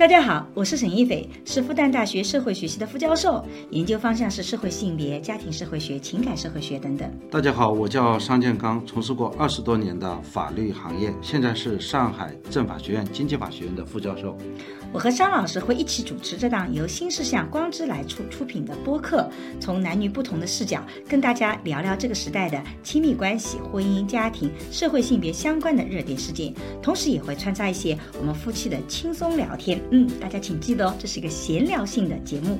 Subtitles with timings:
[0.00, 7.06] 大家好，我是沈一斐，是复旦大学社会学系的副教授，研究方向是社会性别、家庭社会学、情感社会学等等。
[7.30, 14.34] 大家好，我叫商建刚，从事过二十多年的法律行业，现在是上海政法学院经济法学院的副教授。
[14.90, 19.28] 我和商老师会一起主持这档由新事项光之来出出品的播客，
[19.60, 29.78] 从男女不同的视角跟大家聊聊这个时代的亲密关系、婚姻、家庭、社会性别相关的热点事件，同时也会穿插一些我们夫妻的轻松聊天。
[29.90, 32.58] 嗯，大家请记得哦，这是一个闲聊性的节目。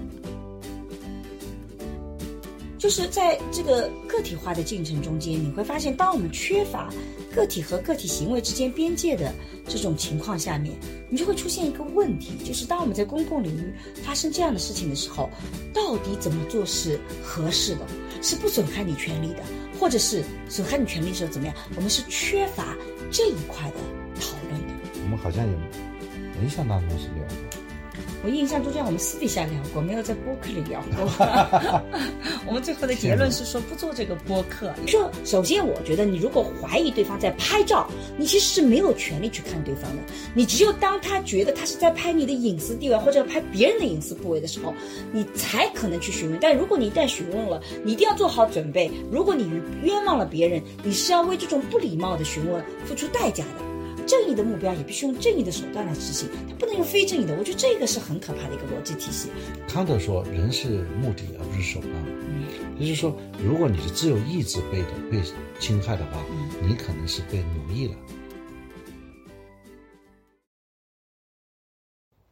[2.76, 6.88] 就是在这个个体化的进程中间，你会发现，当我们缺乏
[7.30, 9.32] 个体和个体行为之间边界的
[9.68, 10.74] 这种情况下面，
[11.10, 15.28] 你就会出现一个问题，就是当我们在公共领域发生这样的事情的时候，
[15.74, 17.86] 到底怎么做是合适的，
[18.22, 19.42] 是不损害你权利的，
[19.78, 21.54] 或者是损害你权利的时候怎么样？
[21.76, 22.74] 我们是缺乏
[23.10, 23.76] 这一块的
[24.18, 24.72] 讨论的。
[25.04, 25.52] 我们好像也
[26.40, 27.60] 没想当中是聊过。
[28.22, 31.80] 我印象中间我们私底下聊过，没有在播客里聊过。
[32.46, 34.74] 我们最后的结论是说不做这个播客。
[34.86, 40.02] 说首先，我觉得你如果怀疑对方在拍照，你其实是没有权利去看对方的。
[40.34, 44.74] 你只有当他觉得他是在拍你的隐私地位或者拍别人的隐私部位的时候，
[45.12, 46.38] 你才可能去询问。
[46.42, 48.90] 但如果你一旦询问了，你一定要做好准备。
[49.10, 49.50] 如果你
[49.82, 53.69] 冤枉了别人，你是要为这种不礼貌的询问付出代价的。
[54.06, 57.36] 正义的目标也必须用正义的手段来执行，它不能用非正义的。
[57.36, 59.28] 我觉得这个是很可怕的一个逻辑体系。
[59.68, 61.92] 康德说，人是目的而不是手段。
[62.28, 62.44] 嗯，
[62.78, 65.22] 也就是说，如果你的自由意志被的被
[65.58, 66.24] 侵害的话，
[66.62, 67.94] 你可能是被奴役了。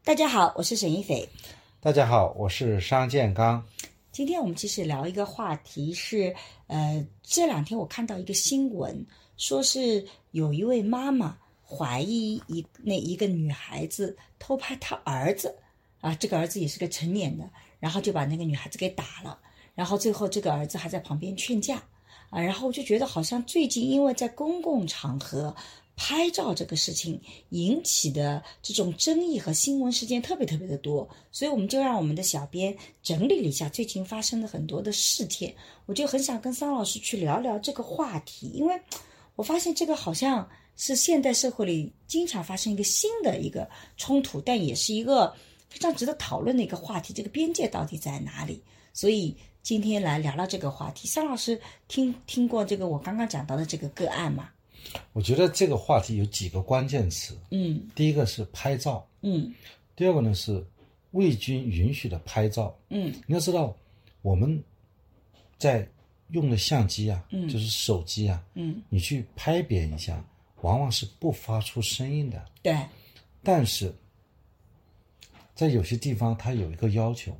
[0.04, 1.28] 大家好，我是沈一斐。
[1.80, 3.62] 大家好，我是商建刚。
[4.10, 6.34] 今天我们其实聊一个话题是，
[6.66, 11.36] 呃，这两天我看到一个新闻，说是有一位妈妈。
[11.70, 15.54] 怀疑一那一个女孩子偷拍他儿子，
[16.00, 19.38] 啊，这个儿子也是个成年的，然后就把那个女孩子给打了，
[19.74, 21.76] 然后最后这个儿子还在旁边劝架，
[22.30, 25.54] 啊，然后我就觉得好像最近因为在公共场合
[25.94, 27.20] 拍照这个事情
[27.50, 35.54] 引起的这种争议和新闻事件特别特别的多，所以我们就让我们的小编整理了一下最近发生的很多的事件，
[35.84, 38.80] 我就很想跟桑老师去聊聊这个话题，因为
[39.36, 40.48] 我发现这个好像。
[40.78, 43.68] 是现代社会里经常发生一个新的一个
[43.98, 45.34] 冲突，但也是一个
[45.68, 47.12] 非常值得讨论的一个话题。
[47.12, 48.62] 这个边界到底在哪里？
[48.94, 51.08] 所以今天来聊聊这个话题。
[51.08, 54.50] 桑老师听听过这个我刚刚讲到的这个个案吗？
[55.12, 57.36] 我觉得这个话题有几个关键词。
[57.50, 59.04] 嗯，第一个是拍照。
[59.22, 59.52] 嗯，
[59.96, 60.64] 第二个呢是
[61.10, 62.74] 未经允许的拍照。
[62.88, 63.76] 嗯，你要知道
[64.22, 64.62] 我们
[65.58, 65.86] 在
[66.30, 70.24] 用的相机啊，嗯，就是手机啊，嗯，你去拍别人一下。
[70.62, 72.76] 往往是不发出声音的，对。
[73.42, 73.94] 但是，
[75.54, 77.34] 在有些地方，它有一个要求，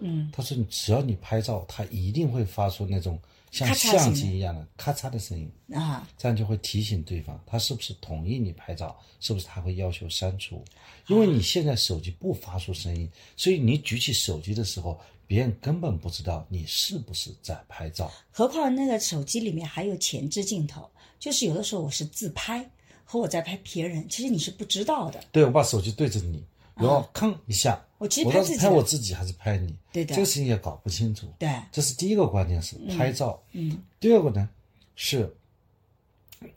[0.00, 3.18] 嗯，他说，只要你拍照，它一定会发出那种
[3.52, 10.62] 像相机一样的咔嚓的声音啊，这样就会提醒对方，他是不是同意你拍照，是不是他会要求删除？
[11.06, 18.12] 因为你现在手机不发出声音，所以你举起手机的时候，别人根本不知道你是不是在拍照。
[18.32, 20.90] 何况那个手机里面还有前置镜头。
[21.18, 22.68] 就是有的时候我是自拍，
[23.04, 25.20] 和我在拍别人，其实你是不知道的。
[25.32, 26.44] 对，我把手机对着你，
[26.74, 29.74] 然后吭一下，我其实拍自己，拍我自己还是拍你？
[29.92, 31.26] 对的，这个事情也搞不清楚。
[31.38, 33.42] 对，这是第一个关键是拍照。
[33.52, 34.48] 嗯，第二个呢，
[34.94, 35.34] 是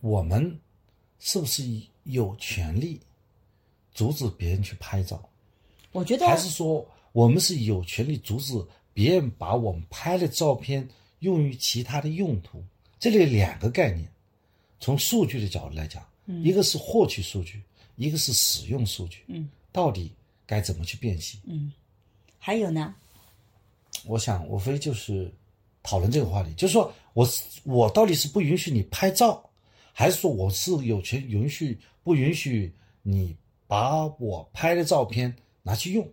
[0.01, 0.59] 我们
[1.19, 1.63] 是不是
[2.03, 2.99] 有权利
[3.93, 5.21] 阻止别人去拍照？
[5.91, 8.53] 我觉得还是说我们是有权利阻止
[8.93, 10.87] 别人把我们拍的照片
[11.19, 12.63] 用于其他的用途？
[12.99, 14.07] 这里两个概念。
[14.79, 16.03] 从数据的角度来讲，
[16.43, 17.61] 一个是获取数据，
[17.95, 19.23] 一个是使用数据。
[19.27, 20.11] 嗯，到底
[20.45, 21.39] 该怎么去辨析？
[21.45, 21.71] 嗯，
[22.37, 22.95] 还有呢？
[24.05, 25.29] 我想无非就是
[25.83, 27.27] 讨论这个话题，就是说我
[27.63, 29.49] 我到底是不允许你拍照，
[29.91, 33.35] 还是说我是有权允许不允许你
[33.67, 36.07] 把我拍的照片拿去用？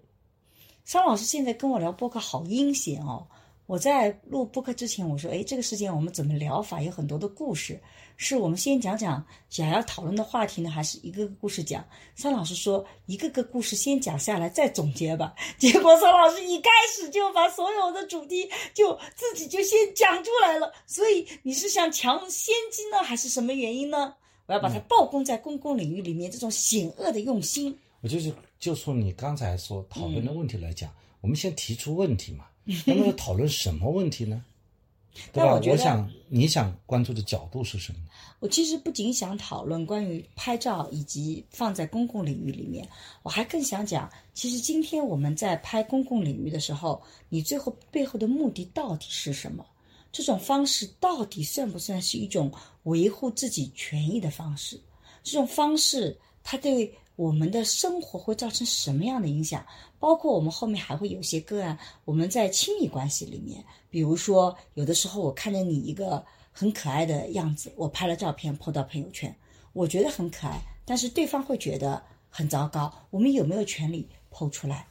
[0.84, 3.26] 桑老师现在跟我聊博客好阴险哦。
[3.66, 6.80] 我在录播客之前，我说：“哎，这个事件我们怎么聊法？
[6.80, 7.80] 有很多的故事，
[8.16, 11.84] 是我们先讲讲想要讨论的话题呢，还是一个个故事讲？”
[12.14, 15.34] 桑老师说：“一个个故事先讲下来，再总结吧。
[15.58, 20.72] ”结果桑老师一开始就把所有的主题就自己就先讲出来了。
[20.86, 24.14] 所以你是想抢先机呢，还是什么原因呢？
[24.46, 27.76] 我要把它曝光在公共领域里面，这种险恶的用心。
[28.00, 30.88] 我就是就从你刚才说讨论的问题来讲，
[31.20, 32.44] 我们先提出问题嘛。
[32.84, 34.44] 那么要讨论什么问题呢？
[35.32, 35.58] 对吧？
[35.62, 37.98] 但我想你想关注的角度是什么？
[38.38, 42.86] 我其实不仅想讨论关于拍照以及放在公共领域里面，
[43.22, 49.64] 我还更想讲，其实今天我们在拍公共领域的时候，你最后背后的目的到底是什么？
[50.12, 52.52] 这种方式到底算不算是一种
[52.82, 54.78] 维护自己权益的方式？
[55.22, 56.14] 这种方式
[56.44, 59.66] 它对我们的生活会造成什么样的影响？
[59.98, 66.24] 包括我们后面还会有些个案，我们在亲密关系里面，比如说有的时候我看着你一个。
[66.58, 69.36] 很可爱的样子，我拍了照片抛到朋友圈，
[69.74, 72.90] 我觉得很可爱，但是对方会觉得很糟糕。
[73.10, 74.86] 我们有没有权利抛出来？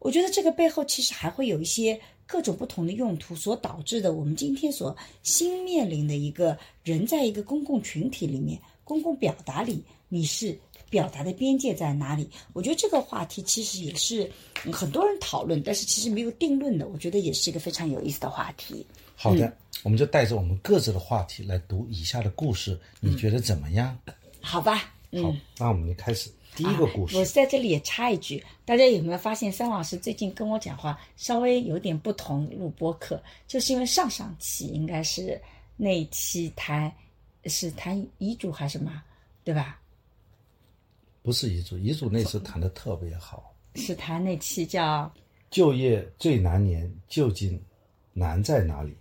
[0.00, 4.12] 我觉得这个背后其实还会有一些各种不同的用途所导致的。
[4.12, 10.54] 我们今天所新面临的一个人，在一个公共群体里面，公共表达里，你是
[10.92, 12.28] 表达的边界在哪里？
[12.52, 14.30] 我觉得这个话题其实也是
[14.70, 16.86] 很多人讨论，但是其实没有定论的。
[16.86, 18.86] 我觉得也是一个非常有意思的话题。
[19.16, 19.50] 好的。
[19.82, 23.98] 我们就带着我们各自的话题来读以下的故事，你觉得怎么样？
[24.40, 24.76] 好吧，
[25.20, 27.16] 好，那我们就开始第一个故事。
[27.16, 32.48] 我在这里也插一句，大家有没有发现，桑老师最近跟我讲话稍微有点不同？
[32.56, 35.40] 录播课就是因为上上期应该是
[35.76, 36.92] 那一期谈
[37.46, 39.02] 是谈遗嘱还是什么，
[39.42, 39.80] 对吧？
[41.22, 45.10] 不是遗嘱，遗嘱那次谈的特别好，是谈那期叫
[45.50, 47.60] 就业最难年究竟
[48.12, 48.96] 难在哪里？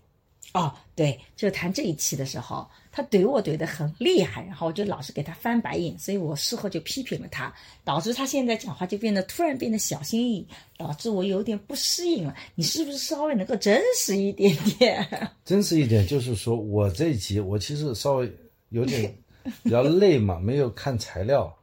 [0.53, 7.53] 哦，对，就谈这一期的时候，他怼我怼得很厉害，然后我就老是给他翻白眼，所以我事后就批评了他，
[7.85, 10.47] 导致他现在讲话就变得突然变得小心翼翼，
[10.77, 12.35] 导致我有点不适应了。
[12.53, 15.07] 你是不是稍微能够真实一点点？
[15.45, 18.29] 真实一点，就是说我这一集我其实稍微
[18.71, 19.17] 有点
[19.63, 21.57] 比较累嘛，没有看材料，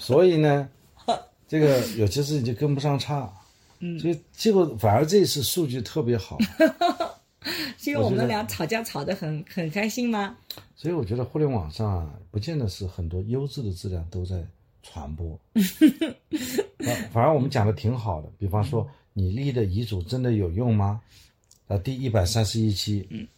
[0.00, 0.68] 所以呢，
[1.48, 3.30] 这个有些事情就跟不上差，
[3.80, 6.38] 嗯，所以结果反而这次数据特别好。
[7.76, 10.36] 是因为我们俩吵架吵得很很开心吗？
[10.76, 14.44] 所以我觉得互联网上啊不见得是很多优质的质量都在
[14.82, 15.38] 传播，
[16.78, 18.28] 反反而我们讲的挺好的。
[18.38, 21.00] 比方说，你立的遗嘱真的有用吗？
[21.66, 23.28] 啊，第一百三十一期。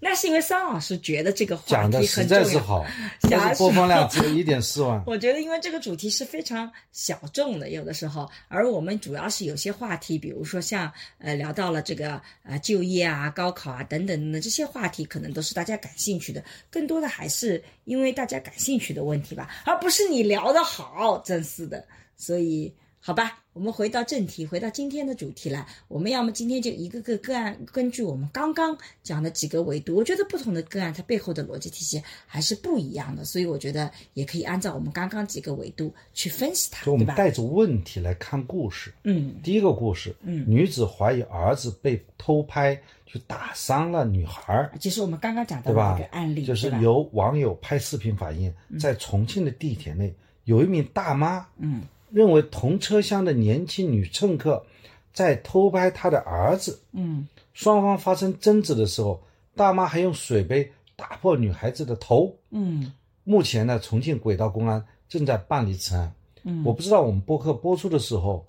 [0.00, 2.86] 那是因为桑老师觉得这个话题讲的实在是好，
[3.28, 5.02] 但是播放量只有一点四万。
[5.06, 21.84] 我觉得因为这个主题是非常小众的，有的时候，而我们主要是有些话题，比如说像呃聊到了这个呃就业啊、高考啊等等的这些话题，可能都是大家感兴趣的，更多的还是因为大家感兴趣的问题吧，而不是你聊得好，真是的，
[22.16, 22.72] 所以。
[23.00, 25.66] 好吧，我们回到正题，回到今天的主题来。
[25.88, 38.94] 我们要么今天就一个个个案，根据我们刚刚讲的几个维度，我觉得不同的个案它背后的逻辑体系还是不一样的，所以我觉得也可以按照我们刚刚几个维度去分析它，就我们带着问题来看故事。
[39.02, 50.14] 嗯，第一个故事，嗯，女子怀疑儿子被偷拍，去打伤了女孩，就是我们刚刚讲的那个案例，就是由网友拍视频反映，在重庆的地铁内
[50.44, 51.82] 有一名大妈，嗯。
[52.10, 54.64] 认为同车厢的年轻女乘客
[55.12, 56.80] 在偷拍他的儿子。
[56.92, 59.22] 嗯，双方发生争执的时候，
[59.54, 62.34] 大妈还用水杯打破女孩子的头。
[62.50, 62.92] 嗯，
[63.24, 66.12] 目前呢，重庆轨道公安正在办理此案。
[66.44, 68.46] 嗯，我不知道我们播客播出的时候，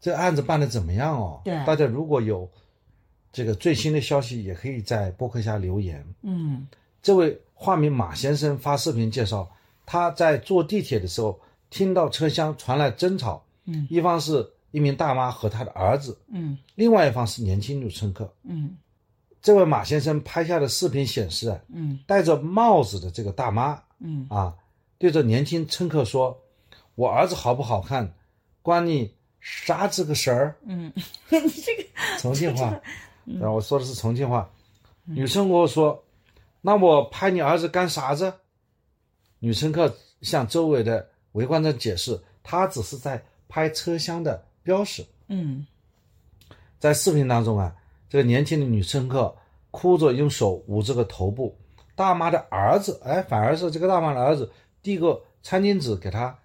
[0.00, 1.40] 这案子办的怎么样哦？
[1.44, 2.48] 对，大家如果有
[3.32, 6.04] 这个最新的消息，也可以在播客下留言。
[6.22, 6.66] 嗯，
[7.02, 9.50] 这位化名马先生发视频介绍，
[9.84, 11.38] 他在坐地铁的时候。
[11.72, 18.76] 听到车厢传来争吵，嗯，一方是一名大妈和她的儿子，嗯，另外一方是年轻女乘客，嗯，
[19.40, 24.54] 这位马先生拍下的视频显示啊，嗯，戴着帽子的这个大妈，嗯，啊，
[24.98, 26.38] 对着年轻乘客说
[26.94, 28.14] ：“我儿子好不好看，
[28.60, 31.84] 关你啥子个事儿？”嗯，你这个
[32.18, 32.78] 重庆话，
[33.24, 34.50] 然 后我说的是重庆话，
[35.06, 36.04] 女乘客说
[36.60, 38.30] ：“那我拍你儿子干啥子？”
[39.40, 41.08] 女乘客向周围的。
[41.32, 45.04] 围观者解释，他只是在拍车厢的标识。
[45.28, 45.66] 嗯，
[46.78, 47.74] 在视频当中啊，
[48.08, 49.34] 这个年轻的女乘客
[49.70, 51.56] 哭着用手捂这个头部，
[51.94, 54.50] 大妈的儿子哎，反而是这个大妈的儿子
[54.82, 56.36] 递个餐巾纸给她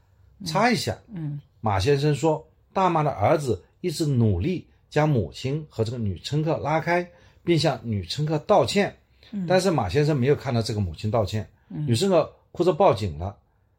[0.45, 0.97] 擦一下。
[1.13, 7.09] 嗯，马先生说，大妈的儿子一直努力将母亲和这个女乘客拉开，
[7.43, 8.95] 并向女乘客道歉。
[9.31, 11.49] 嗯，但是马先生没有看到这个母亲道歉。
[11.69, 13.35] 嗯，女乘客哭着报警了。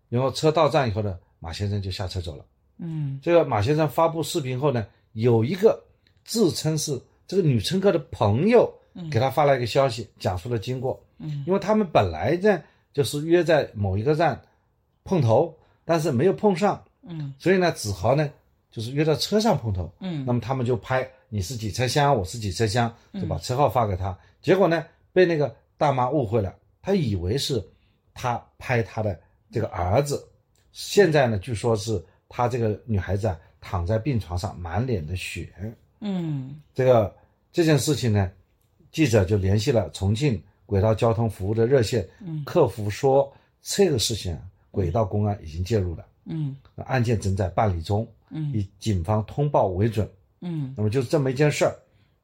[0.09, 2.45] 然后车到站以后呢，马先生就下车走了。
[2.79, 5.83] 嗯，这个马先生发布视频后呢，有一个
[6.25, 8.73] 自称是这个女乘客的朋友，
[9.11, 11.03] 给他发了一个消息，讲述了经过。
[11.19, 12.63] 嗯，因为他们本来呢
[12.93, 14.41] 就是约在某一个站
[15.05, 15.53] 碰头，
[15.85, 16.83] 但是没有碰上。
[17.03, 18.31] 嗯，所以呢，子豪呢
[18.71, 19.93] 就是约到车上碰头。
[20.01, 24.17] 嗯，那么他们就拍你是几车厢，我是几车厢，就把车号发给他。
[24.41, 27.63] 结果呢，被那个大妈误会了，她以为是
[28.15, 29.19] 他拍她的
[29.51, 30.27] 这个儿子。
[30.73, 35.53] 现在呢，据说是他这个女孩子啊，躺在病床上，满脸的血。
[36.01, 37.13] 嗯这个
[37.51, 38.31] 这件事情呢，
[38.93, 50.09] 记者就联系了重庆轨道交通服务的热线，嗯客服说这个事情啊，轨道公安已经介入了，嗯案件正在办理中，嗯以警方通报为准。
[50.41, 51.75] 嗯那么就是这么一件事儿。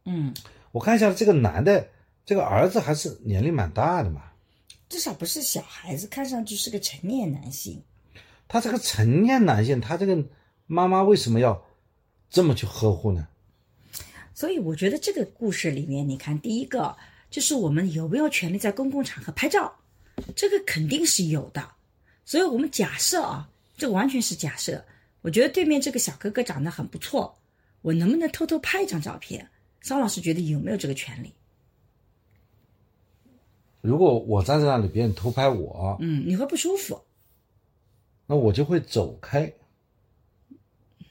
[0.05, 0.33] 嗯，
[0.71, 1.85] 我看一下这个男的，
[2.25, 4.23] 这个儿子还是年龄蛮大的嘛，
[4.89, 7.83] 至少不是小孩子，看上去是个成年男性。
[8.47, 10.25] 他这个成年男性，他这个
[10.67, 11.65] 妈妈为什么要
[12.31, 13.27] 这么去呵护呢？
[14.35, 16.97] 所以我觉得这个故事里面，你看，第一个
[17.31, 19.75] 就是我们有没有权利在公共场合拍照，
[20.37, 21.69] 这个肯定是有的。
[22.25, 24.85] 所以我们假设啊，这个完全是假设。
[25.23, 27.39] 我觉得对面这个小哥哥长得很不错，
[27.81, 29.49] 我能不能偷偷拍一张照片？
[29.81, 31.33] 桑老师觉得有没有这个权利？
[33.85, 36.99] 如果我站在那里，别人偷拍我，嗯，你会不舒服。
[38.27, 39.53] 那我就会走开，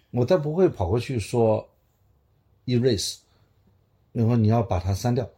[0.09, 1.69] 我倒不会跑过去说
[2.65, 3.17] erase，
[4.11, 5.29] 然后你要把它删掉。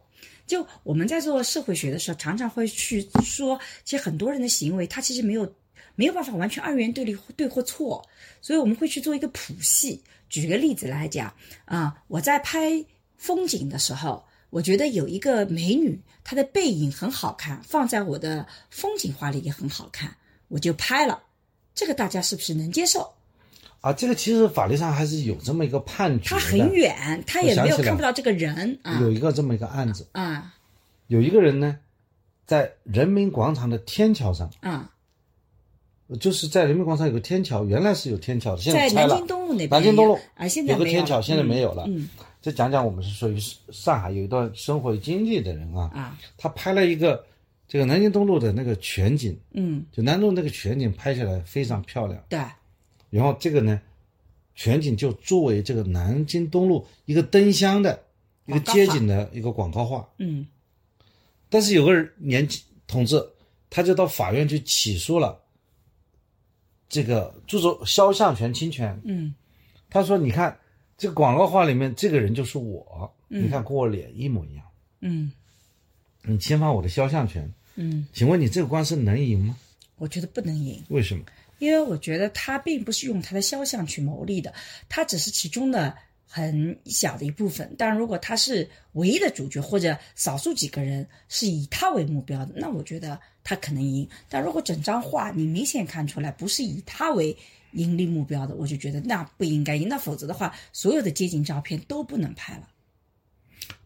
[0.46, 5.52] 就我们在做社会学的时候，常常会去说，其实很多人的行为，他其实没有
[5.94, 8.02] 没有办法完全二元对立对或错，
[8.40, 10.02] 所以我们会去做一个谱系。
[10.30, 11.30] 举个例子来讲
[11.66, 12.82] 啊、我在拍
[13.18, 20.16] 风景的时候，我觉得有一个美女，她的背影很好看，放在我的风景画里也很好看，
[20.48, 21.22] 我就拍了。
[21.74, 23.12] 这个大家是不是能接受？
[23.80, 26.40] 啊，这个其实法律上还是有这么一个判决的。
[26.40, 30.54] 他很远，他也没有看不到这个人啊有一个这么一个案子，啊
[31.08, 31.78] 有一个人呢，
[32.46, 34.90] 在人民广场的天桥上，啊！
[36.20, 39.26] 就是在人民广场有个天桥，原来是有天桥的，现在拆了南京。
[39.26, 41.84] 东路那边南京东路啊，现在有个天桥，现在没有了。
[41.88, 42.08] 嗯
[42.42, 43.40] 再讲讲我们是属于
[43.72, 47.26] 上海有一段生活经历的人啊，啊他拍了一个
[47.66, 52.22] 这个南京东路的那个全景，嗯，就南路那个全景拍下来非常漂亮。
[52.28, 52.38] 对，
[53.10, 53.80] 然后这个呢，
[54.54, 58.00] 全景就作为这个南京东路一个灯箱的
[58.44, 60.08] 一个街景的一个广告画。
[60.18, 60.46] 嗯
[61.48, 63.20] 但是有个人年轻同志，
[63.68, 65.36] 他就到法院去起诉了
[66.88, 69.00] 这个著作肖像权侵权。
[69.04, 69.34] 嗯
[69.88, 70.58] 他说：“你看
[70.98, 74.64] 这个广告画里面这个人就是我，你看跟我脸一模一样，
[75.00, 75.30] 嗯
[76.22, 79.56] 你侵犯我的肖像权，嗯，请问你这个官司能赢吗？
[79.96, 81.24] 我觉得不能赢，为什么？
[81.60, 84.52] 因为我觉得他并不是用他的肖像去牟利的，
[84.88, 87.72] 他只是其中的很小的一部分。
[87.78, 94.08] 但如果他是唯一的主角，或者少数几个人是以他为目标的，那我觉得他可能赢。
[94.28, 97.34] 但如果整张画你明显看出来不是以他为
[97.70, 99.88] 盈利目标的，我就觉得那不应该赢。
[99.88, 102.68] 那否则的话，所有的街景照片都不能拍了。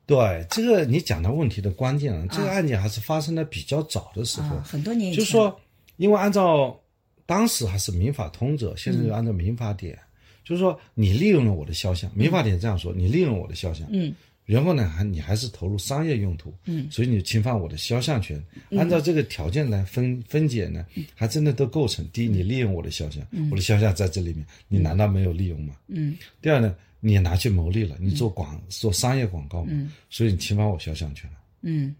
[0.07, 5.61] 对这个你讲到问题的关键了，这个案件还是发生的比较早的时候，啊，很多年以前，就是说，
[5.99, 6.81] 因为按照
[7.27, 9.97] 当时还是民法通则，现在就按照民法典，
[10.43, 14.13] 就是说你利用了我的肖像，民法典这样说，你利用了我的肖像，嗯
[14.53, 18.43] 然后呢，还你还是投入商业用途，嗯，所以你侵犯我的肖像权。
[18.73, 22.05] 按照这个条件来分分解呢，还真的都构成。
[22.13, 25.75] 第一，你利用我的肖像，我的肖像在这里面，你难道没有利用吗？
[25.87, 29.73] 嗯第二呢，你也拿去牟利了，你做广做商业广告嘛，
[30.09, 31.37] 所以你侵犯我肖像权了。
[31.63, 31.95] 嗯。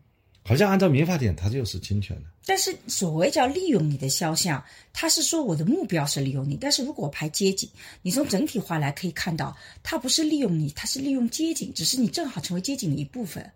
[0.51, 2.25] 好像按照民法典，它就是侵权的。
[2.45, 4.61] 但是所谓叫利用你的肖像，
[4.93, 6.59] 他是说我的目标是利用你。
[6.61, 7.71] 但是如果我拍街景，
[8.03, 13.49] 你从整体化来可以看到，它不是利用你，它是利用街景，只是你正好成为街景的一部分。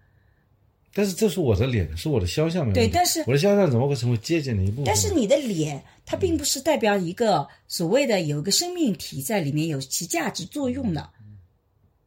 [0.93, 4.85] 但是这是我的脸，是我的肖像对但是我的肖像怎么会成为街景的一部分？
[4.85, 11.11] 但是你的脸，它并不是代表一个所谓的有一个生命体在里面有其价值作用的，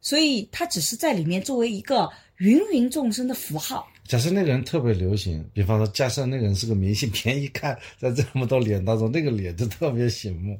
[0.00, 3.86] 所以它只是在里面作为一个芸芸众生的符号。
[4.08, 10.58] 假设那个人特别流行，比方说，假设那个人是个明星，别人一看在这么多脸当中，那个脸就特别醒目。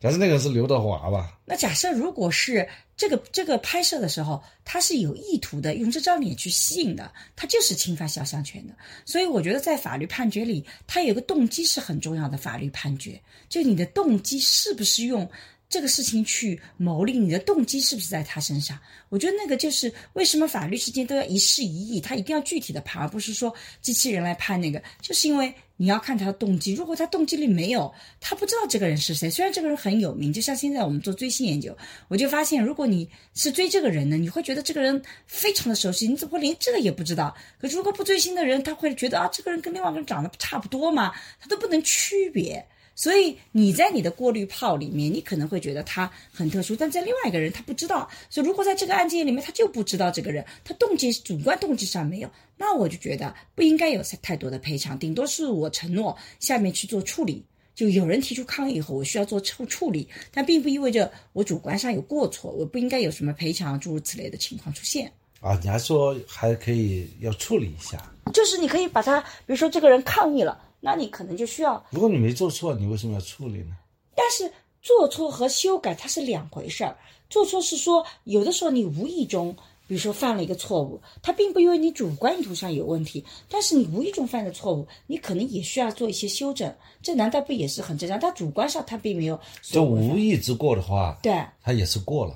[0.00, 8.74] 假设那个人是刘德华吧，那假设如果是这个这个拍摄的时候，他是有意图的，用这张脸去吸引的，他就是侵犯肖像权的。
[9.04, 15.30] 所以我觉得在法律判决里，他有个动机是很重要的法律判决，就你的动机是不是用
[15.72, 18.78] 这个事情去牟利，你的动机是不是在他身上？
[19.08, 26.74] 我觉得那个就是为什么法律事件都要一事一议，他一定要具体的判，而不是说机器人来判那个，就是因为你要看他的动机。
[26.74, 31.74] 如果他动机里没有，他不知道这个人是谁，虽然这个人很有名，就像现在我们做追星研究，
[32.08, 37.34] 我就发现，如果你是追这个人呢，你会觉得这个人非常的熟悉，你怎么连这个也不知道？
[37.58, 42.62] 可是如果不追星的人，他会觉得啊，这个人跟另外一个人长得差不多嘛，他都不能区别。
[42.94, 48.08] 所以你在你的过滤泡里面，你可能会觉得他很特殊，但在另外一个人他不知道。
[48.28, 57.44] 所以如果在这个案件里面他就不知道这个人，他动机主观动机上没有，那我就觉得不应该有太多的赔偿，顶多是我承诺下面去做处理。
[57.74, 65.10] 就有人提出抗议以后，我需要做处处理，但并不意味着我主观上有过错，我不应该有什么赔偿诸如此类的情况出现。
[65.40, 71.82] 啊，你还说还可以要处理一下，就是你可以把他，比如说这个人抗议了，那你可能就需要。
[71.88, 73.74] 如果你没做错，你为什么要处理呢？
[74.14, 76.98] 但是做错和修改它是两回事儿。
[77.30, 79.56] 做错是说有的时候你无意中。
[79.88, 86.72] 比如说犯了一个错误，它并不因为你主观意图上有问题，但是你无意中犯的错误，你可能也需要做一些修正，
[87.02, 88.18] 这难道不也是很正常？
[88.18, 92.34] 他主观上他并没有，就无意之过的话，对，他也是过了，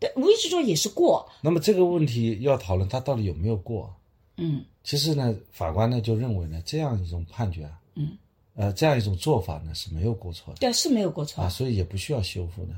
[0.00, 1.28] 对，无意之中也是过。
[1.42, 3.92] 那么这个问题要讨论他到底有没有过？
[4.38, 8.16] 嗯，其实呢，法官呢就认为呢，这样一种判决啊，嗯，
[8.54, 12.74] 呃，这样一种做法呢是没有过错的，对，是没有过错啊，所以也不需要修复的。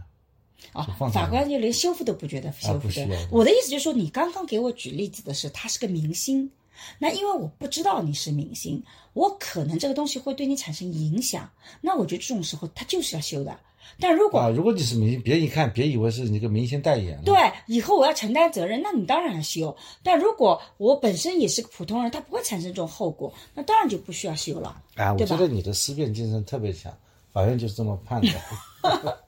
[0.73, 3.29] 啊，法官就连修复都不觉得修复的。
[3.31, 6.51] 我的意思就是说，你刚刚给我举例子的是他是个明星，
[6.99, 8.83] 那因为我不知道你是明星，
[9.13, 11.49] 我可能这个东西会对你产生影响，
[11.81, 13.59] 那我觉得这种时候他就是要修的。
[13.99, 17.21] 但如果啊，如果你是明星，别人一看，别以为是你个明星代言。
[17.25, 17.35] 对，
[17.67, 19.75] 以后我要承担责任，那你当然要修。
[20.03, 24.81] 但如果我本身也是个普通人，他不会产生这种后果，那当然就不需要修了。
[24.97, 26.93] 啊，我觉得你的思辨精神特别强，
[27.33, 28.29] 法院就是这么判的。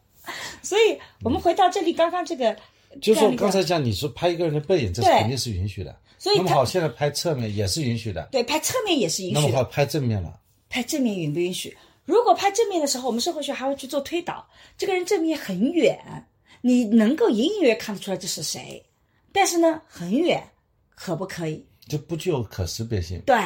[0.62, 2.54] 所以我们回到这里，刚刚这个，
[3.00, 5.96] 就说刚才讲，你说拍一个人的背影，这是肯定是允许的。
[6.18, 8.28] 所以那么好，现在拍侧面也是允许的。
[8.32, 9.34] 对，拍侧面也是允许。
[9.34, 10.38] 那么好，拍正面了。
[10.68, 11.74] 拍正面允不允许？
[12.08, 14.48] 如果拍正面的时候，我们社会学还会去做推导，
[14.78, 16.26] 这个人正面很远，
[16.62, 18.82] 你能够隐隐约约看得出来这是谁，
[19.30, 20.42] 但是呢很远，
[20.94, 21.62] 可不可以？
[21.86, 23.20] 就不具有可识别性。
[23.26, 23.36] 对，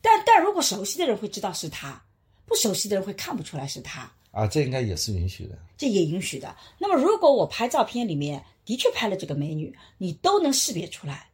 [0.00, 2.00] 但但如果熟悉的人会知道是他，
[2.46, 4.08] 不熟悉的人会看不出来是他。
[4.30, 6.54] 啊，这应该也是允许的，这也允许的。
[6.78, 11.28] 那么，如果我拍照片里面的确拍了这个美女，你都能识别出来，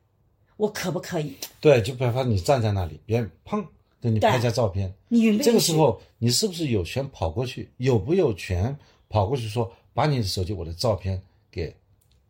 [0.57, 1.37] 我可不可以？
[1.61, 3.63] 对，就比方你站在那里，别人砰
[4.03, 5.39] 给你拍下照片，你？
[5.39, 7.71] 这个时候，你是不是有权跑过去？
[7.77, 8.77] 有不有权
[9.09, 11.75] 跑过去说把你的手机我的照片给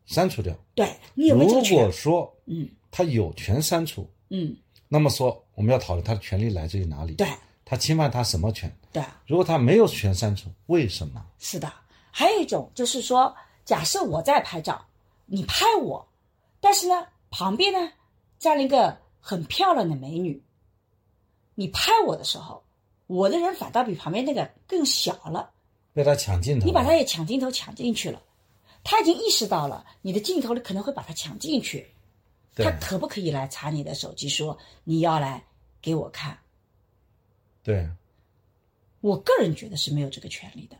[0.05, 0.55] 删除掉？
[0.75, 1.59] 对你有没有？
[1.59, 4.55] 如果说嗯，他有权删除，嗯，
[4.87, 7.15] 那么说我们要讨论他的权利来自于哪里？
[7.15, 7.27] 对。
[7.65, 8.71] 他侵犯他什么权？
[8.91, 11.25] 对，如果他没有权删除，为什么？
[11.39, 11.71] 是的，
[12.11, 14.85] 还有一种就是说，假设我在拍照，
[15.25, 16.05] 你拍我，
[16.59, 17.89] 但是呢，旁边呢
[18.37, 20.39] 站了一个很漂亮的美女，
[21.55, 22.63] 你拍我的时候，
[23.07, 25.51] 我的人反倒比旁边那个更小了，
[25.93, 28.21] 被他抢镜头，你把他也抢镜头抢进去了，
[28.83, 31.89] 他已经意识到了你的镜头里可能会把他抢进去，
[32.55, 35.43] 他可不可以来查你的手机，说你要来
[35.81, 36.37] 给我看？
[37.61, 37.87] 对，
[39.01, 40.77] 我个人觉得是没有这个权利的，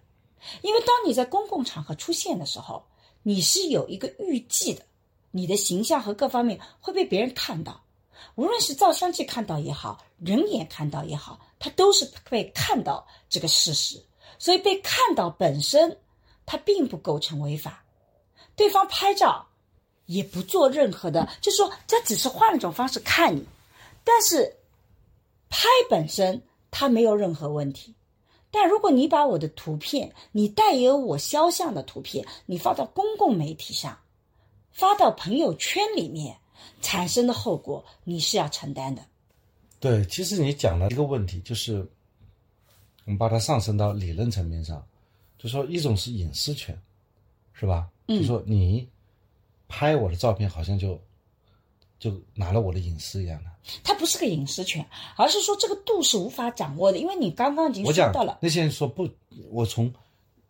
[0.62, 2.84] 因为当你在公共场合出现的时候，
[3.22, 4.84] 你是有一个预计的，
[5.32, 7.83] 你的形象和各方面会被别人看到，
[8.36, 14.04] 无论是照相机看到也好，人眼看到也好，它都是被看到这个事实，
[14.40, 15.98] 所以被看到本身
[16.46, 17.84] 它并不构成违法，
[18.56, 19.48] 对方拍照
[20.06, 23.46] 也不做任何的，就是说这只是换了种方式看你，
[24.04, 24.56] 但是
[25.50, 26.42] 拍本身。
[26.76, 27.94] 它没有任何问题，
[28.50, 33.96] 但如果你把我的图片，你带有我肖像的图片，你发到公共媒体上，
[34.72, 36.40] 发到朋友圈里面，
[36.82, 39.02] 产生的后果你是要承担的。
[39.80, 41.88] 对，其实你讲了一个问题，就是
[43.06, 44.86] 我们把它上升到理论层面上，
[45.38, 46.80] 就说一种是隐私权，
[47.54, 47.90] 是吧？
[48.08, 48.88] 嗯，就说你
[49.68, 51.00] 拍我的照片，好像就。
[52.00, 53.50] 就拿了我的隐私一样的，
[53.82, 56.98] 它不是个隐私权，而是说这个度是无法掌握的。
[56.98, 59.10] 因为你刚刚已经说到了，那些人说不，
[59.50, 59.90] 我从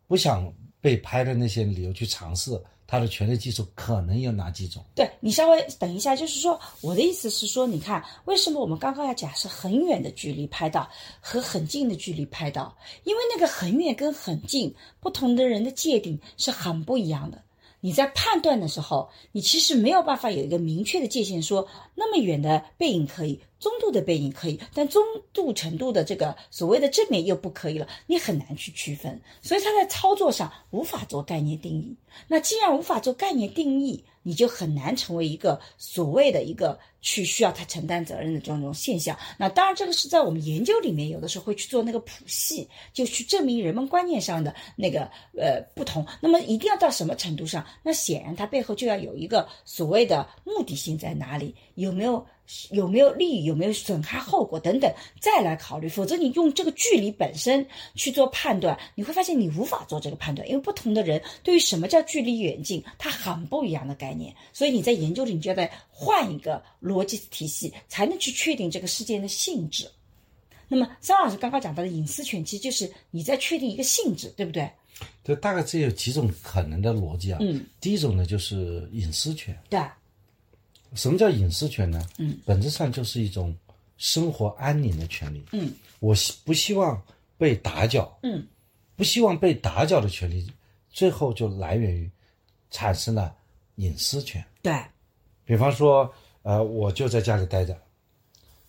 [0.08, 2.60] 不想被拍的那些理由去尝试
[2.94, 4.86] 他的权利技术，可能有哪几种？
[4.94, 10.88] 对你稍微等一下，就是说我的意思是说，你看为什么我们刚刚要假设很远的距离拍到
[11.20, 12.78] 和很近的距离拍到？
[13.04, 17.43] 因为那个很远跟很近，不同的人的界定是很不一样的。
[17.86, 31.93] 你在判断的时候，你其实没有办法有一个明确的界限，说那么远的背影可以，中度的背影可以，但中度程度的这个所谓的正面又不可以了，你很难去区分，所以它在操作上无法做概念定义。
[32.30, 39.18] 那既然无法做概念定义，你就很难成为一个所谓的一个去需要他承担责任的这种现象。
[39.38, 45.02] 那当然，这个是在我们研究里面有的时候会去做那个谱系，就去证明人们观念上的那个
[45.38, 46.06] 呃不同。
[46.22, 47.66] 那么一定要到什么程度上？
[47.84, 51.54] 那显然它背后就要有一个所谓的目的性在哪里？
[51.76, 52.26] 有没有
[52.72, 55.88] 有没有利益，有没有损害后果等等，再来考虑。
[55.88, 64.36] 否则你用这个距离本身去做判断，你会发现你无法做这个判断，因为不同的人对于什么叫距离远近，它很不一样的概念。
[64.52, 69.90] 所以你在研究里，你就要再换一个逻辑体系，才能去确定这个事件的性质。
[70.68, 74.70] 那么，张老师刚刚讲到的隐私权，其实就是你在确定一个性质，对不对？
[75.24, 77.40] 这大概只有几种可能的逻辑啊。
[77.42, 79.56] 嗯，第一种呢就是隐私权。
[79.70, 79.80] 对，
[80.96, 82.08] 什么叫隐私权呢？
[82.18, 83.56] 嗯，本质上就是一种
[83.98, 85.44] 生活安宁的权利。
[85.52, 87.02] 嗯，我希不希望
[87.38, 88.18] 被打搅？
[88.24, 88.46] 嗯，
[88.96, 90.52] 不希望被打搅的权利，
[90.90, 92.10] 最后就来源于
[92.70, 93.36] 产生了
[93.76, 94.44] 隐私权。
[94.62, 94.74] 对，
[95.46, 96.12] 比方说，
[96.44, 97.78] 呃，我就在家里待着，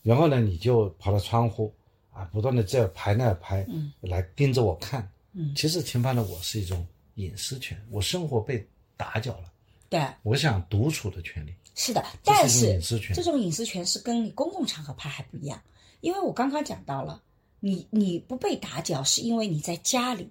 [0.03, 1.73] 然后呢，你就跑到窗户
[2.13, 9.53] 啊，不断的这拍那拍，嗯，来盯着我看，嗯，其实侵犯了我是一种隐私权，我生活被打搅了，
[9.89, 12.05] 对，我想独处的权利，是的。
[12.25, 12.81] 但是
[13.15, 15.61] 这种隐私权是跟你公共场合拍还不一样，
[16.01, 17.23] 因为我刚刚讲到了，
[17.61, 20.29] 你你不被打搅，是因为你在家里，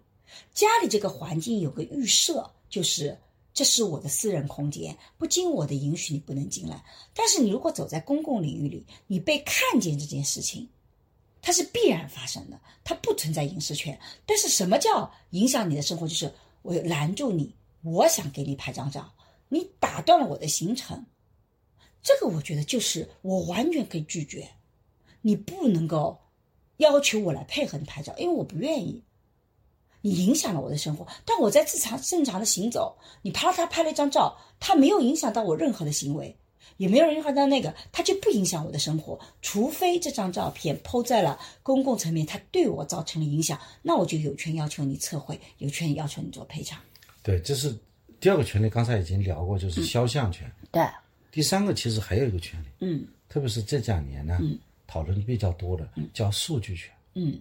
[0.54, 3.18] 家里这个环境有个预设，就是
[3.54, 6.84] 这是我的私人空间，不经我的允许你不能进来。
[7.14, 10.68] 但是你如果走在公共领域里，你被看见这件事情，
[11.42, 14.00] 它是必然发生的，它不存在隐私权。
[14.26, 16.08] 但是什么叫影响你的生活？
[16.08, 17.54] 就是我拦住你，
[17.84, 19.12] 我想给你拍张照，
[19.50, 21.06] 你打断了我的行程，
[22.04, 24.50] 这个我觉得就是我完全可以拒绝，
[25.22, 26.20] 你不能够
[26.78, 29.02] 要求我来配合你拍照，因为我不愿意。
[30.06, 36.36] 你影响了我的生活，但我在正常正常的行走，你啪啦啪拍了一张照，它没有影响到我任何的行为，
[36.76, 39.18] 也没有影响到那个，它就不影响我的生活。
[39.42, 46.78] 除非这张照片抛在了公共层面，它对我造成了影响，那我就有权要求你撤回，有权要求你做赔偿。
[47.22, 47.74] 对，这是
[48.20, 50.52] 第二个权利，刚才已经聊过，就是肖像权。
[50.70, 50.86] 对，
[51.34, 53.04] 第三个其实还有一个权利，嗯。
[53.28, 54.40] 特别是这两年呢，
[54.86, 57.40] 讨论比较多的叫数据权，嗯。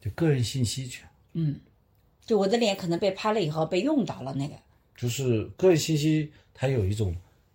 [0.00, 1.08] 就个人信息权。
[1.34, 1.60] 嗯，
[2.26, 4.56] 就我的脸可能被拍了以后被用到了那个，
[4.96, 7.14] 就是个人信息，它有一种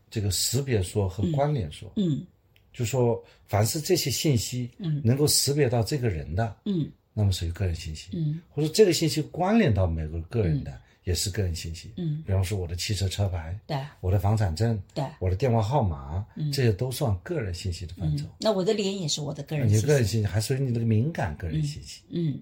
[0.09, 2.25] 这个识别说和关联说，嗯。
[2.71, 6.89] 就说凡是这些信息，嗯，能够识别到这个人的，嗯。
[7.13, 8.39] 那么属于个人信息，嗯。
[8.49, 13.77] 或者这个信息关联到每个个人的，也是个人信息，嗯，比方说我的汽车车牌、对。
[14.01, 16.51] 我的房产证、对，我的电话号码，嗯。
[16.51, 18.25] 这些都算个人信息的范畴。
[18.39, 22.37] 那我的脸也是我的个人你的信息，个人信息还属于你那个敏感个人信息，嗯。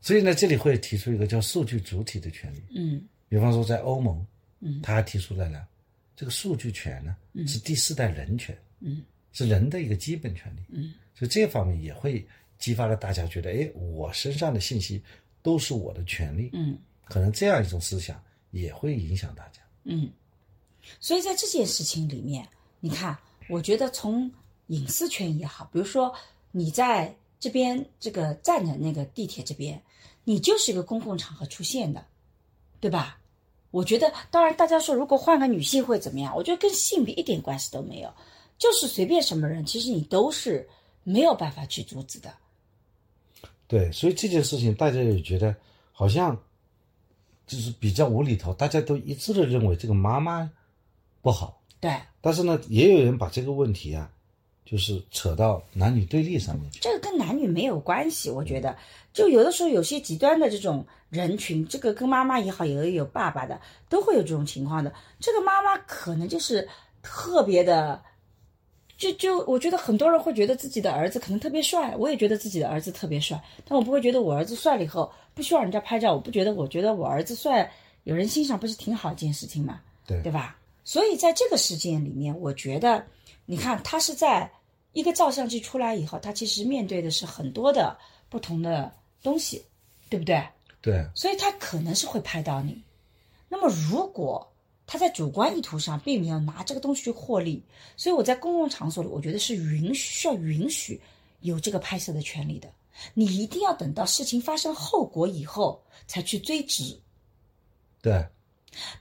[0.00, 2.62] 所以呢，这里会提出一个叫数据主体的权利。
[2.74, 3.02] 嗯。
[3.28, 4.24] 比方说，在欧盟，
[4.60, 5.66] 嗯，他还提出来了，
[6.16, 12.26] 这个数据权呢是第四代人权，嗯，是人的一个基本权利，嗯，所以这方面也会
[12.58, 15.02] 激发了大家觉得，哎，我身上的信息
[15.42, 16.76] 都是我的权利，嗯
[17.10, 18.18] 可能这样一种思想
[18.52, 19.60] 也会影响大家。
[19.84, 20.10] 嗯，
[21.00, 23.18] 所以在这件事情里面，你看，
[23.48, 24.30] 我觉得从
[24.68, 26.14] 隐私权也好，比如说
[26.52, 29.82] 你在这边这个站的那个地铁这边，
[30.24, 32.04] 你就是一个公共场合出现的，
[32.78, 33.18] 对吧？
[33.70, 36.34] 我觉得，当然，大家说如果换个女性会怎么样？
[36.34, 38.12] 我觉得跟性别一点关系都没有，
[38.58, 40.68] 就是随便什么人，其实你都是
[41.04, 42.34] 没有办法去阻止的。
[43.68, 45.54] 对，所以这件事情大家也觉得
[45.92, 46.36] 好像
[47.50, 50.48] 就是比较无厘头，大家都一致的认为这个妈妈
[51.20, 54.08] 不好，对，但是呢，也有人把这个问题啊，
[54.64, 56.78] 就是扯到男女对立上面去。
[56.78, 58.76] 这个跟男女没有关系，我觉得，
[59.12, 64.94] 就有的时候有些极端的这种人群，这个跟妈妈也好，也有爸爸的，都会有这种情况的。
[65.18, 66.68] 这个妈妈可能就是
[67.02, 68.00] 特别的，
[68.96, 77.70] 就就我觉得很多人会觉得自己的儿子可能特别帅，我也觉得自己的儿子特别帅，但我不会觉得我儿子帅了以后不需要人家拍照，我不觉得，我觉得我儿子帅，
[78.04, 79.80] 有人欣赏不是挺好一件事情吗？
[80.06, 80.56] 对对吧？
[80.84, 83.04] 所以在这个事件里面，我觉得，
[83.46, 84.50] 你看他是在
[84.92, 87.96] 一个照相机出来以后，他其实面对的是很多的
[88.28, 89.64] 不同的东西，
[90.08, 90.42] 对不对？
[90.80, 92.82] 对，所以他可能是会拍到你。
[93.48, 94.50] 那么如果
[94.86, 97.62] 他在主观意图上并没有拿这个东西去获利，
[97.96, 101.00] 所以我在公共场所里，我觉得是允许需要允许
[101.40, 102.68] 有这个拍摄的权利的。
[103.14, 106.98] 你一定要等到事情发生后果以后才去追责。
[108.02, 108.26] 对，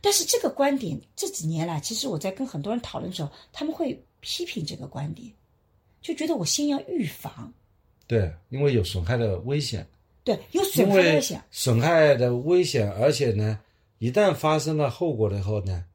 [0.02, 5.32] 但是这个观点这几年来，其实我在跟很多人讨论的时候，他们会批评这个观点，
[6.02, 7.54] 就觉得我先要预防，
[8.08, 9.88] 对，因为有损害的危险，
[10.24, 13.60] 对，有损害危险，损害的危险，而且呢，
[14.00, 15.86] 一旦发生了后果了以后呢，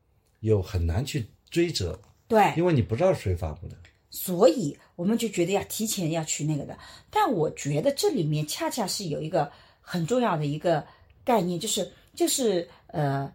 [0.40, 3.76] 又很难去追责，对，因为你不知道谁发布的。
[4.14, 6.78] 所以我们就觉得要提前要去那个的。
[7.10, 9.50] 但我觉得这里面恰恰是有一个
[9.80, 10.86] 很重要的一个
[11.24, 13.28] 概念，就是就是呃，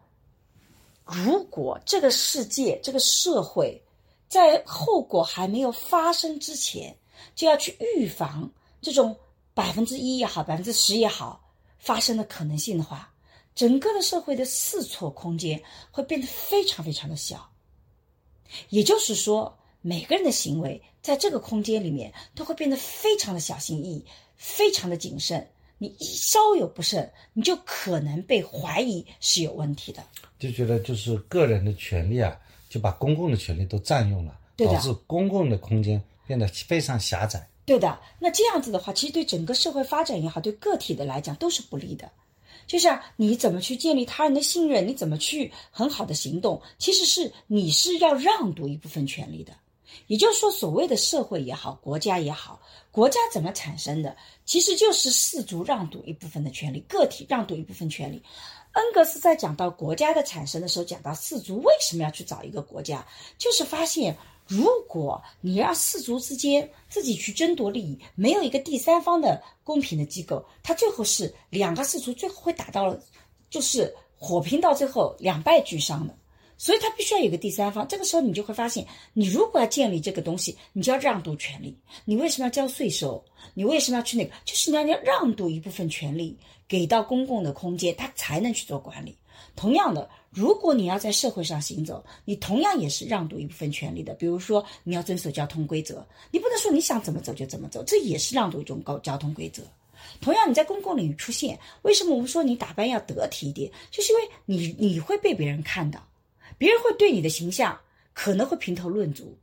[1.03, 3.83] 如果这个世界这个社会
[4.29, 6.95] 在后果还没有发生之前，
[7.35, 8.49] 就要去预防
[8.81, 9.13] 这种
[9.53, 11.43] 百分之一也好，百分之十也好
[11.77, 13.13] 发生的可能性的话，
[13.53, 15.61] 整个的社会的试错空间
[15.91, 17.51] 会变得非常非常的小。
[18.69, 25.47] 也就是说，每个人的行为在这个空间里面都会变得非常的小心翼翼，非常的谨慎。
[25.77, 30.03] 你一稍有不慎，你就可能被怀疑是有问题的。
[30.37, 32.37] 就觉得就是个人的权利啊，
[32.69, 37.47] 就把公共的权利都占用了，导致公共的空间变得非常狭窄。
[37.65, 42.11] 对的，那这样子的话，其实对整个社会发展也好，对个体的来讲都是不利的。
[42.67, 49.53] 就像你怎么去建立他人的信任，你怎么去很好的行动，其实是你是要让渡一部分权利的。
[50.07, 52.59] 也就是说，所谓的社会也好，国家也好，
[52.91, 58.21] 国家怎么产生的，其实就是氏族让渡一部分的权利，个体让渡一部分权利。
[58.73, 63.05] 恩格斯在讲到国家的产生的时候，讲到氏族为什么要去找一个国家，
[63.37, 64.15] 就是发现，
[64.47, 72.95] 如果你让氏族之间自己去争夺利益，没有一个第三方的公平的机构，它最后是两个氏族最后会打到，
[73.49, 76.15] 就是火拼到最后两败俱伤的。
[76.59, 81.73] 所以他必须要有个第三方，这个时候你就会发现，你如果要建立这个东西，你就要让渡权利。
[82.03, 83.23] 你为什么要交税收？
[83.53, 84.31] 你为什么要去那个？
[84.43, 89.15] 就是你要要让渡一部分权利给到公共的空间，他才能去做管理。
[89.55, 94.13] 同样的，如果你要在社会上行走，你同样也是让渡一部分权利的。
[94.15, 99.63] 比如说，你要遵守交通规则，你不能说你想怎么走就怎么走，这也是让渡一种高交通规则。
[100.19, 103.71] 同样，你在公共领域出现，为什么我们说你打扮要得体一点？
[103.89, 106.05] 就是因为你你会被别人看到。
[106.59, 107.79] 别人会对你的形象
[108.13, 109.35] 可能会评头论足，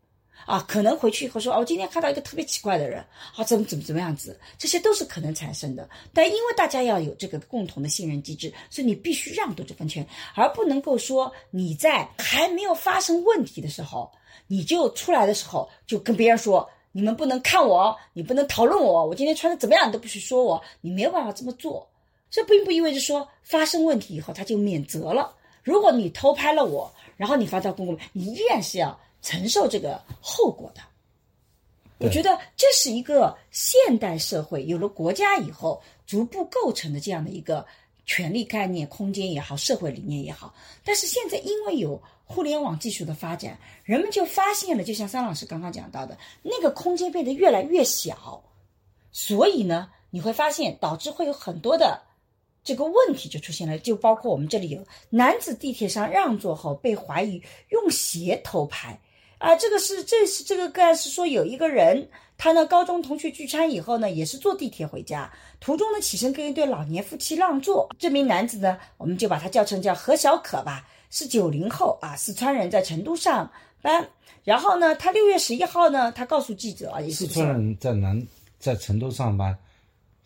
[0.44, 5.88] 啊，可能回去以后说哦，今天看到一个特别奇怪的人，啊，怎么怎么怎么样子，这些都是可能产生的。
[6.12, 14.12] 但因为大家要有这个共同的信任机制，所以你必须让渡这份权，而不能够说你在还没有发生问题的时候，
[14.46, 21.88] 你就出来的时候就跟别人说，你们不能看我，你不能讨论我，我今天穿的怎么样你都不许说我，你没有办法这么做。
[22.28, 25.34] 这并不意味着说发生问题以后他就免责了。
[25.62, 30.80] 如果你偷拍了我，然后你发到公共，你依然是要承受这个后果的。
[31.98, 37.64] 我觉得这是一个现代社会有了国家以后逐步构成的这样的一个
[38.04, 40.54] 权力概念、空间也好，社会理念也好。
[40.84, 48.44] 但是现在因为有互联网技术的发展，人们就发现了，就像桑老师刚刚讲到的，那个空间变得越来越小，
[49.10, 52.02] 所以呢，你会发现导致会有很多的。
[52.66, 59.00] 这个问题就出现了，就包括我们这里有男子地铁上让座后被怀疑用鞋偷拍，
[59.38, 73.48] 啊，这个是这是这个个案是说有一个人，他呢高中同学聚餐以后呢，也是坐地铁回家，途中呢起身跟一对老年夫妻让座，这名男子呢，我们就把他叫成叫何小可吧，是九零后啊，四川人在成都上
[73.80, 74.08] 班，
[74.42, 78.26] 然后呢，他六月十一号呢，他告诉记者啊，也是四川人在南
[78.58, 79.56] 在成都上班。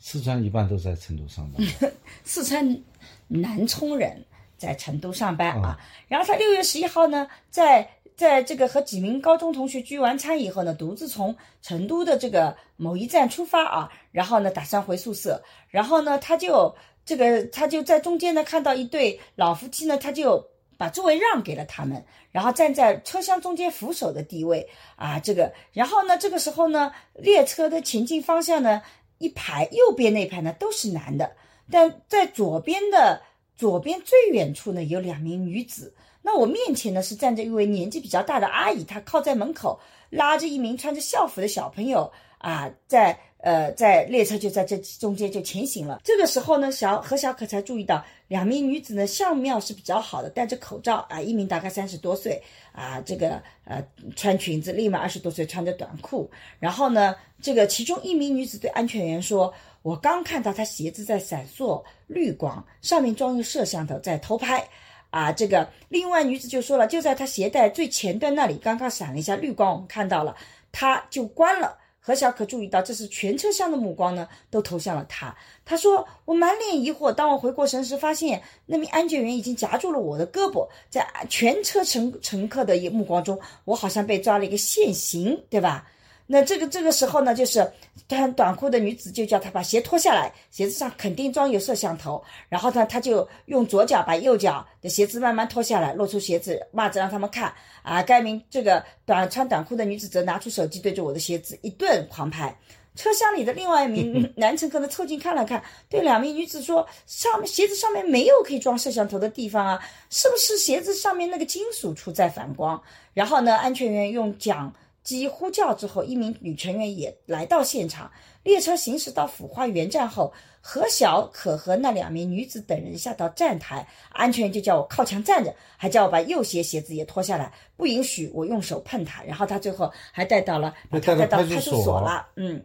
[0.03, 1.93] 四川一般都在成都上班。
[2.25, 2.83] 四川
[3.29, 4.25] 南充人
[4.57, 25.53] 在成都上班啊，然后他六月十一号呢，在在这个和几名高中同学聚完餐以后呢，独自从成都的这个某一站出发啊，然后呢打算回宿舍，然后呢他就这个他就在中间呢看到一对老夫妻呢，他就把座位让给了他们，然后站在车厢中间扶手的地位啊，这个。
[25.73, 28.81] 然后呢这个时候呢列车的前进方向呢。
[29.21, 31.37] 一排右边那排呢都是男的，
[31.71, 33.23] 但在左边的
[33.55, 35.95] 左边最远处呢有两名女子。
[36.23, 39.79] 那我面前呢是站着一位年纪比较大的阿姨，她靠在门口
[40.09, 46.01] 拉着一名穿着校服的小朋友啊，在呃在列车就在这中间就前行了。
[46.05, 57.15] 这个时候呢，小何小可才注意到两名女子呢相貌是比较好的，戴着口罩啊，一名大概三十多岁啊，这个呃穿裙子，另外二十多岁穿着短裤，然后呢。
[57.43, 59.51] 这个其中一名女子对安全员说
[59.81, 64.63] ：“我刚看到她鞋子在闪烁绿光，上面装有摄像头在偷拍。”
[65.09, 70.37] 啊，这个另外女子就说了：“就在她鞋带最前端那里，刚刚闪了一下绿光，我们看到了，
[70.71, 71.79] 她就关了。”
[72.11, 75.33] 何小可注意到，这是全车厢的目光呢，都投向了他。
[75.65, 85.87] 他说：“我满脸疑惑，当我回过神时，发现那名安检员已经夹住了我的胳膊，在全车乘乘客的一目光中，我好像被抓了一个现行，对吧？”
[86.33, 87.69] 那这个这个时候呢，就是
[88.09, 92.23] 穿短裤的女子就叫他把鞋脱下来，鞋子上肯定装有摄像头。
[92.49, 97.53] 然后呢，他就用左脚把右脚的鞋子慢慢脱下来，露出鞋子袜子让他们看。
[97.83, 102.57] 啊，该名这个短穿短裤的女子则拿出手机对着我的鞋子一顿狂拍。
[102.95, 112.81] 车厢里的另外一名 男乘客呢，凑近看了看，对两名女子说：“上面鞋子上面没有可以装摄像头的地方啊，是不是鞋子上面那个金属处在反光？”
[113.15, 118.11] 然后呢，安全员用讲机呼叫之后，一名女成员也来到现场。
[118.43, 120.33] 列车行驶到腐化园站后，
[120.63, 129.23] 何小可和那两名女子等人下到站台，安全员就叫我靠墙站着，还叫我把右鞋鞋子也脱下来，不允许我用手碰他。
[129.25, 132.29] 然后他最后还带到了，带到派出所了。
[132.37, 132.63] 嗯。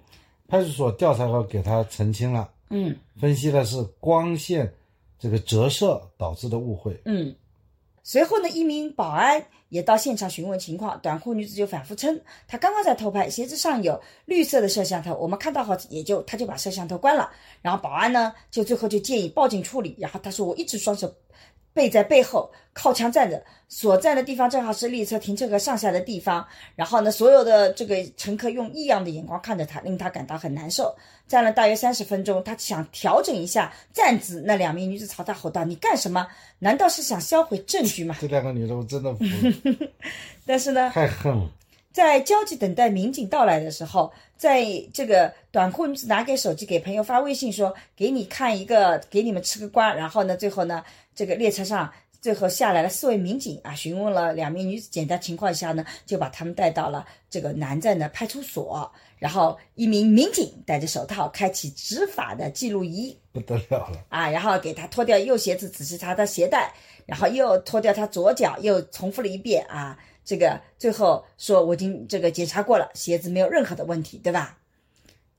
[0.48, 4.72] 派出所调查后给他澄清了，嗯，分析的是光线
[5.18, 7.36] 这个折射导致的误会，嗯。
[8.08, 17.32] 随后呢，一名保安也到现场询问情况，短裤女子就反复称，她刚刚在偷拍，鞋子上有绿色的摄像头，我们看到后也就她就把摄像头关了，
[17.64, 21.12] 然后保安呢就最后就建议报警处理，然后她说我一直双手。
[21.76, 26.46] 背在背后靠墙站着，所站的地方正好是列车停车和上下的地方。
[26.74, 30.96] 然后呢，所有的这个乘客用异样的眼光看着他，令他感到很难受。
[31.28, 34.42] 站了大约三十分钟，他想调整一下站姿。
[34.46, 36.26] 那两名女子朝他吼道：“你干什么？
[36.60, 39.92] 难道是想销毁证据吗？”这两个女的我真的服了。
[40.48, 41.50] 但是呢，太恨了。
[41.92, 50.84] 在焦急等待民警到来的时候，在这个短裤女子拿给手机给朋友发微信说：“给你看一个，给你们吃个瓜。”然后呢，最后呢。
[51.16, 58.92] 这个列车上最后下来了四位民警啊，询问了两名女子简单情况下呢，就把他们带到了这个南站的派出所。
[59.18, 64.30] 然后一名民警戴着手套，开启执法的记录仪，不得了了啊！
[64.30, 66.74] 然后给他脱掉右鞋子，仔细查他鞋带，
[67.06, 69.98] 然后又脱掉他左脚，又重复了一遍啊。
[70.26, 74.58] 这个最后说我已经这个检查过了，鞋子没有任何的问题，对吧？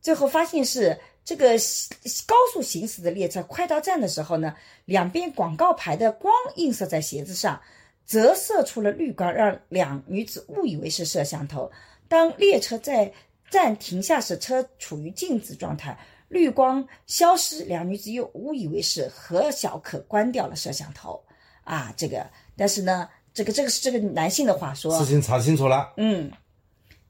[0.06, 0.96] 最后发现是。
[1.28, 1.48] 这个
[2.24, 7.60] 高速行驶的列车快到站的时候呢，两边广告牌的光映射在鞋子上，
[8.06, 11.68] 折射出了绿光，让两女子误以为是摄像头。
[12.06, 13.12] 当列车在
[13.50, 21.20] 站停下时，车处于静止状态，绿光消失，两女子又误以为是何小可关掉了摄像头。
[21.64, 22.24] 啊，这个，
[22.56, 25.92] 但是呢，这个这个是这个男性的话说，事情查清楚了。
[25.96, 26.30] 嗯，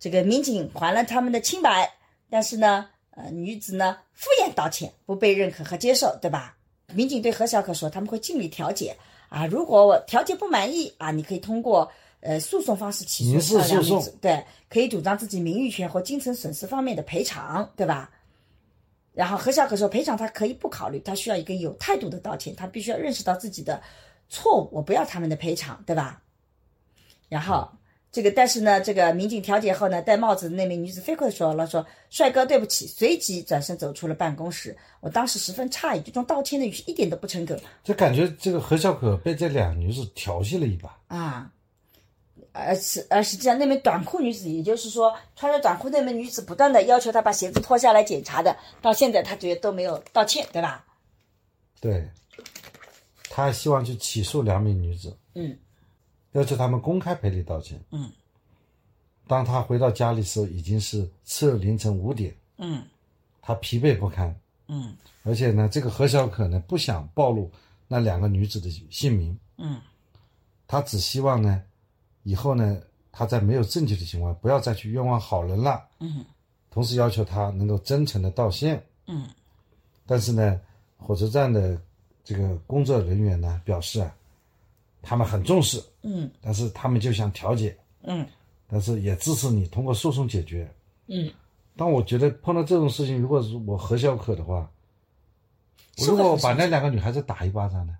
[0.00, 1.95] 这个民警还了他们的清白，
[2.31, 2.89] 但是呢。
[3.19, 6.55] 呃，女子呢敷衍道歉，不被认可和接受，对吧？
[6.93, 8.95] 民警对何小可说，他们会尽力调解
[9.31, 9.47] 啊。
[9.47, 13.59] 如果我调解不满意啊，你可以通过呃诉讼方式起诉。
[14.21, 18.11] 对，可以主张自己名誉权或精神损失方面的赔偿，对吧？
[19.15, 23.83] 然后何小可说，赔偿他可以不考虑，他需要一个有态度的道歉，他必须要认识到自己的
[24.29, 26.21] 错误，我不要他们的赔偿，对吧？
[27.31, 27.67] 然后。
[28.16, 34.74] 这个，但是呢，这个民警调解后呢，戴帽子的那名女子飞快地说了：“说帅哥，对不起。”随即转身走出了办公室。
[35.00, 37.61] 我当时十分诧异，这种道歉的语气一点都不诚恳。
[37.85, 41.52] 就感觉这个何小可被这两女子调戏了一把啊！
[42.52, 50.87] 而实而实际上，那名短裤女子，也就是说穿着短裤那名女子，不断的要求他把鞋子脱下来检查的，到现在他觉得都没有道歉，对吧？
[51.83, 52.09] 对，
[53.29, 55.14] 他希望去起诉两名女子。
[55.35, 55.59] 嗯。
[56.37, 57.81] 要求他们公开赔礼道歉。
[57.90, 58.12] 嗯，
[59.27, 62.37] 当他回到家里时候，已经是次日凌晨五点。
[62.59, 62.83] 嗯，
[63.40, 64.38] 他疲惫不堪。
[64.68, 67.51] 嗯，而且呢，这个何小可呢，不想暴露
[67.88, 69.38] 那两个女子的姓名。
[69.57, 69.81] 嗯，
[70.68, 71.62] 他只希望呢，
[72.22, 75.88] 以后呢，他在没有证据的情况下，不要再去冤枉好人了。
[76.01, 76.22] 嗯，
[76.70, 78.85] 同时要求他能够真诚的道歉。
[79.07, 79.27] 嗯，
[80.05, 80.61] 但是呢，
[80.99, 81.81] 火车站的
[82.22, 84.14] 这个工作人员呢，表示啊。
[85.09, 88.27] 他们很重视，嗯，但是他们就想调解，嗯，
[88.66, 90.69] 但是也支持你通过诉讼解决，
[91.07, 91.31] 嗯。
[91.77, 94.69] 但我觉得碰到这种事情，如果是我何小可的话，
[95.99, 97.97] 如果我把那两个女孩子打一巴掌呢？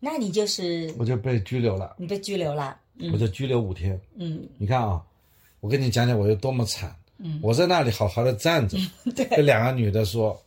[0.00, 2.76] 那你就是我就被拘留了，你被拘留了，
[3.12, 4.48] 我就拘留五天，嗯。
[4.58, 5.00] 你看啊，
[5.60, 8.76] 我跟你讲讲我有多么惨，嗯，我在那里好好的站着，
[9.14, 10.42] 对，这两个女的说，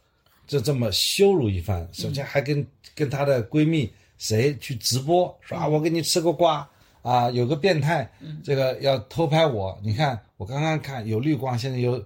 [0.46, 3.90] 就这么羞辱一番，首先还跟跟她的闺蜜。
[4.18, 5.68] 谁去直播说啊？
[5.68, 6.68] 我给你吃个瓜
[7.02, 7.30] 啊！
[7.30, 8.10] 有个变态，
[8.44, 9.78] 这个要偷拍我。
[9.84, 12.04] 你看，我刚刚看有绿光，现在又，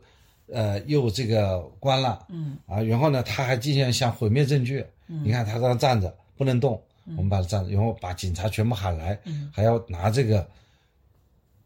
[0.51, 2.25] 呃，又这个关了。
[2.29, 4.85] 嗯啊，然后呢，他还进行想毁灭证据。
[5.07, 6.81] 嗯，你看他在那站着不能动，
[7.15, 9.17] 我们把他站着，然后把警察全部喊来，
[9.53, 10.45] 还要拿这个，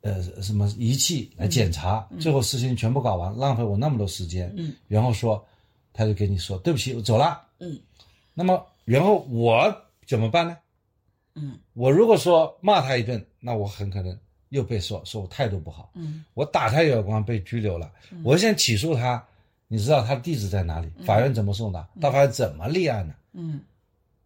[0.01, 2.07] 呃，什么仪器来检查。
[2.19, 4.53] 最后事情全部搞完，浪费我那么多时间。
[4.57, 5.43] 嗯，然后说，
[5.91, 7.41] 他就跟你说对不起，我走了。
[7.59, 7.79] 嗯，
[8.35, 9.75] 那么然后我。
[10.07, 10.57] 怎么办呢？
[11.35, 14.17] 嗯，我如果说骂他一顿，那我很可能
[14.49, 15.91] 又被说说我态度不好。
[15.95, 17.91] 嗯，我打他一耳光被拘留了。
[18.23, 19.25] 我现在起诉他，
[19.67, 20.91] 你知道他的地址在哪里？
[21.05, 21.87] 法院怎么送达？
[21.99, 23.15] 到法院怎么立案呢？
[23.33, 23.61] 嗯，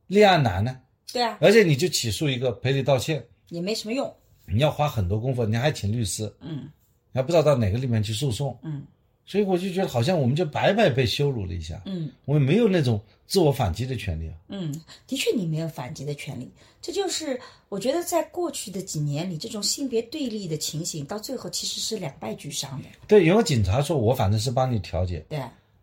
[0.08, 0.78] 立案难呢。
[1.14, 1.38] 对啊。
[1.40, 4.14] 而且你就起诉一个赔礼道歉也没什么用，
[4.46, 6.30] 你要花很多功夫，你还请律师。
[6.42, 6.70] 嗯，
[7.14, 8.60] 还不知道到哪个里面去诉讼。
[8.64, 8.86] 嗯，
[9.28, 14.34] 所以我就觉得好像我们就白白被羞辱了一下，嗯我们没有那种自我反击的权利啊。
[14.48, 14.74] 嗯，
[15.06, 16.50] 的确你没有反击的权利，
[16.82, 22.88] 这就是我觉得在过去的几年里，这种性别对立的情形，到最后其实是两败俱伤的。
[23.08, 25.40] 对，因为警察说我反正是帮你调解，对，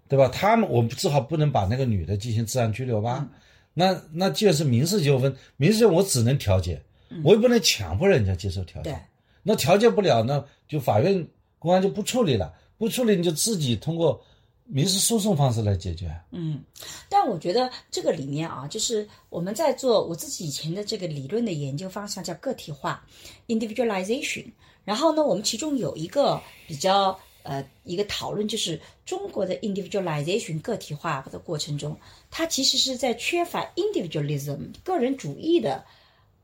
[0.08, 0.26] 对吧？
[0.28, 3.18] 他们我们只好不能把那个女的进行治安拘留吧？
[3.20, 3.40] 嗯
[3.76, 6.80] 那那既然是民事纠纷，民事纠纷我只能调解，
[7.24, 8.96] 我也不能强迫人家接受调解。
[9.42, 11.26] 那调解不了，那就法院
[11.58, 14.22] 公安就不处理了，不处理你就自己通过
[14.66, 16.14] 民事诉讼方式来解决。
[16.30, 16.62] 嗯，
[17.08, 23.06] 但我觉得这个里面啊，就是我们在做我自己以前的这个理论的研究方向叫个体化
[23.46, 24.46] （individualization）。
[24.84, 31.96] 然后呢，我们其中有一个比较呃一个讨论，就是中国的 individualization 个体化的过程中，
[32.30, 35.84] 它其实是在缺乏 individualism 个人主义的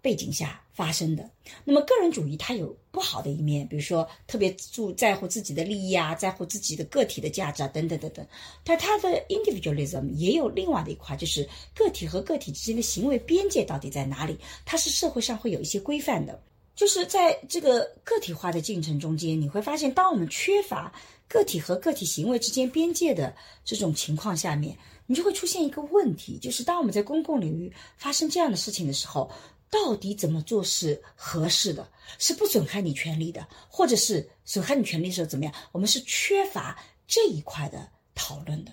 [0.00, 1.28] 背景下发生的。
[1.64, 8.26] 那么个人主义它有不好的一面，比如说特别注在乎自己的利益啊，在乎自己的个体的价值啊，等等等等。
[8.64, 14.38] 但它的 individualism 也有另外的一块，就是个体和个体之间的行为边界到底在哪里？
[14.64, 16.42] 它是社会上会有一些规范的。
[16.74, 20.90] 就是在这个个体化的进程中间，你会发现，当我们缺乏
[21.28, 23.36] 个体和个体行为之间边界的
[23.66, 24.74] 这种情况下面，
[25.06, 29.30] 你就会出现一个问题，就是当我们在公共领域发生这样的事情的时候，
[29.70, 31.88] 到底怎么做是合适的？
[32.18, 35.54] 是不损害你权利的，或者是损害你权利的时候怎么样？
[35.70, 38.72] 我们是缺乏这一块的讨论的。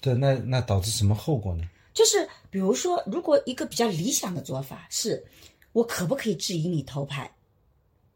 [0.00, 1.62] 对，那那导致什么后果呢？
[1.94, 5.24] 就是比如说，如果一个比较理想的做法是，
[5.72, 7.32] 我可不可以质疑你偷拍？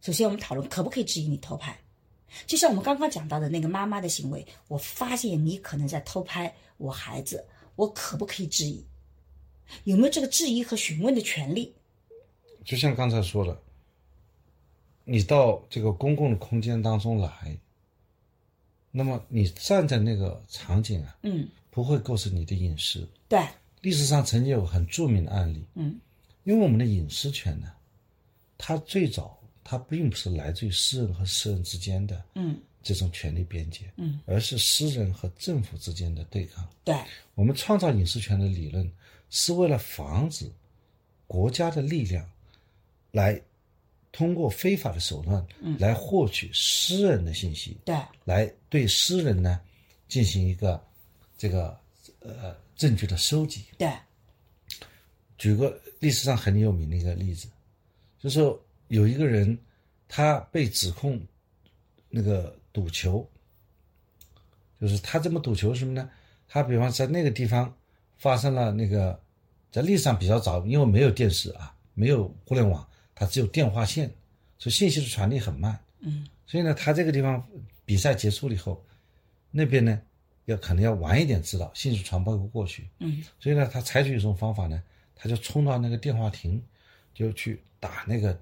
[0.01, 1.79] 首先，我们讨论可不可以质疑你偷拍。
[2.47, 7.47] 就像我们刚刚讲到的那个妈妈的行为，我发现你可能在偷拍我孩子，
[7.77, 8.85] 我可不可以质疑？
[9.85, 11.75] 有没有这个质疑和询问的权利？
[12.65, 13.59] 就像刚才说的，
[15.05, 17.57] 你到这个公共的空间当中来，
[18.91, 23.09] 那么你站在那个场景啊，嗯，不会构成你的隐私。
[23.29, 23.43] 对，
[23.81, 25.99] 历史上曾经有很著名的案例，嗯，
[26.45, 27.73] 因为我们的隐私权呢，
[28.59, 36.67] 它最早它并不是来自于私人和私人之间的嗯这种权利边界，嗯，而是私人和政府之间的对抗。
[36.85, 36.97] 对，
[37.35, 38.91] 我们创造隐私权的理论，
[39.31, 40.51] 是为了防止
[41.27, 42.27] 国家的力量
[43.11, 43.41] 来
[44.13, 45.47] 通过非法的手段
[45.79, 47.95] 来获取私人的信息，对，
[48.25, 49.61] 来对私人呢
[50.09, 50.83] 进行一个
[51.37, 51.79] 这个
[52.21, 53.65] 呃证据的收集。
[53.77, 53.91] 对，
[55.37, 57.49] 举个历史上很有名的一个例子，
[58.19, 59.57] 就是说有一个人
[60.09, 61.21] 他被指控
[62.09, 63.29] 那个赌球，
[64.81, 66.11] 就是他这么赌球什么呢？
[66.49, 67.73] 他比方在那个地方
[68.17, 69.21] 发生了那个，
[69.71, 72.89] 在历史上比较早，因为没有电视啊，没有互联网，
[73.19, 74.09] 它只有电话线，
[74.59, 75.77] 所以信息的传递很慢。
[76.01, 77.45] 嗯所以呢，他这个地方
[77.85, 78.81] 比赛结束了以后，
[79.51, 80.01] 那边呢
[80.45, 82.89] 要可能要晚一点知道，信息传播不过去。
[83.01, 84.81] 嗯所以呢，他采取一种方法呢，
[85.16, 86.62] 他就冲到那个电话亭，
[87.12, 88.41] 就去打那个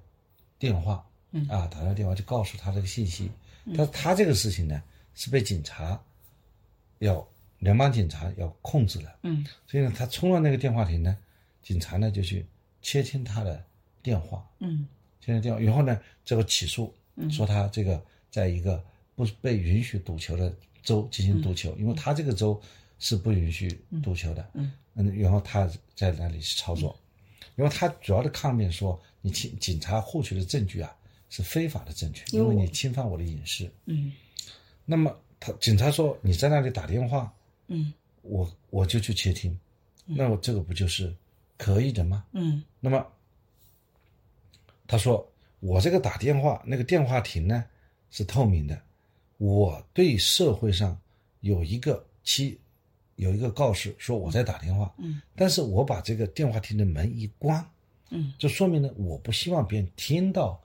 [0.58, 3.30] 电话，嗯啊，打那个电话就告诉他这个信息。
[3.74, 4.82] 但是他这个事情呢，
[5.14, 5.98] 是被警察
[6.98, 7.26] 要
[7.58, 11.16] 联邦警察要控制的，嗯所以呢，他冲到那个电话亭呢，
[11.62, 12.46] 警察呢就去
[12.82, 13.64] 窃听他的
[14.06, 14.86] 电话，嗯。
[15.20, 16.94] 接了电话，然后呢，这个起诉
[17.28, 18.00] 说他这个
[18.30, 18.80] 在一个
[19.16, 20.54] 不被允许赌球的
[20.84, 22.60] 州进行赌球，因为他这个州
[23.00, 23.68] 是不允许
[24.04, 24.70] 赌球的，嗯。
[24.94, 26.96] 嗯，然后他在那里去操作，
[27.56, 30.96] 因为他主要的抗辩说，你警警察获取的证据啊
[31.28, 33.68] 是非法的证据，因为你侵犯我的隐私。
[33.86, 34.12] 嗯。
[34.84, 37.34] 那么他警察说你在那里打电话，
[37.66, 37.92] 嗯。
[38.22, 39.58] 我我就去窃听，
[40.04, 41.12] 那我这个不就是
[41.58, 42.24] 可以的吗？
[42.30, 42.62] 嗯。
[42.78, 43.04] 那么
[44.86, 45.26] 他说
[45.60, 47.64] 我这个打电话那个电话亭呢
[48.10, 48.80] 是透明的，
[49.38, 50.98] 我对社会上
[51.40, 52.58] 有一个期
[53.16, 57.64] 有一个告示说我在打电话，嗯，但是我把这个电话亭的门一关，
[58.10, 60.60] 嗯，就说明呢我不希望别人听到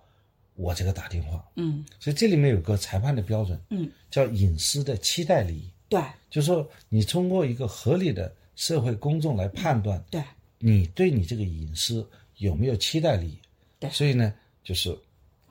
[0.55, 1.86] 我这个打电话，嗯。
[1.99, 6.01] 所以这里面有个裁判的标准，嗯，叫隐私的期待利益，对。
[6.30, 10.24] 就是说你通过一个合理的社会公众来判断对。
[10.63, 12.07] 你对你这个隐私
[12.38, 13.41] 有没有期待利益？
[13.82, 14.97] 对所以呢，就是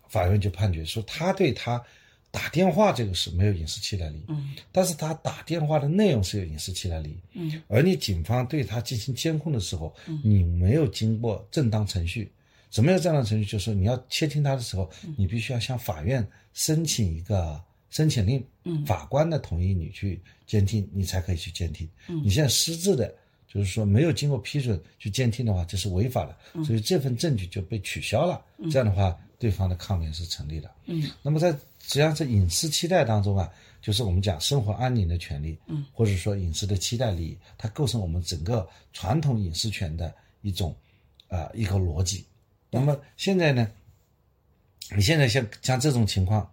[0.08, 1.82] 法院就判决说，他对他
[2.30, 12.32] 打电话这个事没有隐私期待利益，嗯但是他打电话的内容是有隐私期待利益，嗯而你警方对他进行监控的时候，你没有经过正当程序。
[12.70, 13.44] 什么叫正当程序？
[13.44, 16.24] 就是说你要窃听他的时候，你必须要向法院
[16.54, 17.60] 申请一个
[17.90, 21.88] 申请令，嗯法官的同意你去监听，你才可以去监听。
[22.06, 23.12] 嗯你现在私自的，
[23.52, 28.40] 就是说没有经过批准去监听的话，这是违法的，所以这份证据就被取消了。
[28.70, 30.70] 这样的话，对方的抗辩是成立的。
[30.86, 33.50] 嗯，那么在实际上在隐私期待当中啊，
[33.82, 40.72] 就是我们讲生活安宁的权利，嗯，或者说隐私的期待利益，它构成我们整个传统隐私权的一种
[41.26, 42.24] 啊、呃一个逻辑。
[42.70, 43.68] 那么现在呢，
[44.94, 46.48] 你现在像像这种情况，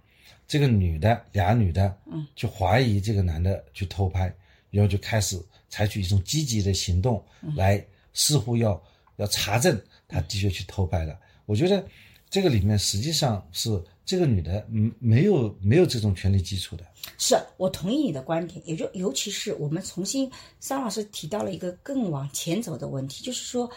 [0.48, 4.34] 这个女的俩女的，嗯，就怀疑这个男的去偷拍，
[4.72, 5.40] 然后就开始
[5.70, 7.24] 采取一种积极的行动
[7.56, 8.82] 来，似乎要
[9.18, 11.20] 要查证他的确去偷拍了。
[11.46, 11.86] 我觉得
[12.30, 16.86] 这个里面实际上是这个女的嗯没有没有这种权利基础的，
[17.18, 23.70] 是我同意你的观点，也就尤其是我们重新，桑老师提到了一个更往前走的问题，就是说，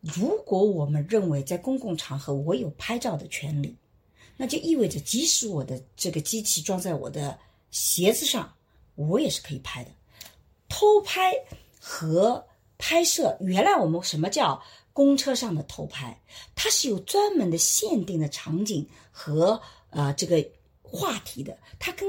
[0.00, 3.76] 如果我们认为在公共场合我有拍照的权利，
[4.36, 7.36] 那就意味着即使我的这个机器装在我的
[7.70, 8.52] 鞋子上，
[8.94, 9.90] 我也是可以拍的。
[10.68, 11.32] 偷拍
[11.80, 12.44] 和
[12.78, 14.62] 拍摄，原来我们什么叫
[14.92, 16.20] 公车上的偷拍？
[16.54, 19.60] 它是有专门的限定的场景和
[19.90, 20.44] 呃这个
[20.82, 22.08] 话题的，它跟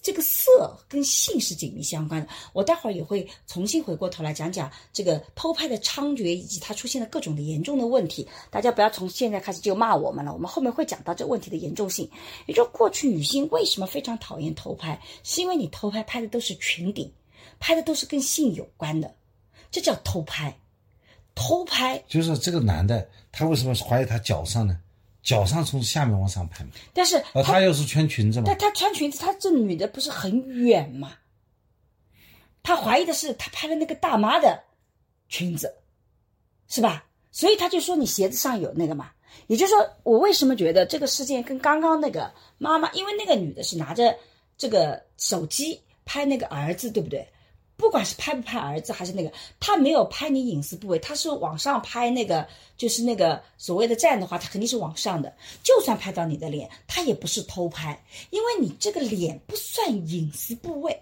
[0.00, 2.28] 这个色跟性是紧密相关的。
[2.52, 8.26] 我待会儿也会重新回过头来讲讲这个偷拍的猖獗以及它出现的各种的严重的问题。
[8.48, 12.08] 大家不要从现在开始就骂我们了，我们后面会讲到这问题的严重性。
[12.46, 17.12] 也就过去女性为什么非常讨厌偷拍，是因为你偷拍拍的都是裙底，
[17.58, 19.14] 拍的都是跟性有关的，
[19.70, 20.56] 这叫偷拍。
[21.34, 24.78] 偷拍，就是这个男的他为什么怀疑他脚上呢？
[25.22, 31.12] 脚上从下面往上拍嘛，但是而他又是穿裙子嘛但，他穿裙子，他这女的不是很远吗？
[32.62, 34.62] 他怀疑的是他拍了那个大妈的
[35.28, 35.74] 裙子，
[36.68, 37.04] 是吧？
[37.32, 39.10] 所以他就说你鞋子上有那个嘛。
[39.48, 44.16] 也就是说，我为什么觉得这个事件跟刚刚那个妈妈，因为那个女的是拿着
[44.56, 47.28] 这个手机拍那个儿子，对不对？
[47.76, 52.46] 不管是拍不拍儿子还是那个，他没有拍你隐私部位，他是往上拍那个，
[52.76, 55.32] 就是那个所谓的站的话，他肯定是往上的。
[55.62, 60.98] 就算拍到你的脸，他也不是偷拍，因为你这个脸不算隐私部位，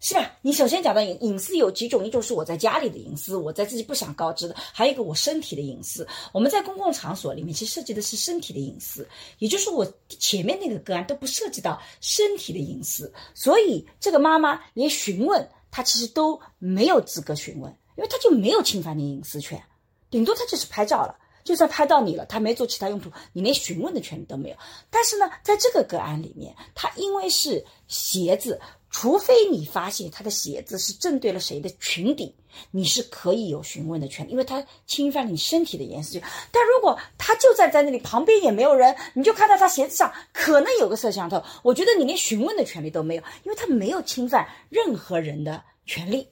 [0.00, 0.32] 是吧？
[0.40, 6.08] 你首先讲到隐隐私有几种，一种是我在家里的隐私，我在自己不想告知的，还有一个我身体的隐私。
[6.32, 9.06] 我们在公共场所里面，其实涉及的是身体的隐私，
[9.40, 19.62] 也就是我前面那个个案都不涉及到身体的隐私，所以这个妈妈连询问她其实都没有资格询问，因为她就没有侵犯你隐私权，
[20.08, 21.14] 顶多她就是拍照了。
[21.42, 24.56] 就算拍到你了，他没做其他用途，你连询问的权利都没有。
[24.90, 28.60] 但是呢，在这个个案里面，他因为是鞋子，
[28.90, 32.34] 除非你发现他的鞋子是正对了谁的裙底，
[32.72, 36.22] 你是可以有询问的权利，因为他侵犯了你身体的隐私权。
[36.50, 46.26] 但如果他就站在那里，旁边也没有人，你就看到他鞋子上可能有个摄像头，我觉得你连询问的权利都没有，因为他没有侵犯任何人的权利。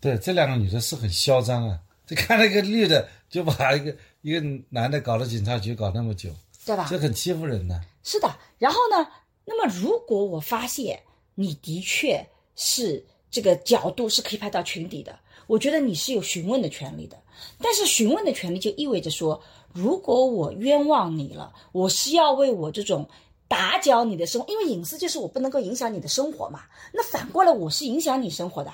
[0.00, 1.78] 对，这两个女的是很嚣张啊！
[2.06, 6.30] 这看那个绿的就把一个一个男的搞到警察局搞那么久，
[6.64, 6.86] 对吧？
[6.90, 7.80] 这很欺负人的。
[8.02, 9.06] 是的，然后呢？
[9.50, 11.00] 那么如果我发现
[11.40, 12.26] 你的确
[12.56, 15.16] 是这个角度是可以拍到裙底的，
[15.46, 17.16] 我觉得你是有询问的权利的。
[17.62, 19.40] 但是询问的权利就意味着说，
[19.72, 23.08] 如果我冤枉你了，我是要为我这种
[23.46, 26.62] 打搅你的生活，因为隐私就是我不能够影响你的生活嘛。
[26.92, 28.72] 那反过来我是影响你生活的。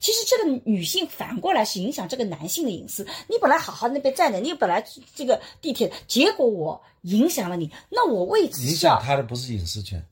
[0.00, 3.06] 其实这个女性反过来是影响这个男性的隐私。
[3.28, 10.04] 你本来好好那边站着，你本来这个地铁，结果我影响了你，那我为此影响他的不是隐私权，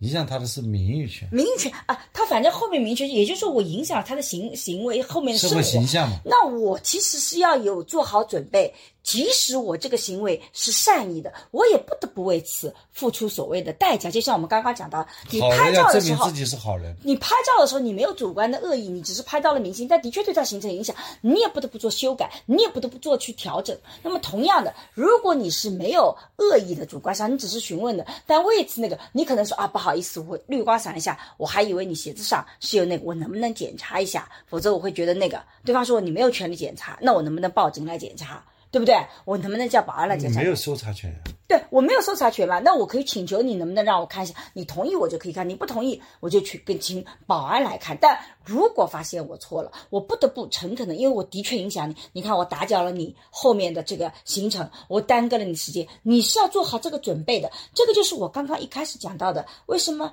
[0.00, 5.62] 影响他的是名誉权、名誉权啊，他反正后面名誉权，也就是说我影响了他的行行为后面的社会。
[5.62, 6.18] 形象嘛。
[6.24, 8.72] 那我其实是要有做好准备，
[9.02, 14.10] 即使我这个行为是善意的，我也不得不为此付出所谓的代价。
[14.10, 23.76] 就像我们刚刚讲到，你拍照的时候自，己是好人，你拍照的时候，你没有主观的恶意，你只是拍到了明星，但的确对他形成影响，你也不得不做修改，你也不得不做去调整。
[24.02, 34.28] 那么同样的，如果你是没有恶意的主观上，你只是询问的，但为此那个，你可能说啊不好意思，我绿光闪一下，我还以为你鞋子上是有那个，我能不能检查一下？
[34.46, 38.44] 否则我会觉得那个对方说你没有权利检查，那我能不能报警来检查？
[38.70, 38.94] 对不对？
[39.24, 40.38] 我能不能叫保安来检查？
[40.38, 41.14] 你没有搜查权。
[41.48, 47.98] 对我没有搜查权嘛，那我可以请求你能不能让我看一下，你同意我就可以看，你不同意我就去跟请保安来看。
[48.00, 57.50] 但如果发现我错了，我不得不诚恳的，因为我的确影响你，你看我打搅了你后面的这个行程，我耽搁了你时间，你是要做好这个准备的。
[57.74, 60.12] 这个就是我刚刚一开始讲到的，为什么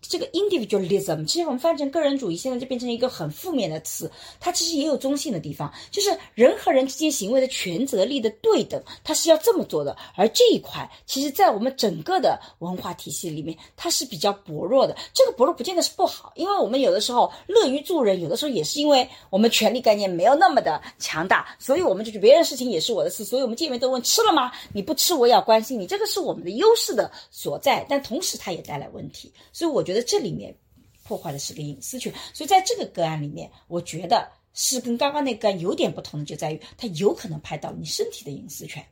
[0.00, 4.10] 这个 individualism，其实我们翻译成个人主义，现在就变成一个很负面的词。
[4.38, 9.96] 它其实也有中性的地方，就是人和人之间行为的权责力的对等，它是要这么做的。
[10.14, 14.96] 而这一块，其实在我们整个的文化体系里面，它是比较薄弱的。
[15.12, 24.52] 这个薄弱不见得是不好，因为我们有的时候乐于助人，有的时候也是因为我们权力概念没有那么的强大，所以我们就觉得别人事情也是我的事，所以我们见面都问吃了吗？
[24.72, 29.30] 你不吃我也要关心你，这个是我们的优势的所在，但同时它也带来问题。
[29.52, 30.54] 所以我觉得这里面
[31.02, 32.12] 破坏的是个隐私权。
[32.34, 38.84] 所以在这个个案里面，我觉得是跟刚刚那个案有点不同的，就在于他有可能拍到你身体的隐私权。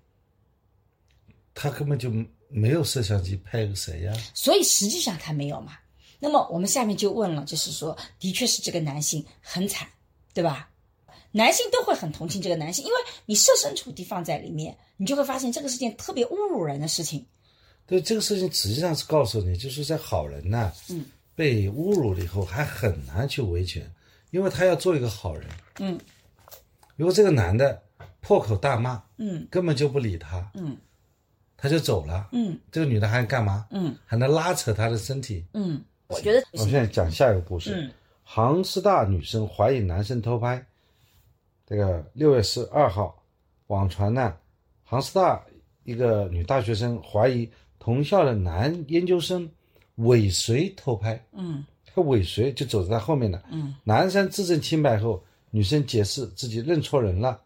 [1.52, 2.10] 他根本就
[2.48, 4.12] 没有摄像机拍个谁呀？
[4.32, 5.76] 所以实际上他没有嘛。
[6.18, 9.86] 那么我们下面就问了，就是说，的确是这个男性很惨，
[10.32, 10.70] 对吧？
[11.30, 17.26] 男性都会很同情这个男性，因为你设身处地放在里面，你就会发现这个是件特别侮辱人的事情。
[17.86, 23.88] 对这个事情，实际上是告诉你，就是在好人呐，嗯，被侮辱了以后还很难去维权，
[24.30, 25.46] 因为他要做一个好人。
[25.78, 25.98] 嗯
[26.96, 27.82] 如果这个男的
[28.20, 30.76] 破口大骂，嗯根本就不理他，嗯
[31.56, 33.66] 他就走了，嗯这个女的还干嘛？
[33.70, 35.46] 嗯还能拉扯他的身体。
[35.52, 37.74] 嗯，我觉得我现在讲下一个故事。
[37.74, 37.92] 嗯
[38.28, 40.66] 杭师大女生怀疑男生偷拍，
[41.64, 43.22] 这个六月十二号，
[43.68, 44.36] 网传呢，
[44.82, 45.40] 杭师大
[45.84, 47.48] 一个女大学生怀疑
[47.86, 49.48] 同校的男研究生
[49.94, 51.64] 尾随偷拍，嗯。
[51.84, 53.44] 他尾随就走在他后面了。
[53.48, 53.76] 嗯。
[53.84, 55.22] 男生自证清白后，
[55.52, 57.40] 女生解释自己认错人了，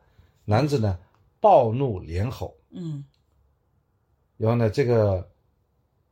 [0.46, 0.98] 男子呢
[1.40, 3.04] 暴怒连吼，嗯。
[4.38, 5.28] 然后呢，这个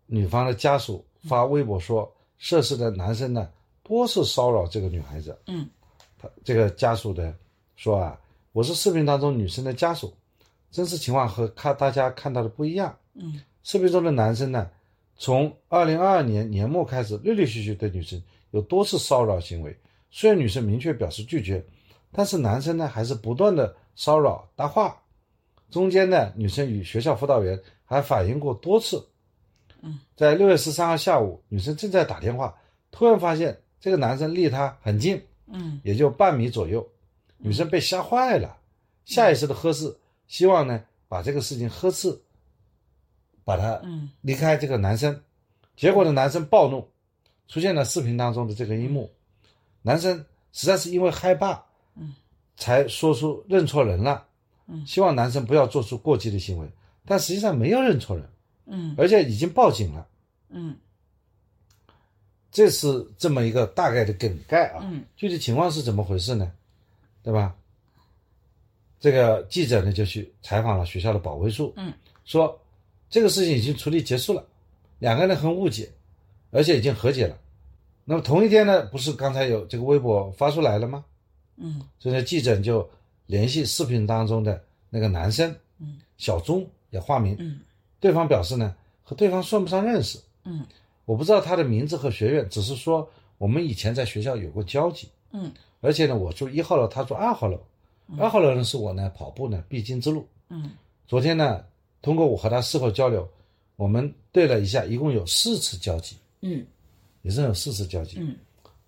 [0.04, 3.48] 女方的家属发微博说，涉事的男生呢
[3.82, 5.38] 多次骚扰这个女孩子。
[5.46, 5.66] 嗯。
[6.18, 7.34] 他这个家属的
[7.76, 8.20] 说啊，
[8.52, 10.12] 我是视频当中女生的家属，
[10.70, 12.94] 真实情况和看大家看到的不一样。
[13.14, 14.70] 嗯视频中的男生呢，
[15.16, 19.76] 从二零二二年年末开始，陆陆续续对女生有多次骚扰行为。
[20.10, 21.64] 虽然女生明确表示拒绝，
[22.12, 25.00] 但是男生呢还是不断的骚扰搭话。
[25.70, 29.06] 中间呢，女生与学校辅导员还反映过多次。
[29.82, 32.56] 嗯，在六月十三号下午，女生正在打电话，
[32.90, 36.88] 突然发现这个男生离她很近，嗯也就半米左右。
[37.36, 38.56] 女生被吓坏了，
[39.04, 39.94] 下意识的呵斥，
[40.26, 42.18] 希望呢把这个事情呵斥，
[43.48, 45.18] 把他嗯离开这个男生。
[45.74, 46.86] 结果呢，男生暴怒，
[47.48, 49.10] 出现了视频当中的这个一幕。
[49.80, 50.22] 男生
[50.52, 52.14] 实在是因为害怕，嗯，
[52.58, 54.26] 才说出认错人了。
[54.66, 56.68] 嗯希望男生不要做出过激的行为，
[57.06, 58.28] 但实际上没有认错人，
[58.66, 60.06] 嗯而且已经报警了。
[60.50, 60.76] 嗯
[62.50, 64.80] 这是这么一个大概的梗概啊。
[64.82, 66.52] 嗯具体情况是怎么回事呢？
[67.22, 67.56] 对吧？
[69.00, 71.94] 这个记者呢就去采访了学校的保卫处，嗯，
[72.26, 72.60] 说
[73.10, 74.44] 这个事情已经处理结束了，
[74.98, 75.90] 两个人很误解，
[76.50, 77.38] 而且已经和解了。
[78.04, 81.04] 那么同一天呢，不是刚才有这个微博发出来了吗？
[81.56, 82.88] 嗯所以呢，记者就
[83.26, 87.60] 联系视频当中的那个男生，嗯，小钟也化名，嗯
[88.00, 90.64] 对方表示呢和对方算不上认识，嗯
[91.04, 95.08] 我不知道他的名字和学院，只是说我们以前在学校有过交集。
[95.32, 97.60] 嗯而且呢，我住一号楼，他住二号楼，
[98.18, 100.26] 二号楼呢是我呢跑步呢必经之路。
[100.48, 100.70] 嗯
[101.06, 101.64] 昨天呢，
[102.00, 103.28] 通过我和他事后交流，
[103.76, 106.64] 我们对了一下，一共有四次交集，嗯。
[107.22, 108.18] 也是有四次交集。
[108.20, 108.36] 嗯。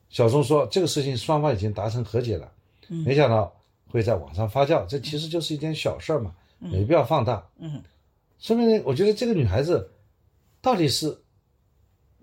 [0.08, 2.50] 小钟说这个事情双方已经达成和解了，
[2.88, 2.98] 嗯。
[3.04, 3.52] 没想到
[3.88, 7.44] 会在网上发酵，这其实就是一件小事儿嘛，没必要放大。
[7.58, 7.82] 嗯。
[8.38, 9.90] 说明呢，我觉得这个女孩子
[10.62, 11.16] 到底是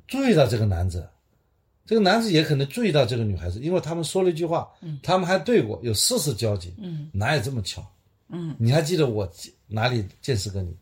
[0.07, 1.07] 注意到这个男子，
[1.85, 4.71] 这个男子也可能注意到这个女孩子，因为他们说了一句话，
[5.03, 7.09] 他们还对过，有四次交集，嗯。
[7.13, 7.85] 哪有这么巧？
[8.29, 9.31] 嗯你还记得我
[9.67, 10.75] 哪里见识过你？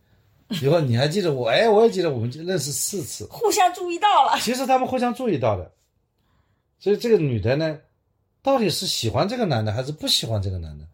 [0.61, 1.49] 以后你还记得我？
[1.49, 3.25] 哎，我也记得我们就认识四次。
[3.31, 4.39] 互相注意到了。
[4.39, 5.71] 其实他们互相注意到的，
[6.79, 7.79] 所以这个女的呢，
[8.43, 10.85] 到底是喜欢这个男的还是不喜欢这个男的？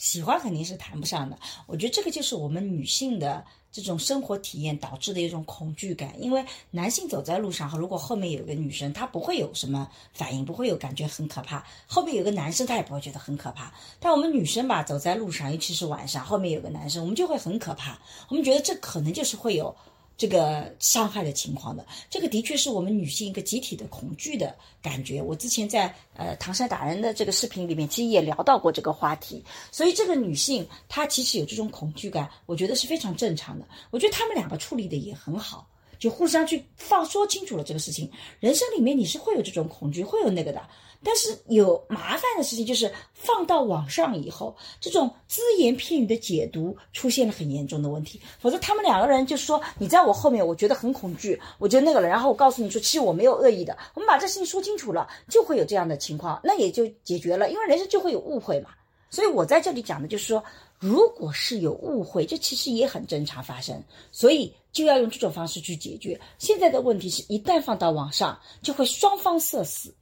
[0.00, 6.14] 喜欢肯定是谈不上的，我觉得这个就是我们女性的这种生活体验导致的一种恐惧感。
[6.18, 13.74] 因为男性走在路上，如果后面有个女生，他不会有什么反应，不会有感觉很可怕；后面有个男生，他也不会觉得很可怕。
[13.98, 17.98] 但我们女生吧，走在路上，尤其是晚上，后面有个男生，我们就会很可怕。
[18.30, 19.76] 我们觉得这可能就是会有
[20.20, 21.82] 这个伤害的情况的。
[22.10, 25.22] 这个的确是我们女性一个集体的恐惧的感觉。
[25.22, 29.42] 我之前在呃唐山打人的这个视频里面，其实也聊到过这个话题。
[29.72, 33.66] 所以这个女性她其实有这种恐惧感，我觉得是非常正常的。
[33.90, 35.66] 我觉得他们两个处理的也很好。
[35.98, 38.10] 就互相去放说清楚了这个事情。
[38.40, 40.60] 人生里面你是会有这种恐惧，会有那个的。
[41.02, 48.20] 但是有麻烦的事情就是放到网上以后，这种只言片语的解读出现了很严重的问题。
[48.38, 52.06] 否则他们两个人就是说你在我后面，我觉得很恐惧，我觉得那个了。
[52.06, 53.76] 然后我告诉你说，其实我没有恶意的。
[53.94, 57.50] 我们把这事情说清楚了，就会有这样的情况，那也就解决了。
[57.50, 58.70] 因为人生就会有误会嘛。
[59.08, 60.44] 所以我在这里讲的就是说，
[60.78, 63.82] 如果是有误会，这其实也很正常发生。
[64.12, 66.20] 所以就要用这种方式去解决。
[66.38, 69.94] 现在的问题是一旦放到网上，就会双方社死。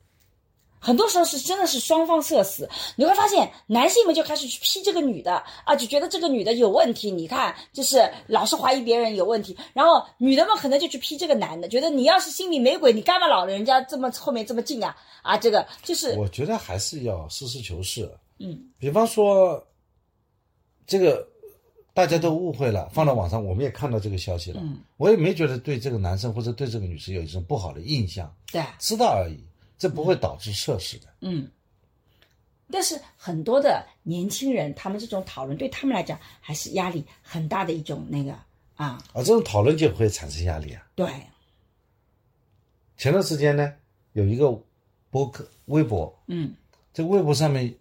[0.81, 7.11] 很多时候是真的是双方社死，你会发现男性们就开始去批这个女的啊，就觉得这个女的有问题。
[7.11, 14.97] 你看，就是老是怀疑别人有问题，然后女的们可能就去批这个男的，觉得你要是心里没鬼，你干嘛老人家这么后面这么近啊？
[15.22, 18.11] 啊，这个就是我觉得还是要实事求是。
[18.39, 19.66] 嗯，比方说，
[20.87, 21.26] 这个
[21.93, 24.61] 大家都误会了，放到网上，我们也看到这个消息了。
[24.62, 29.39] 嗯，我也没觉得对这个男生或者对这个女生有一种不好的印象，对，知道而已。
[29.79, 31.07] 这不会导致涉事的。
[31.20, 31.49] 嗯，
[32.70, 38.33] 但是很多的年轻人，他们这种讨论对他们来讲还是压力很大的一种那个
[38.74, 39.03] 啊。
[39.12, 40.85] 啊，这种讨论就会产生压力啊。
[40.95, 41.09] 对。
[42.97, 43.72] 前段时间呢，
[44.12, 44.51] 有一个
[45.09, 46.53] 博客微博，嗯，
[46.93, 47.72] 这个微博上面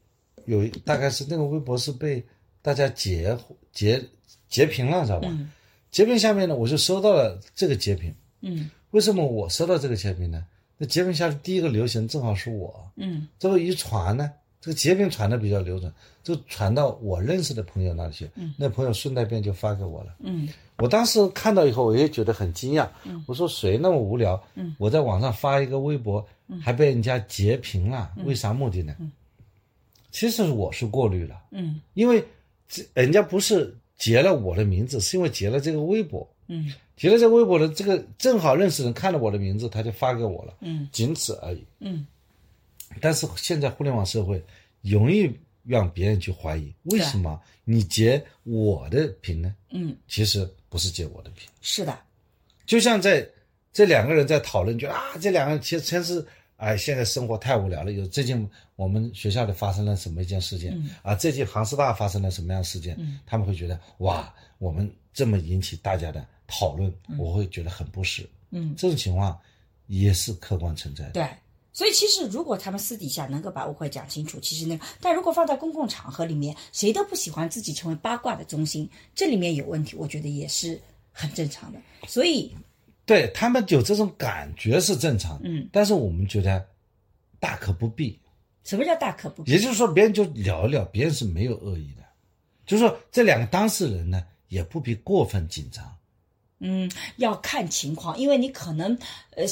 [0.45, 2.23] 有大概是那个微博是被
[2.61, 3.35] 大家截
[3.73, 4.01] 截
[4.47, 5.27] 截屏了，知道吧？
[5.31, 5.51] 嗯。
[5.89, 8.13] 截屏下面呢，我就收到了这个截屏。
[8.41, 8.69] 嗯。
[8.91, 10.45] 为什么我收到这个截屏呢？
[10.77, 15.91] 那截屏下第一个流行正好是我，嗯，这个一传呢，这个截屏传的比较流转，
[16.23, 20.47] 就传到我认识的朋友那里去，嗯，那朋友顺带便就发给我了，嗯，
[20.77, 28.95] 我当时看到以后，我也觉得很惊讶，嗯，我说谁那么无聊，嗯，我在网上发一个微博，嗯，还被人家截屏了，嗯，为啥目的呢？
[28.99, 29.11] 嗯，
[30.11, 32.23] 其实我是过滤了，嗯，因为
[32.67, 36.73] 这人家不是截了我的名字，是因为截了这个微博，嗯。
[36.95, 42.07] 截了这微博的这个正好认识人看了我的名字，他就发给我了，嗯，仅此而已，嗯。
[42.99, 44.43] 但是现在互联网社会
[44.81, 45.31] 容易
[45.63, 49.53] 让别人去怀疑，为什么你截我的屏呢？
[49.69, 51.95] 嗯，其实不是截我的屏，是的，
[52.65, 53.29] 就像在
[53.71, 56.25] 这两个人在讨论，就啊，这两个人其实真是
[56.55, 57.91] 哎，现在生活太无聊了。
[57.91, 66.25] 有最近我们学校里发生了什么一件事件，嗯、啊，最近杭师大发生了什么样的事件，嗯、他们会觉得哇，我们这么引起大家的。
[66.47, 69.37] 讨论嗯我会觉得很不适，嗯，这种情况
[69.87, 71.11] 也是客观存在的。
[71.11, 71.29] 对，
[71.73, 80.79] 所以其实如果他们私底下能够把误会讲清楚，其实那个，但如果放在公共场合里面，谁都不喜欢自己成为八卦的中心，这里面有问题，我觉得也是
[81.11, 81.79] 很正常的。
[82.07, 82.55] 所以，
[83.05, 86.65] 对他们有这种感觉是正常，嗯，但是我们觉得
[87.39, 88.19] 大可不必。
[88.63, 89.51] 什么叫大可不必？
[89.51, 92.03] 也就是说，别人就聊一聊，别人是没有恶意的，
[92.65, 95.96] 就是说这两个当事人呢，也不必过分紧张。
[96.59, 98.97] 嗯，要看情况，因为你可能
[99.35, 99.43] 呃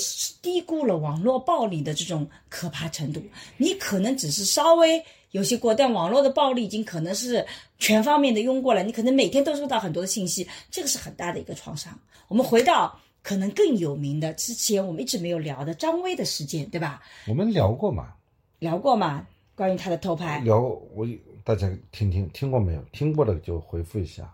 [0.41, 3.21] 低估了网络暴力的这种可怕程度，
[3.57, 7.45] 你可能只是稍微有些过，但网络的暴力已经可能是
[7.77, 11.95] 全方面的拥过来，你可能每天都收到很多的信息，这个是很大的一个创伤。
[12.27, 17.03] 我们回到可能更有名的之前我们一直没有聊的张威的事件，对吧？
[17.27, 18.15] 我们聊过嘛？
[18.57, 19.27] 聊过嘛？
[19.53, 20.39] 关于他的偷拍？
[20.39, 21.07] 聊过，我
[21.43, 22.81] 大家听听听过没有？
[22.91, 24.33] 听过的就回复一下。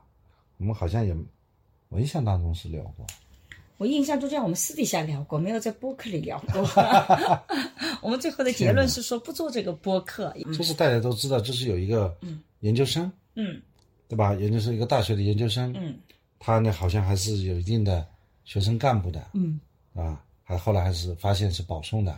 [0.57, 1.13] 我们好像也。
[1.91, 3.05] 我印象当中是聊过，
[3.75, 6.61] 我印象中这样，我们私底下聊过，没有在播客里聊过。
[8.01, 10.33] 我们最后的结论是说不做这个播客。
[10.57, 12.17] 就是大家都知道，就是有一个
[12.61, 13.61] 研究生，嗯，
[14.07, 14.33] 对吧？
[14.35, 15.99] 研究生一个大学的研究生，嗯，
[16.39, 18.07] 他呢好像还是有一定的
[18.45, 19.59] 学生干部的，嗯，
[19.93, 22.17] 啊，还后来还是发现是保送的，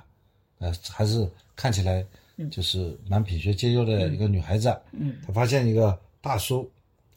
[0.59, 2.05] 呃，还是看起来
[2.51, 6.69] 就是蛮品学兼优的一个女孩子，嗯，他发现一个大叔，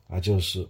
[0.09, 0.67] 啊，就是。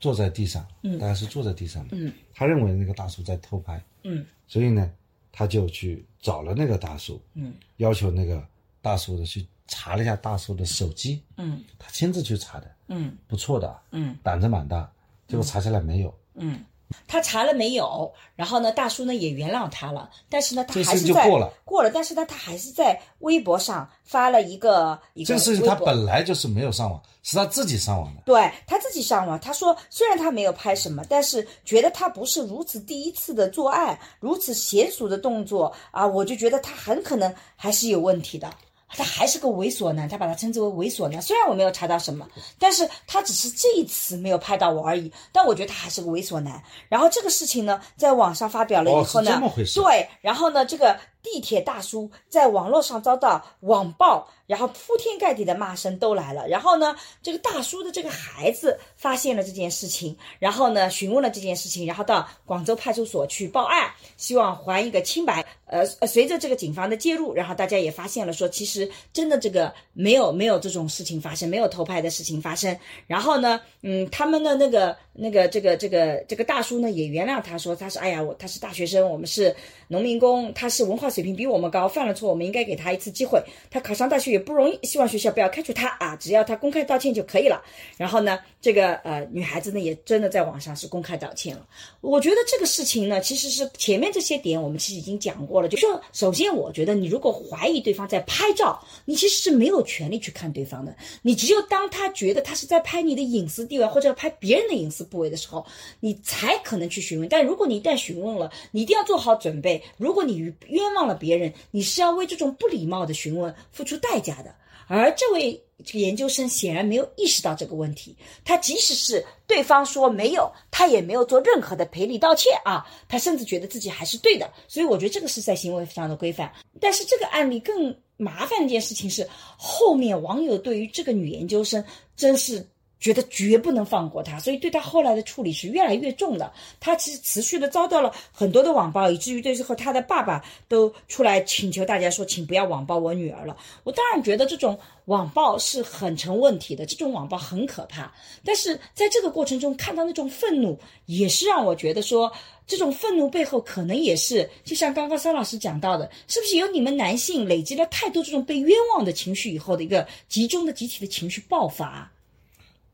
[0.00, 4.90] 坐在地上，嗯，大家是坐在地上的，嗯，他认为那个大叔在偷拍，嗯，所以呢，
[5.30, 8.42] 他就去找了那个大叔，嗯，要求那个
[8.80, 14.90] 大叔的去查了一下大叔的手机，嗯，他亲自去查的，嗯，不错的，嗯，胆子蛮大，
[15.28, 16.58] 结果查下来没有，嗯。
[17.06, 18.12] 他查了没有？
[18.34, 21.90] 然后呢，大叔呢也原谅他了，但是呢，他还是在过了，过了。
[21.90, 25.28] 但是呢，他还是在微博上发了一个一个。
[25.28, 28.22] 这个事情他本来就是没有上网，是他自己上网的。
[28.24, 38.50] 对他自己上网，他说虽然他没有拍什么，但是觉得他不是如此第一次的作案，如此娴熟的动作啊，我就觉得他很可能还是有问题的。
[38.92, 41.20] 他还是个猥琐男，他把他称之为猥琐男。
[41.22, 42.26] 虽然我没有查到什么，
[42.58, 45.10] 但是他只是这一次没有拍到我而已。
[45.32, 46.62] 但我觉得他还是个猥琐男。
[46.88, 56.46] 然后这个事情呢，在网上发表了以后呢，哦、对，然后呢，这个地铁大叔在网络上遭到网暴，然后铺天盖地的骂声都来了。
[56.48, 65.44] 然后呢，这个大叔的这个孩子发现了这件事情，然后呢询问了这件事情，然后到广州派出所去报案，希望还一个清白。
[65.66, 72.76] 呃，随着这个警方的介入，然后大家也发现了说，其实真的这个没有没有这种事情发生，没有偷拍的事情发生。
[73.06, 79.54] 然后呢，嗯，他们的那个那个这个这个这个大叔呢也原谅他说，他说哎呀，我他是大学生，我们是
[79.86, 83.42] 农民工，他是文化水平比我们高，犯了错，我们应该给他一次机会。
[83.70, 87.62] 他考上大学也不容易，希望学校不要开除他啊，只要他公开道歉就可以了。
[87.96, 91.66] 然后呢，这个呃女孩子呢也真的在网上是公开道歉了。
[92.00, 105.64] 我觉得这个事情呢，其实是前面这些点我们其实已经讲过了，就说首先我觉得你如果怀疑对方在拍照，你其实是没有权利去看对方的，你只有当他觉得他是在拍你的隐私地位或者拍别人的隐私部位的时候，
[106.00, 107.28] 你才可能去询问。
[107.28, 109.82] 但如果你一旦询问了，你一定要做好准备。
[109.96, 110.38] 如果你
[110.68, 114.54] 冤枉忘了别人，你是要为这种不礼貌的询问付出代价的。
[114.86, 124.52] 而这位这个研究生显然没有意识到这个问题，他即使是对方说没有，他也没有做任何的赔礼道歉啊，他甚至觉得自己还是对的。
[124.68, 126.52] 所以我觉得这个是在行为上的规范。
[126.78, 129.26] 但是这个案例更麻烦的一件事情是，
[129.56, 131.82] 后面网友对于这个女研究生
[132.14, 132.66] 真是。
[133.00, 136.52] 觉得绝不能放过他，所以对他后来的处理是越来越重的。
[136.78, 143.56] 他其实持续的遭到了很多的网暴，以至于最后他的爸爸都出来请求大家说，请不要网暴我女儿了。
[143.84, 148.12] 我当然觉得这种网暴是很成问题的，这种网暴很可怕。
[148.44, 152.30] 但是在这个过程中看到那种愤怒，也是让我觉得说，
[152.66, 162.12] 这种愤怒背后可能也是，就像刚刚桑老师讲到的，是不是有你们男性累积了太多这种被冤枉的情绪以后的一个集中的集体的情绪爆发？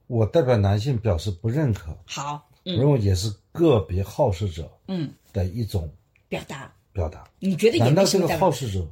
[0.07, 1.97] 我代表男性表示不认可。
[2.07, 5.91] 好，认为也是个别好事者嗯的一种
[6.29, 6.73] 表达。
[6.93, 7.29] 表达。
[7.39, 8.87] 你觉得难道这个好事者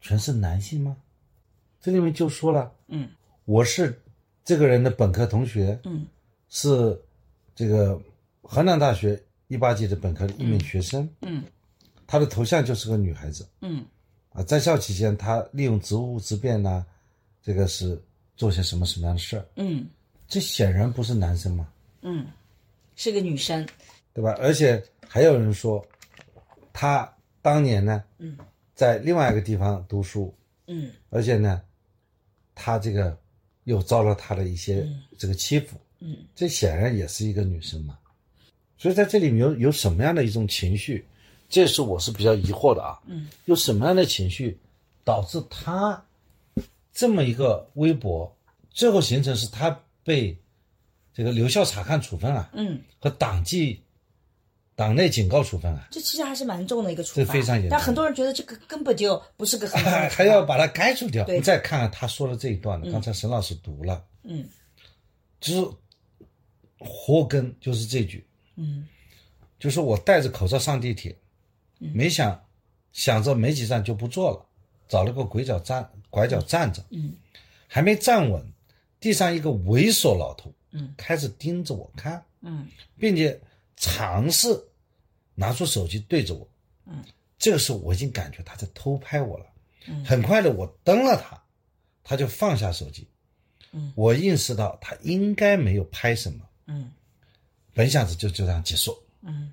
[0.00, 0.96] 全是男性吗？
[1.80, 3.08] 这里面就说了，嗯
[3.44, 4.00] 我是
[4.44, 6.06] 这个人的本科同学，嗯
[6.48, 7.00] 是
[7.54, 8.00] 这个
[8.42, 11.42] 河南大学一八级的本科的一名学生，嗯
[12.06, 13.84] 他的头像就是个女孩子嗯
[14.30, 14.42] 啊。
[14.42, 16.86] 在校期间，他利用职务之便呢，
[17.42, 18.00] 这个是
[18.36, 19.46] 做些什么什么样的事儿？
[19.56, 19.86] 嗯
[20.28, 21.68] 这显然不是男生嘛，
[22.02, 22.26] 嗯，
[22.94, 23.66] 是个女生。
[24.14, 24.34] 对吧？
[24.40, 25.84] 而且还有人说，
[26.72, 27.08] 他
[27.40, 28.36] 当年呢，嗯
[28.74, 30.34] 在另外一个地方读书，
[30.66, 31.62] 嗯而且呢，
[32.52, 33.16] 他这个
[33.62, 34.84] 又遭了他的一些
[35.16, 37.96] 这个欺负，嗯这显然也是一个女生嘛。
[38.76, 41.06] 所以在这里面有有什么样的一种情绪，
[41.48, 42.98] 这是我是比较疑惑的啊。
[43.06, 44.58] 嗯，有什么样的情绪
[45.04, 46.04] 导致他
[46.92, 48.36] 这么一个微博
[48.70, 50.34] 最后形成是他被
[51.12, 53.82] 这个留校察看处分啊，嗯，和党纪
[54.74, 57.70] 党内警告处分啊，这其实还是蛮重的一个处罚，这非常严重。
[57.70, 60.08] 但很多人觉得这个根本就不是个很重的处罚。
[60.16, 61.26] 还要把它开除掉。
[61.26, 64.48] 你再看看他说的这一段呢，刚才沈老师读了，嗯。
[65.40, 65.70] 就是
[66.78, 68.88] 活根就是这句，嗯。
[69.58, 71.14] 就是我戴着口罩上地铁，
[71.78, 72.42] 没想
[72.92, 74.46] 想着没几站就不坐了，
[74.88, 77.12] 找了个拐角站拐角站着，嗯。
[77.66, 78.42] 还没站稳，
[79.00, 80.94] 地上一个猥琐老头，嗯。
[80.96, 82.66] 开始盯着我看，嗯。
[82.98, 83.40] 并且
[83.76, 84.48] 尝试
[85.34, 86.48] 拿出手机对着我，
[86.86, 87.04] 嗯，
[87.38, 89.46] 这个时候我已经感觉他在偷拍我了，
[89.86, 90.04] 嗯。
[90.04, 91.40] 很快的我蹬了他，
[92.02, 93.06] 他就放下手机，
[93.72, 93.92] 嗯。
[93.94, 96.90] 我意识到他应该没有拍什么，嗯。
[97.74, 99.52] 本想着就就这样结束，嗯。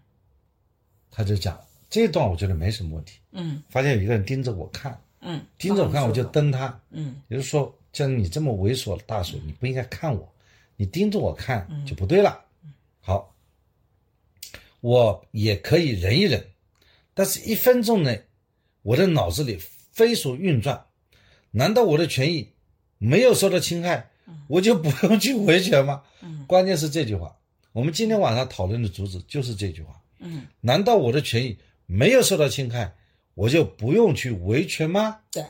[1.11, 3.61] 他就讲这一段我觉得没什么问题，嗯。
[3.69, 7.21] 发现有一个人盯着我看，嗯，盯着我看我就蹬他，嗯。
[7.27, 10.29] 也就是说像你这么猥琐的大叔，你不应该看我，
[10.75, 11.85] 你盯着我看嗯。
[11.85, 12.43] 就不对了。
[12.99, 13.33] 好，
[14.81, 16.45] 我也可以忍一忍，
[17.13, 18.25] 但是一分钟内，
[18.81, 19.57] 我的脑子里
[19.93, 20.87] 飞速运转，
[21.51, 22.49] 难道我的权益
[22.97, 24.09] 没有受到侵害，
[24.49, 26.03] 我就不用去维权吗？
[26.21, 26.43] 嗯。
[26.47, 27.33] 关键是这句话，
[27.71, 30.01] 我们今天晚上讨论的主旨就是这句话。
[30.19, 32.93] 嗯，难道我的权益没有受到侵害，
[33.35, 35.21] 我就不用去维权吗？
[35.31, 35.45] 对，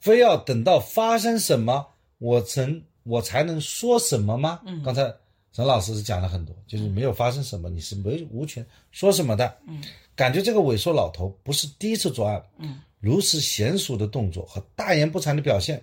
[0.00, 1.86] 非要等到发生什么，
[2.18, 4.60] 我曾我才能说什么吗？
[4.66, 5.12] 嗯刚才
[5.52, 9.56] 陈老师是讲了很多，就是没有发生什么，你是没无权说什么的。
[9.66, 9.82] 嗯，
[10.14, 15.82] 感觉这个猥琐老头不是第一次作案，嗯如此娴熟的动作和大言不惭的表现，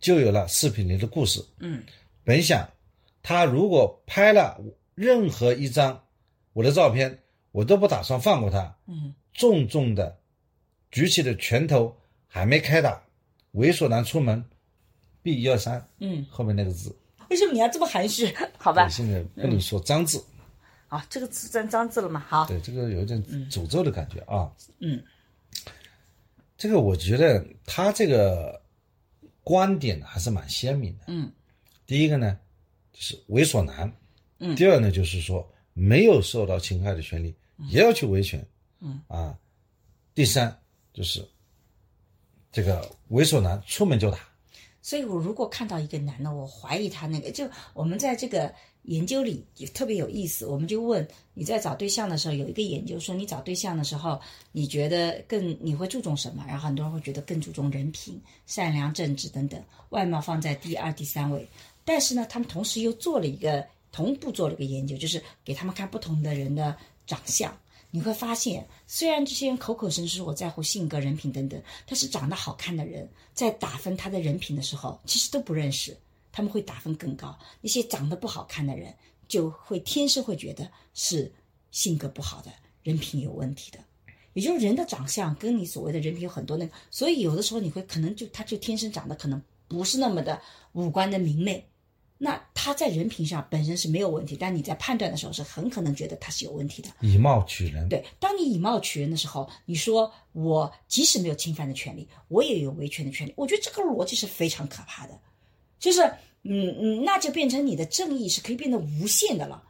[0.00, 1.44] 就有了视频里的故事。
[1.58, 1.82] 嗯
[2.24, 2.68] 本想
[3.22, 4.60] 他如果拍了
[4.94, 6.02] 任何一张
[6.52, 7.18] 我的照片，
[7.50, 8.76] 我都不打算放过他。
[8.86, 10.18] 嗯重重的
[10.90, 11.96] 举起的拳头
[12.28, 13.02] 还没开打，
[13.52, 14.44] 猥琐男出门
[15.22, 16.96] ，B 一二三嗯，后面那个字，
[17.28, 18.34] 为什么你要这么含蓄？
[18.58, 18.86] 好吧。
[18.86, 20.22] 对，，现在不能说脏字，
[20.88, 22.20] 啊，这个字沾脏字了嘛？
[22.28, 24.50] 好，对这个有一点诅咒的感觉啊。
[24.80, 25.02] 嗯。
[26.56, 28.62] 这个我觉得他这个
[29.42, 31.04] 观点还是蛮鲜明的。
[31.08, 31.30] 嗯。
[31.86, 32.38] 第一个呢，
[32.92, 33.90] 就是猥琐男；
[34.38, 34.54] 嗯。
[34.54, 37.34] 第二呢，就是说没有受到侵害的权利
[37.68, 38.46] 也要去维权。
[38.80, 39.00] 嗯。
[39.08, 39.38] 啊，
[40.14, 40.56] 第三
[40.92, 41.26] 就是
[42.52, 44.18] 这个猥琐男出门就打。
[44.80, 56.44] 所以我如果看到一个男的，我怀疑他那个，就我们在这个研究里也特别有意思，我们就问你在找对象的时候，有一个研究说你找对象的时候，你觉得更你会注重什么？
[56.48, 61.48] 然后很多人会觉得更注重人品、善良、正直等等，外貌放在第二、第三位。
[61.84, 66.76] 但是呢，他们同时又做了一个同步做了一个研究，就是给他们看不同的人的
[67.06, 67.56] 长相。
[67.94, 75.94] 你会发现，虽然这些人口口声声说我在乎性格、人品等等，但是长得好看的人在打分他的人品的时候，其实都不认识，
[76.32, 77.38] 他们会打分更高。
[77.60, 78.94] 那些长得不好看的人，
[79.28, 81.30] 就会天生会觉得是
[81.70, 82.50] 性格不好的，
[82.82, 83.78] 人品有问题的。
[84.32, 90.40] 也就是人的长相跟你所谓的人品有很多那个，所以有的时候你会可能就他就天生长得可能不是那么的
[90.72, 91.62] 五官的明媚，
[92.24, 96.88] 那他在人品上本身是没有问题，但你在判断的时候是很可能觉得他是有问题的。
[97.00, 105.18] 以貌取人，对，当你以貌取人的时候，你说我即使没有侵犯的权利，我也有维权的权利，我觉得这个逻辑是非常可怕的，
[105.80, 106.00] 就是
[106.44, 109.60] 嗯嗯，那就变成你的正义是可以变得无限的了。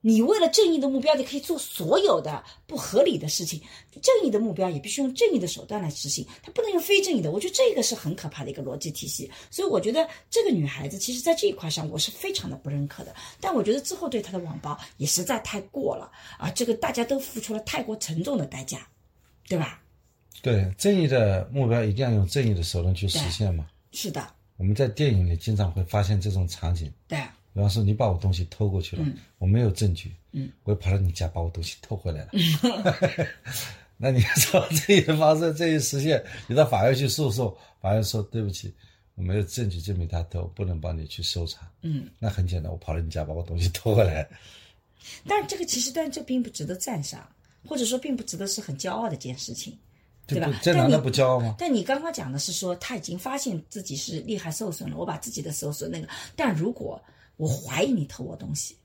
[0.00, 3.60] 你为了正义的目标，你可以做所有的不合理的事情。
[4.00, 7.30] 正义的目标也必须用正义的手段来执行，它不能用非正义的。
[7.30, 9.30] 我觉得这个是很可怕的一个逻辑体系。
[9.50, 13.14] 所以我觉得这个女孩子其实在这一块上，我是非常的不认可的。
[13.40, 16.50] 但我觉得之后对她的网暴也实在太过了啊！
[16.50, 18.86] 这个大家都付出了太过沉重的代价，
[19.48, 19.82] 对吧？
[20.42, 23.66] 对正义的目标一定要用正义的手段去实现嘛。
[23.92, 24.26] 是的，
[24.56, 27.18] 我们在电影里经常会发现这种场景，对，
[27.60, 29.04] 比方说你把我东西偷过去了，
[29.36, 32.30] 我没有证据，嗯，我跑到你家把我东西偷回来了，
[33.98, 38.72] 那你照正义的方式，正义实现，你到法院去诉讼，法院说对不起，
[39.14, 44.26] 我没有证据证明他偷，不能帮你去搜查，嗯，那很简单，我跑到你家把我东西偷回来，
[45.28, 47.28] 但这个其实，但这并不值得赞赏，
[47.68, 49.78] 或者说并不值得是很骄傲的一件事情。
[50.26, 51.56] 对吧这难道不骄傲吗？
[51.58, 56.06] 但你刚刚讲的是说他已经发现自己是利害受损了，我把自己的受损那个。
[56.36, 57.02] 但如果
[57.40, 58.76] 我怀疑你偷我东西，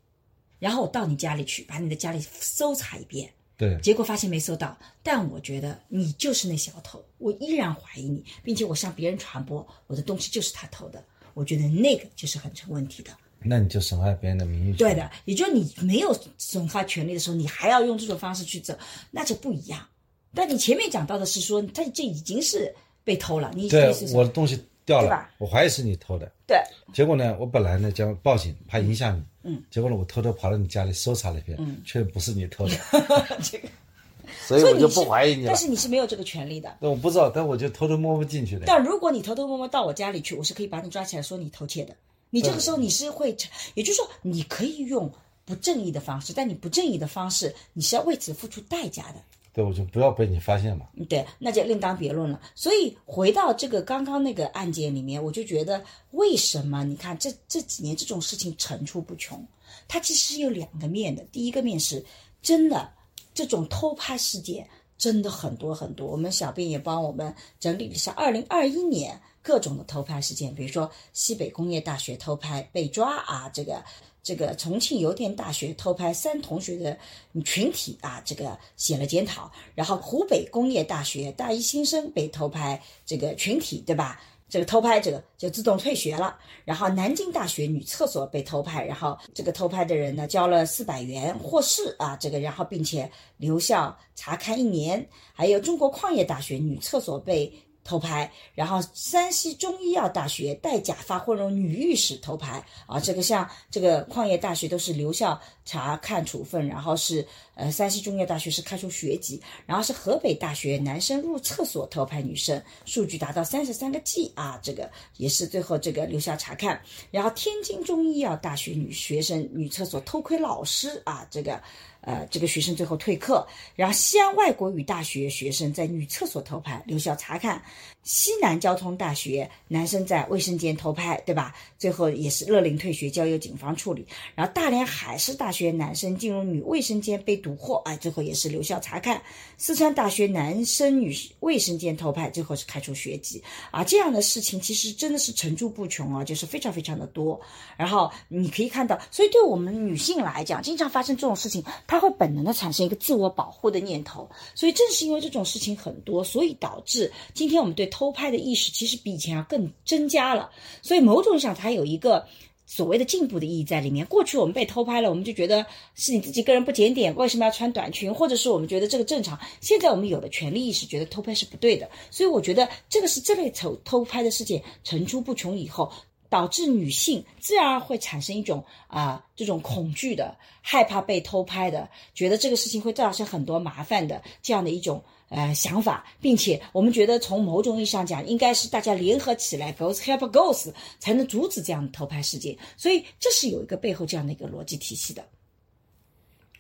[0.60, 11.04] 然后我到你家里去，把你的家里搜查一遍，对，结果发现没搜到，但我觉得你就是那小偷，我依然怀疑你，并且我向别人传播我的东西就是他偷的，
[11.34, 13.12] 我觉得那个就是很成问题的。
[13.48, 14.78] 那你就损害别人的名誉权。
[14.78, 18.74] 对的，也就是你没有损害权利的时候，你还要用这种方式去走，
[19.12, 19.86] 那就不一样。
[20.34, 26.32] 但你前面讲到的是说，他这已经是被偷了，你对意思，是我的东西掉了，我怀疑是你偷的。
[26.48, 26.62] 对
[26.94, 29.24] 结果呢，我本来呢将报警，怕影响你。
[29.50, 29.64] 嗯。
[29.72, 32.76] 结果呢，我偷偷跑到你家里搜查了一遍，嗯，确实不是你偷的，
[33.42, 33.68] 这个，
[34.46, 35.58] 所以我就不怀疑你了但。
[35.58, 36.78] 是你是没有这个权利的。
[36.80, 38.66] 那我不知道，但我就偷偷摸摸进去的。
[38.68, 41.96] 但如果你偷偷摸摸到我家里去，我是可以把你抓起来说你偷窃的。
[42.30, 43.36] 你这个时候你是会，
[43.74, 45.12] 也就是说你可以用
[45.46, 49.16] 不正义的方式，但你不正义的方式，你是要为此付出代价的。
[49.56, 50.86] 对，我就不要被你发现嘛。
[51.08, 52.42] 对，那就另当别论了。
[52.56, 55.82] 所以回到这个刚刚那个案件里面，我就觉得
[56.12, 59.42] 为什么你看这这几年这种事情层出不穷？
[59.88, 61.24] 它其实有两个面的。
[61.32, 62.04] 第一个面是
[62.42, 62.92] 真的
[63.34, 66.06] 这种偷拍事件真的很多很多。
[66.06, 73.82] 我们小编也帮我们整理了一下，二零二一年各种的偷拍事件，比如说西北工业大学偷拍被抓啊，这个。
[74.26, 76.98] 这个重庆邮电大学偷拍三同学的
[77.46, 79.52] 群体啊，这个写了检讨。
[79.76, 84.20] 然后湖北工业大学大一新生被偷拍这个群体，对吧？
[84.50, 86.40] 这个偷拍者就自动退学了。
[86.64, 93.08] 然后南京大学女厕所被偷拍，然后这个偷拍的人呢交了四百元获释啊，这个然后并且
[93.38, 95.08] 留校查看一年。
[95.34, 97.54] 还有中国矿业大学女厕所被。
[97.86, 116.82] 偷拍，然后山西中医药大学戴假发混入女浴室偷拍啊，这个像这个矿业大学都是留校查看处分，然后是呃山西中医药大学是开除学籍，然后是河北大学男生入厕所偷拍女生，数据达到三十三个 G 啊，这个也是最后这个留校查看，
[117.12, 121.62] 然后天津中医药大学女学生女厕所偷窥老师啊，这个。
[122.06, 123.46] 呃，这个学生最后退课，
[123.76, 127.60] 然后西安外国语大学学生在女厕所偷拍，留校查看；
[128.06, 131.54] 西南交通大学男生在卫生间偷拍，对吧？
[131.78, 134.08] 最后也是勒令退学，交由警方处理。
[134.34, 135.66] 然后大连海事大学。
[135.76, 139.18] 男生进入女卫生间被捕获，哎，最后也是留校察看；
[139.58, 143.44] 四川大学男生女卫生间偷拍，最后是开除学籍。
[143.72, 147.42] 啊，这样的事情其实真的是层出不穷啊，就是非常非常的多。
[147.76, 154.30] 然后你可以看到，所以对我们女性来讲，经常发生这种事情，她会本能的产生一个自我保护的念头。
[154.54, 160.50] 所以正是因为这种事情很多，所以导致今天我们对偷拍的意识其实比以前要更增加了。
[160.82, 162.28] 所以某种意义上，它有一个。
[162.68, 164.04] 所谓的进步的意义在里面。
[164.08, 168.12] 过去我们被偷拍了，我们就觉得是你自己个人不检点，为什么要穿短裙？
[168.12, 169.40] 或者是我们觉得这个正常。
[169.62, 171.88] 现在我们有了权利意识，觉得偷拍是不对的。
[172.10, 175.94] 所以我觉得这个是这类偷偷拍的事件层出不穷以后，
[176.28, 185.04] 导致女性自然而会产生一种啊这种恐惧的、害怕被偷拍的，觉得这个事情会造成很多麻烦的这样的一种。
[185.30, 192.56] 呃，想法，并且我们觉得从某种意义上讲，应该是大家联合起来，goes help goes，才能阻止这样的偷拍事件。
[192.78, 195.26] 所以这是有一个背后这样的一个逻辑体系的。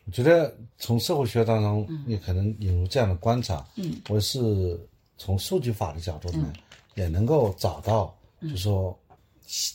[0.05, 4.79] 我觉得从社会学当中，你可能引入这样的观察，嗯，我是
[5.17, 6.51] 从数据法的角度呢，
[6.95, 8.97] 也能够找到，就说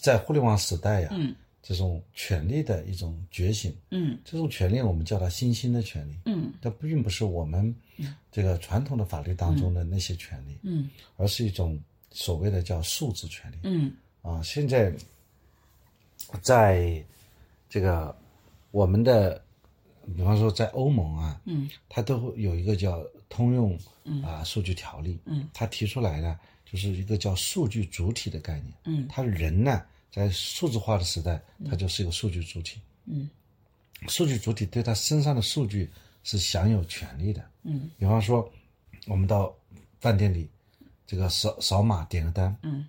[0.02, 1.34] 在互联网时代呀，嗯。
[1.62, 7.74] 这种权利的一种觉醒，嗯，这种权利我们叫它新兴的权利，嗯，它并不是我们
[8.32, 10.88] 这个传统的法律当中的那些权利，嗯，
[11.18, 11.78] 而是一种
[12.10, 13.92] 所谓的叫数字权利，嗯，
[14.22, 14.90] 啊，现在
[16.40, 17.04] 在
[17.68, 18.16] 这个
[18.70, 19.40] 我们的，
[20.16, 23.78] 比方说在欧盟啊，嗯，它都会有一个叫通用
[24.24, 29.82] 啊数据条例，嗯，它提出来呢，就是一个叫数据主体的概念，嗯，它人呢。
[30.10, 32.80] 在数字化的时代，它就是一个数据主体。
[33.04, 33.30] 嗯，
[34.08, 35.88] 数据主体对他身上的数据
[36.24, 37.44] 是享有权利的。
[37.62, 38.50] 嗯，比方说，
[39.06, 39.54] 我们到
[40.00, 40.48] 饭店里，
[41.06, 42.56] 这个扫扫码点个单。
[42.62, 42.86] 嗯，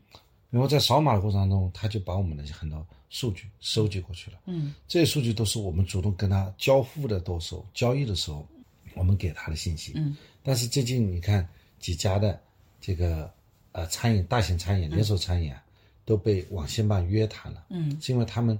[0.50, 4.40] 因为在扫码的过程当中，他就把我们的很多数据收集过去了。
[4.46, 8.48] 嗯，这些数据都是我们主动跟他交互的多时候，交易的时候，
[8.96, 9.94] 我们给他的信息。
[9.96, 11.48] 嗯，但是最近你看
[11.80, 12.42] 几家的
[12.80, 13.32] 这个
[13.74, 15.64] 呃餐饮大型餐饮连锁餐饮啊。
[16.12, 18.60] 都被网信办约谈了，嗯，是因为他们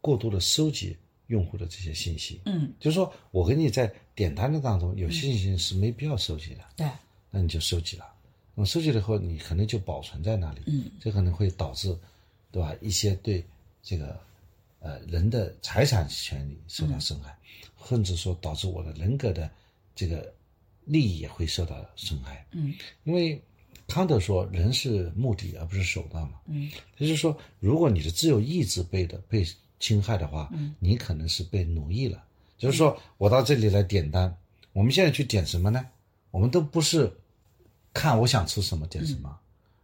[0.00, 0.96] 过度的收集
[1.26, 6.88] 用户的这些信息，嗯，就是说我跟你在点单的当中有些信息是没必要收集的，对，
[7.28, 8.06] 那你就收集了，
[8.54, 11.92] 那么收集了以后你可能就保存在那里，嗯，这可能会导致，
[12.52, 12.72] 对吧？
[12.80, 13.44] 一些对
[13.82, 14.16] 这个
[14.78, 17.36] 呃人的财产权利受到损害，
[17.88, 19.50] 甚至说导致我的人格的
[19.96, 20.32] 这个
[20.84, 22.72] 利益也会受到损害，嗯，
[23.02, 23.42] 因为。
[23.92, 29.46] 康德说：“人是目的而不是手段嘛。”嗯，也就是说，如果你的自由意志被的被
[29.78, 32.24] 侵害的话，嗯，你可能是被奴役了。
[32.56, 34.34] 就是说我到这里来点单，
[34.72, 35.86] 我们现在去点什么呢？
[36.30, 37.12] 我们都不是
[37.92, 39.38] 看我想吃什么点什么，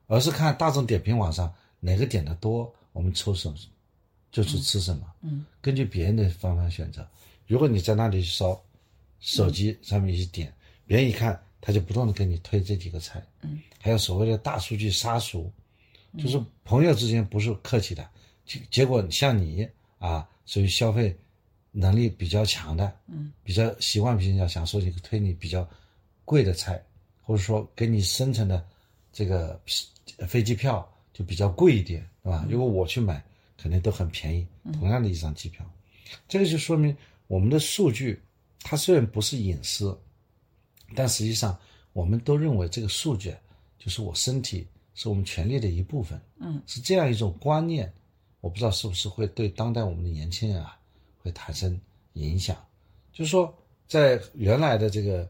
[0.07, 3.57] 而是看大众点评网上哪个点的多，我们抽什么
[4.33, 5.03] 就去吃什么。
[5.21, 7.07] 嗯，根据别人的方法选择。
[7.47, 8.59] 如果你在那里去烧，
[9.21, 10.53] 手机上面一点，
[10.87, 11.41] 别人一看。
[11.61, 15.51] 他就不断的给你推这几个菜，嗯，还有所谓的大数据杀熟，
[16.17, 18.09] 就是朋友之间不是客气的，
[18.47, 21.15] 结结果像你啊，属于消费
[21.73, 25.69] 能力比较强的，嗯，比较习惯比较强，所以推你比较
[26.25, 26.83] 贵的菜，
[27.23, 28.65] 或者说给你生成的
[29.13, 29.61] 这个
[30.29, 32.47] 飞机票就比较贵一点，是吧？
[32.49, 33.23] 如果我去买，
[33.57, 35.69] 肯定都很便宜，同样的一张机票，
[36.29, 36.97] 这个就说明
[37.27, 38.23] 我们的数据，
[38.63, 39.99] 它虽然不是隐私。
[40.95, 41.59] 但实际上，
[41.93, 43.35] 我们都认为这个数据
[43.79, 47.93] 就是我身体是我们权利的一部分，嗯，是这样一种观念。
[48.41, 50.79] 我不知道是不是会对当代我们的年轻人啊
[51.19, 51.79] 会产生
[52.13, 52.57] 影响。
[53.13, 53.53] 就是说，
[53.89, 55.29] 在原来的这个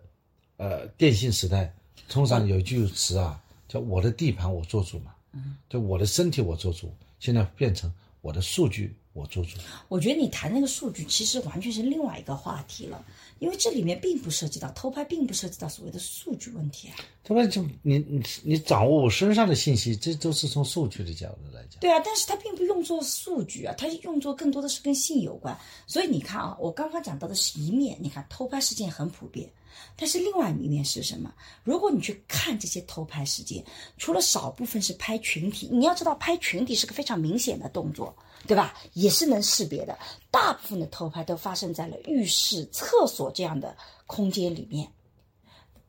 [0.59, 1.75] 呃电信时代，
[2.09, 6.93] 通常有一句词啊，叫“我的地盘我做主”嘛，嗯，就我的身体我做主。
[7.19, 9.59] 现在变成我的数据我做主。
[9.89, 13.05] 我觉得你谈那个数据，其实完全是另外一个话题了。
[13.41, 16.97] 因为这里面并不涉及到偷拍，并不涉及到所谓的数据问题啊。
[17.23, 21.81] 偷拍就你你你掌握我身上的信息，这都是从数据的角度来讲。
[21.81, 25.57] 对啊，但是它并不用作数据啊，它用作更多的是跟性有关。
[25.87, 29.49] 所以你看啊，我刚刚讲到的是一面，你看偷拍事件很普遍，
[29.95, 31.33] 但是另外一面是什么？
[31.63, 33.65] 如果你去看这些偷拍事件，
[33.99, 38.17] 除了少部分是拍群体，你要知道拍群体是个非常明显的动作。
[38.47, 38.75] 对吧？
[38.93, 39.99] 也是能识别的。
[40.31, 43.77] 大部分的偷拍都发生在了浴室、厕所这样的
[44.07, 44.91] 空间里面。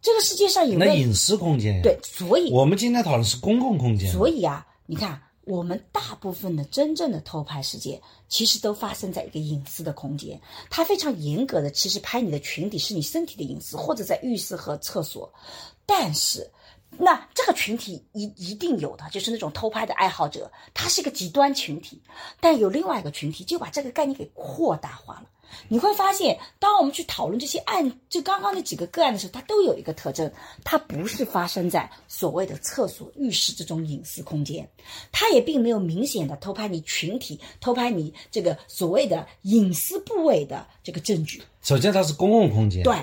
[0.01, 1.81] 这个世界上有那隐私空间。
[1.81, 4.11] 对，所以我们今天讨论是公共空间。
[4.11, 10.39] 所以啊，你看，我们大部分的真正的偷拍事件，其实都发生在一个隐私的空间。
[10.69, 15.31] 它非常严格的，其实拍你的裙底是你身体的隐私，或者在浴室和厕所。
[15.85, 16.49] 但是。
[16.97, 22.01] 那这个群体一一定有的，就是那种偷拍的爱好者，他是一个极端群体。
[22.41, 25.23] 但有另外一个群体，就把这个概念给扩大化了。
[25.67, 30.31] 你会发现，当我们去讨论这些案，就刚刚那几个个案的时候，它都有一个特征，
[30.63, 34.69] 它不是发生在所谓的厕所、浴室这种隐私空间，
[35.11, 41.41] 它也并没有明显的偷拍你群体、偷拍你这个所谓的隐私部位的这个证据。
[41.63, 42.95] 首先它是公共空间，对。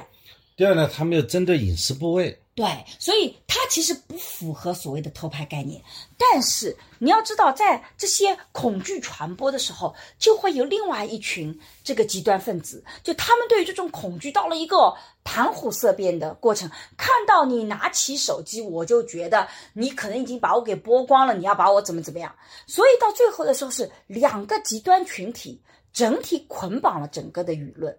[0.57, 2.38] 第二呢，它没有针对隐私部位。
[2.57, 5.78] 对，所以它其实不符合所谓的偷拍概念。
[6.16, 16.70] 但是你要知道，在这些恐惧传播的时候，就会有另外一群这个极端分子，就他们对于这种恐惧到了一个谈虎色变的过程。
[16.96, 22.34] 看到你拿起手机，我就觉得你可能已经把我给剥光了，你要把我怎么怎么样。
[22.66, 25.61] 所以到最后的时候，是两个极端群体
[25.92, 27.95] 整体捆绑了整个的舆论。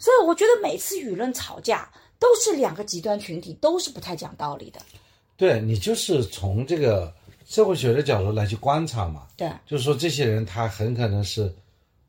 [0.00, 1.88] 所以我觉得每次舆论吵架
[2.20, 4.80] 都是两个极端群体，都是不太讲道理的。
[5.36, 7.12] 对你就是从这个
[7.46, 11.52] 社会学的角度来去观察嘛，对，就是说这些人他很可能是，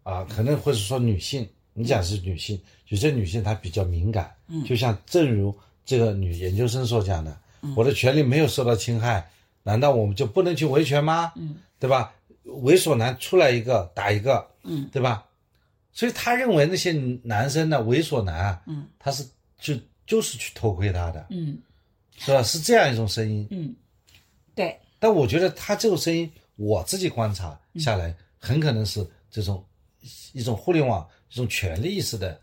[0.03, 7.35] 啊，可能会是说女性，你讲是女性，有些女性她比较敏感，嗯，就像正如这个女研究生所讲的，
[7.75, 9.25] 我的权利没有受到侵害，
[9.63, 11.31] 难道我们就不能去维权吗？
[11.37, 12.13] 嗯，对吧？
[12.45, 15.23] 猥琐男出来一个打一个，嗯，对吧？
[15.93, 16.91] 所以他认为那些
[17.23, 19.25] 男生呢，猥琐男，嗯，他是
[19.59, 19.73] 就
[20.11, 21.57] 就是去偷窥他的，嗯，
[22.17, 22.43] 是吧？
[22.43, 23.73] 是这样一种声音，嗯，
[24.53, 24.77] 对。
[24.99, 29.63] 但我觉得他这种声音，我自己观察下来，很可能是这种
[30.33, 32.37] 一种互联网一种权力意识的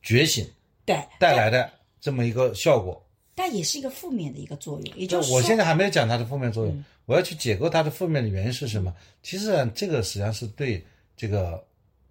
[0.00, 0.48] 觉醒，
[0.86, 1.70] 对带来的
[2.00, 3.06] 这么一个效果。
[3.34, 8.96] 但也是一个负面的一个作用，也就是我现在还没有讲它的负面作用，我要去解构它的负面的原因是什么？
[9.22, 10.82] 其实这个实际上是对
[11.14, 11.62] 这个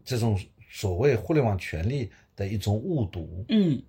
[0.05, 0.39] 这种。
[0.71, 3.81] 所谓互联网权利的一种误读，嗯，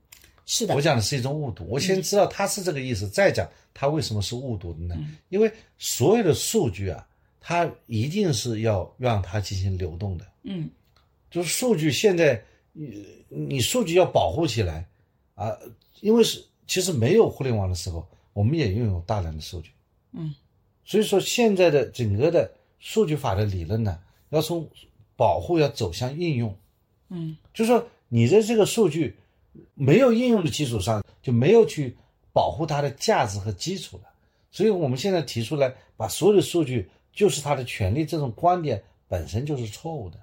[0.46, 1.66] 是的，我讲的是一种误读。
[1.68, 4.96] 我先知道他是这个意思，再讲他为什么是误读的呢？
[5.28, 7.06] 因为所有的数据啊，
[7.40, 10.68] 它一定是要让它进行流动的，嗯，
[11.30, 12.42] 就是数据现在，
[12.72, 14.86] 你你数据要保护起来
[15.34, 15.56] 啊，
[16.00, 19.70] 因为是其实没有互联网的时候，我们也拥有大量的数据，
[20.12, 20.34] 嗯，
[20.84, 23.98] 所以说现在的整个的数据法的理论呢，
[24.30, 24.68] 要从
[25.16, 26.56] 保护要走向应用。
[27.08, 29.16] 嗯，就是说你的这个数据
[29.74, 31.96] 没有应用的基础上，就没有去
[32.32, 34.04] 保护它的价值和基础了。
[34.50, 40.18] 所以我们现在提出来，把所有的数据就是它的权利，这种观点本身就是错误的。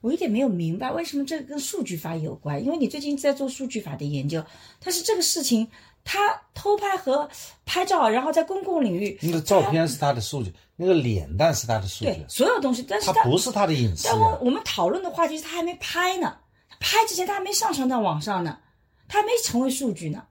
[0.00, 2.64] 我有点没有明白，为什么这个跟数据法有关？
[2.64, 4.42] 因为你最近在做数据法的研究，
[4.82, 5.68] 但是这个事情，
[6.04, 6.18] 他
[6.54, 7.28] 偷拍和
[7.66, 10.52] 拍照，然后在公共领域，那个照片是他的数据。
[10.74, 14.08] 那个脸蛋是他的数据，对所有东西，但是他不是他的隐私。
[14.08, 16.34] 但我我们讨论的话题是他还没拍呢，
[16.80, 18.58] 拍之前他还没上传到网上呢，
[19.06, 20.24] 他还没成为数据呢。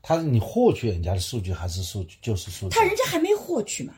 [0.00, 2.74] 他你获取人家的数据还是数据就是数据？
[2.74, 3.92] 他人家还没获取嘛，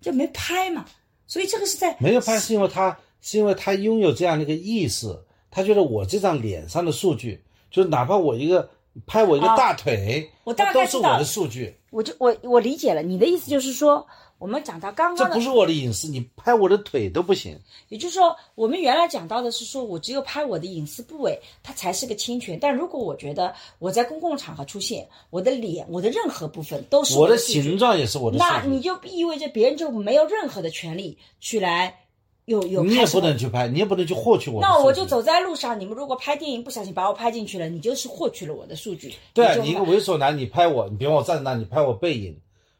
[0.00, 0.84] 就没拍嘛，
[1.26, 5.06] 所以这个是在没有拍是因为他是因为他拥有这样的一个意识，
[5.50, 8.68] 他觉得我这张脸上的数据，就是哪怕我一个
[9.06, 11.76] 拍我一个大腿，我大概都是我的数据。
[11.90, 14.04] 我就我我理解了你的意思，就是说。
[14.38, 17.58] 我们讲到刚刚，这不是我的隐私，你拍我的腿都不行。
[17.88, 22.56] 也就是说，我们原来讲到的是说，我只有拍我的隐私部位，它才是个侵权。
[22.60, 31.98] 但如果我觉得我在公共场合出现，我的脸、我的任何部分都是我的形状也是我的，那你就意味着别人就没有任何的权利去来
[32.44, 32.84] 有有。
[32.84, 34.68] 你也不能去拍，你也不能去获取我的。
[34.68, 39.12] 那我就走在路上，你们如果拍电影不小心把我拍进去了，你就是获取了我的数据。
[39.34, 42.38] 对，你一个猥琐男，你拍我，你比方我站在那，你拍我背影。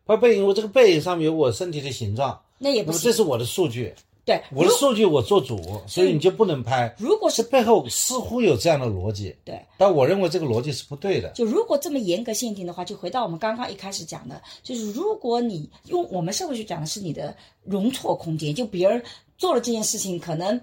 [0.08, 3.94] 拍背影，我这个背影上面有我身体的形状，那也不是，这是我的数据。
[4.24, 6.94] 对，我的数据我做主，所以你就不能拍。
[6.98, 11.28] 如果是背后似乎有这样的逻辑，对，但我认为这个逻辑是不对的。
[11.30, 19.02] 就如果这么严格限定的话，就回到我们刚刚一开始讲的，就是如果你用我们社会学讲的是你的容错空间，就别人
[19.36, 20.58] 做了这件事情，可能。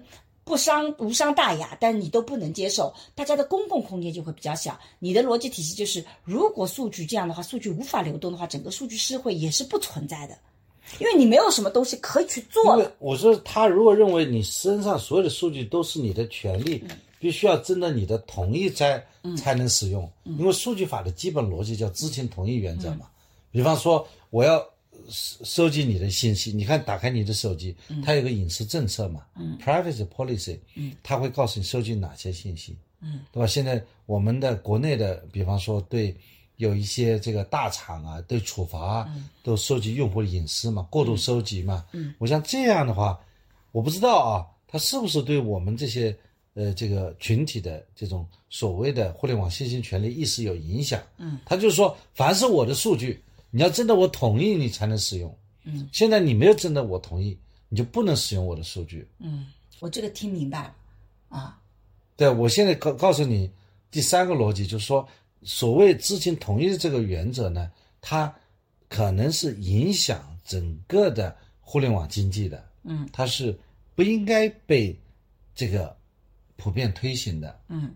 [0.46, 4.78] 不伤无伤大雅，但你都不能接受，大家的公共空间就会比较小。
[5.00, 10.38] 你的逻辑体系就是，如果数据这样的话，数据无法流动的话，整个数据社会也是不存在的，
[11.00, 12.80] 因为你没有什么东西可以去做。
[13.00, 16.80] 我说他如果认为你身上所有的数据都是你的权利，
[17.18, 19.04] 必须要征得你的同意才
[19.36, 23.08] 才能使用，因为数据法的基本逻辑叫知情同意原则嘛。
[23.50, 24.64] 比方说，我要。
[25.08, 27.74] 收收集你的信息，你看，打开你的手机，
[28.04, 29.24] 它有个隐私政策嘛
[29.62, 30.58] ，privacy policy，
[31.02, 32.76] 它会告诉你收集哪些信息，
[33.32, 33.46] 对吧？
[33.46, 36.14] 现在我们的国内的，比方说对
[36.56, 39.08] 有一些这个大厂啊，对处罚
[39.42, 42.14] 都收集用户的隐私嘛，过度收集嘛，嗯。
[42.18, 43.18] 我想这样的话，
[43.72, 46.16] 我不知道啊，它是不是对我们这些
[46.54, 51.00] 呃这个群体的这种所谓的互联网信息权利意识有影响？
[51.18, 53.22] 嗯，他就是说，凡是我的数据。
[53.56, 55.34] 你要征得我同意，你才能使用。
[55.64, 57.38] 嗯，现在你没有征得我同意，
[57.70, 59.08] 你就不能使用我的数据。
[59.18, 59.46] 嗯，
[59.80, 60.74] 我这个听明白了，
[61.30, 61.58] 啊，
[62.16, 63.50] 对，我现在告告诉你
[63.90, 65.08] 第三个逻辑，就是说，
[65.42, 67.72] 所谓知情同意的这个原则呢，
[68.02, 68.30] 它
[68.90, 73.58] 可能是影响整个的互联网经济的，嗯它是
[73.94, 74.94] 不应该被
[75.54, 75.96] 这个
[76.56, 77.58] 普遍推行的。
[77.68, 77.94] 嗯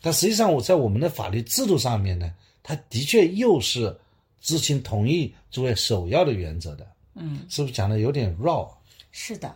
[0.00, 2.32] 但实际上，我在我们的法律制度上面呢，
[2.62, 3.94] 它的确又是
[4.46, 6.86] 知情同意作为首要的原则的，
[7.16, 8.72] 嗯，是不是讲的有点绕？
[9.10, 9.52] 是的，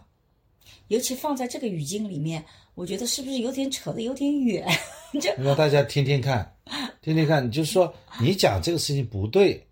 [0.89, 2.45] 尤其放在这个语境里面，
[2.75, 4.67] 我觉得是不是有点扯的有点远？
[5.23, 6.53] 这让大家听听看，
[7.01, 9.65] 听听看，就是说你讲这个事情不对，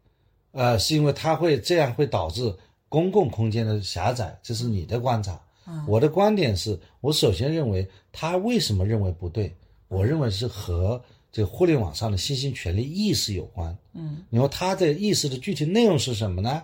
[0.52, 2.56] 呃，是因为它会这样会导致
[2.88, 5.40] 公共空间的狭窄，这是你的观察。
[5.88, 9.52] 我的观点是我首先认为他为什么认为不对？
[9.88, 13.76] 我认为是和这个互联网上的新兴权利意识有关。
[13.92, 16.62] 嗯，你说他的意识的具体内容是什么呢？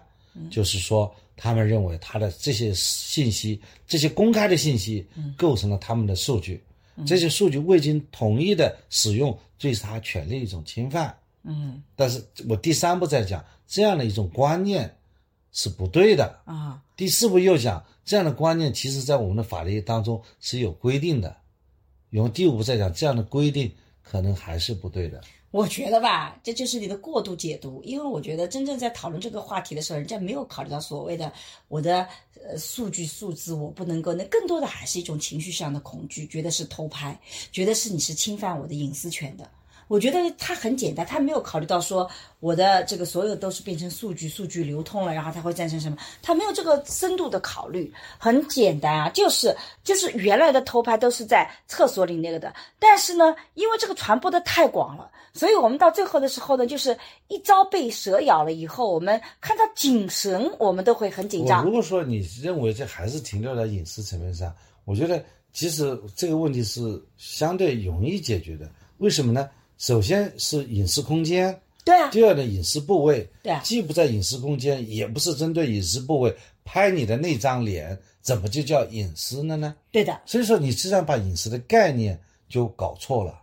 [0.51, 6.61] 就是说，他们认为他的这些信息，这些公开的信息，构成了他们的数据。
[7.07, 11.17] 这些数据未经同意的使用，对他权利一种侵犯。
[11.45, 14.97] 嗯但是我第三步再讲，这样的一种观念
[15.53, 16.41] 是不对的。
[16.47, 21.37] 啊，第四步又讲，这样的观念其实在我们的法律当中是有规定的。
[22.11, 23.71] 然后第五步再讲，这样的规定
[24.05, 25.21] 可能还是不对的。
[25.51, 31.33] 我觉得吧，这就是你的过度解读，因为我觉得真正在讨论这个话题的时候，人家没有考虑到所谓的
[31.69, 32.07] 我的
[32.45, 37.17] 呃数据数字我不能够，那更多的还是一种情绪上的恐惧，觉得是偷拍，
[37.53, 39.49] 觉得是你是侵犯我的隐私权的。
[39.89, 42.09] 我觉得它很简单，他没有考虑到说
[42.41, 45.99] 我的这个所有都是变成数据，数据流通了，然后它会战胜什么？
[46.23, 47.93] 他没有这个深度的考虑。
[48.19, 56.97] 很简单啊，就是就是原来的偷拍都是在厕所里那个的，但是呢，因为这个传播的太广了，所以我们到最后的时候呢，就是
[57.29, 61.71] 一朝被蛇咬了以后，我们看到井绳，我们都会很紧张如。
[61.71, 64.55] 果说你认为这还是停留在隐私层面上，
[64.85, 66.81] 我觉得其实这个问题是
[67.17, 68.69] 相对容易解决的。
[68.99, 69.51] 为什么呢？
[69.79, 76.35] 首先是隐私空间，对啊，第二呢，隐私部位，对啊既不在隐私空间，也不是针对隐私部位
[76.65, 79.75] 拍你的那张脸，怎么就叫隐私了呢？
[79.91, 83.39] 对的，所以说，你实际上把隐私的概念就搞错了，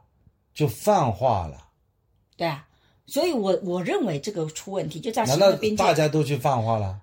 [0.54, 1.68] 就泛化了。
[2.36, 2.68] 对啊。
[3.08, 6.98] 所以我我认为这个出问题就在难道大家都去泛化了？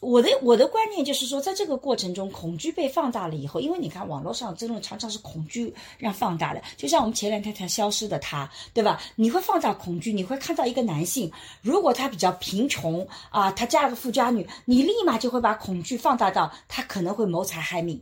[0.00, 9.00] 我的我的观念就是说，在这个过程中，恐惧被放大了以后，因为你看网络上这种常常是恐惧让放大的，就像我们前两天才消失的他，对吧？
[9.16, 18.00] 你会放大恐惧，你会看到一个男性，如果他比较贫穷啊，他嫁个富家女，你立马就会把恐惧放大到他可能会谋财害命。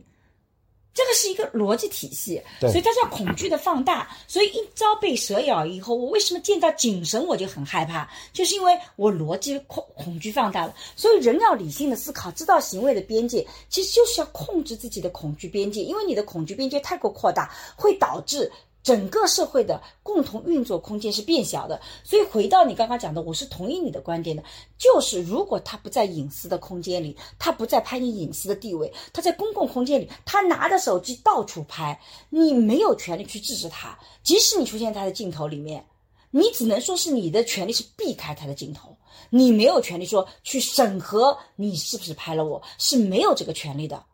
[0.95, 4.09] 这个是一个逻辑体系，对所以它叫恐惧的放大。
[4.29, 8.09] 所以一朝被蛇咬以后，我为什么见到井绳我就很害怕？
[8.31, 10.73] 就是因为我逻辑恐恐惧放大了。
[10.95, 18.49] 所以人要理性的思考，知道行为的边界，其实就是要控制自己的恐惧边界，因为你的恐惧边界太过扩大，会导致。
[18.85, 24.43] 整个社会的共同运作空间是变小的，所以回到你刚刚讲的，我是同意你的观点的，
[24.77, 31.99] 就是如果他不在隐私的空间里，他不在拍你隐私的地位，他在公共空间里，他拿着手机到处拍，
[32.29, 35.83] 你没有权利去制止他，即使你出现在他的镜头里面，
[36.29, 38.95] 你只能说是你的权利是避开他的镜头，
[39.31, 44.05] 你没有权利说去审核你是不是拍了我，是没有这个权利的。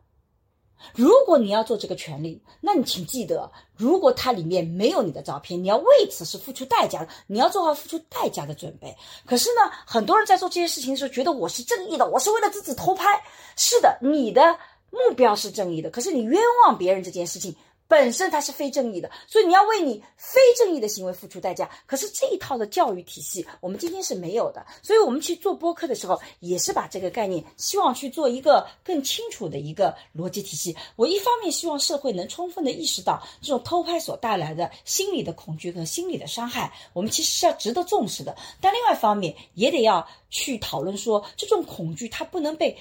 [0.94, 8.96] 如果你要做这个权利，那你请记得，如果它里面没有你的照片，你要为此是付出代价的，你要做好付出代价的准备。
[9.26, 13.22] 可是呢，很多人在做这些事情的时候，觉得我是正义的，我是为了自己偷拍。
[13.56, 14.58] 是的，你的
[14.90, 17.54] 目标是正义的，可是你冤枉别人这件事情。
[17.92, 21.68] 本身它是非正义的，所以你要为你非正义的行为付出代价。
[21.84, 30.74] 可是这一套的教育体系，我们今天是没有的，所以我们去做播客的时候，也是把这个概念，希望去做一个更清楚的一个逻辑体系。
[30.96, 38.34] 我一方面希望社会能充分的意识到这种偷拍所带来的心理的恐惧和心理的伤害，我们其实是要值得重视的。
[38.58, 42.74] 但另外一方面，也得要去讨论说，这种恐惧它不能被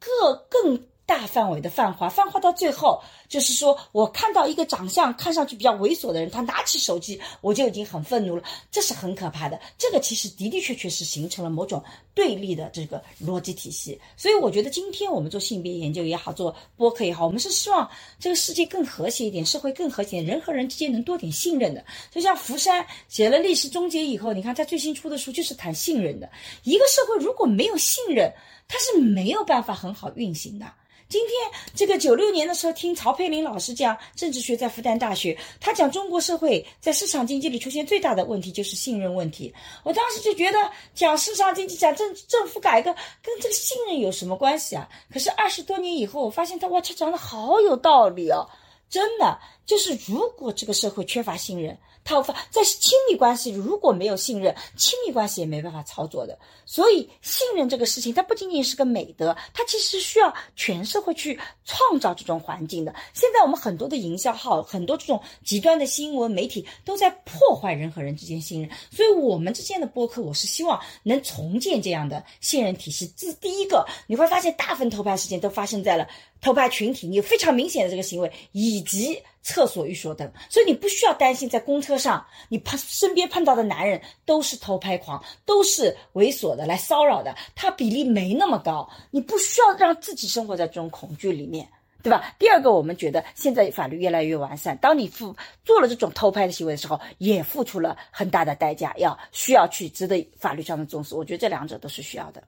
[0.00, 0.84] 各更。
[1.08, 9.60] 大范围的泛化，泛化到最后，就是说我看到一个长相看上去比较猥琐的人，他拿起手机，我就已经很愤怒了，这是很可怕的。
[9.76, 11.82] 这个其实的的确确是形成了某种
[12.14, 14.00] 对立的这个逻辑体系。
[14.16, 17.88] 所以我觉得今天我们做性别研究也好，做播客也好，我们是希望
[18.18, 21.84] 这个世界更和谐一点，社会更和谐，人和人之间能多点信任的。
[22.10, 26.30] 就像福山写了《历史终结》以后，你看他最新出的书就是谈信任的。
[26.64, 28.32] 一个社会如果没有信任，
[28.68, 30.66] 它是没有办法很好运行的。
[31.08, 39.54] 今天这个九六年的时候，听曹佩林老师讲政治学，在复旦大学，他讲中国社会在市场经济里出现最大的问题就是信任问题。
[39.84, 40.58] 我当时就觉得
[40.94, 42.92] 讲市场经济、讲政政府改革
[43.22, 44.88] 跟这个信任有什么关系啊？
[45.12, 48.48] 可是二十多年以后，我发现他哇，他讲的好有道理哦。
[48.88, 51.76] 真的就是，如果这个社会缺乏信任，
[52.06, 56.38] 他发在亲密关系如果没有信任，亲密关系也没办法操作的。
[56.64, 62.94] 所以，信任这个事情，它不仅仅是个美德，它其实需要全社会去创造这种环境的。
[63.12, 68.70] 现在我们很多的营销号，很多这种极端的新闻媒体都在破坏人和人之间信任。
[68.90, 73.12] 所以，我们之间的播客，我是希望能重建这样的信任体系。
[73.16, 76.08] 这第一个，你会发现大部分偷拍事件都发生在了
[76.46, 91.68] 偷拍群体，你有非常明显的这个行为，以及厕所、寓所等，所以你不需要担心在公车上你碰身边碰到的男人都是偷拍狂，都是猥琐的来骚扰的，他比例没那么高，你不需要让自己生活在这种恐惧里面。
[92.02, 92.32] 对吧？
[92.38, 101.16] 第二个，我们觉得现在法律越来越完善，当你付做了这种偷拍的行为的时候，也付出了很大的代价，要需要去值得法律上的重视。
[101.16, 102.40] 我觉得这两者都是需要的。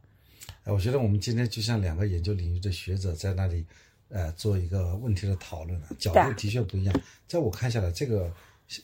[0.63, 3.67] 哎，我觉得我们今天就像两个研究领域的学者在那里，
[4.09, 7.01] 呃，做一个问题的讨论了，角度的确不一样。
[7.27, 8.33] 在我看下来，这个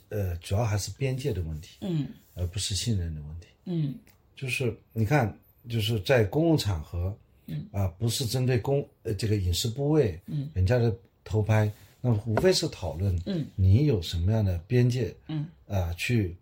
[0.08, 3.46] 呃，主要还是边界的问题，嗯而不是信任的问题。
[3.66, 3.94] 嗯
[4.36, 5.34] 就是你看，
[5.68, 11.70] 就是在公共场合，嗯啊、不是针对公呃这个隐私部位，嗯，人家的偷拍，
[12.00, 16.36] 那么无非是讨论，嗯，你有什么样的边界，嗯啊、去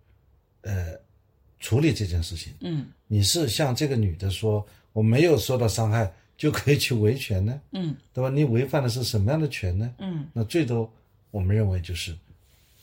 [0.63, 0.99] 呃
[1.61, 2.53] 处理这件事情。
[2.61, 6.11] 嗯你是向这个女的说，我没有受到伤害
[6.43, 8.29] 就可以去维权呢，嗯对吧？
[8.29, 9.95] 你违反的是什么样的权呢？
[9.99, 10.93] 嗯那最多
[11.31, 12.13] 我们认为就是，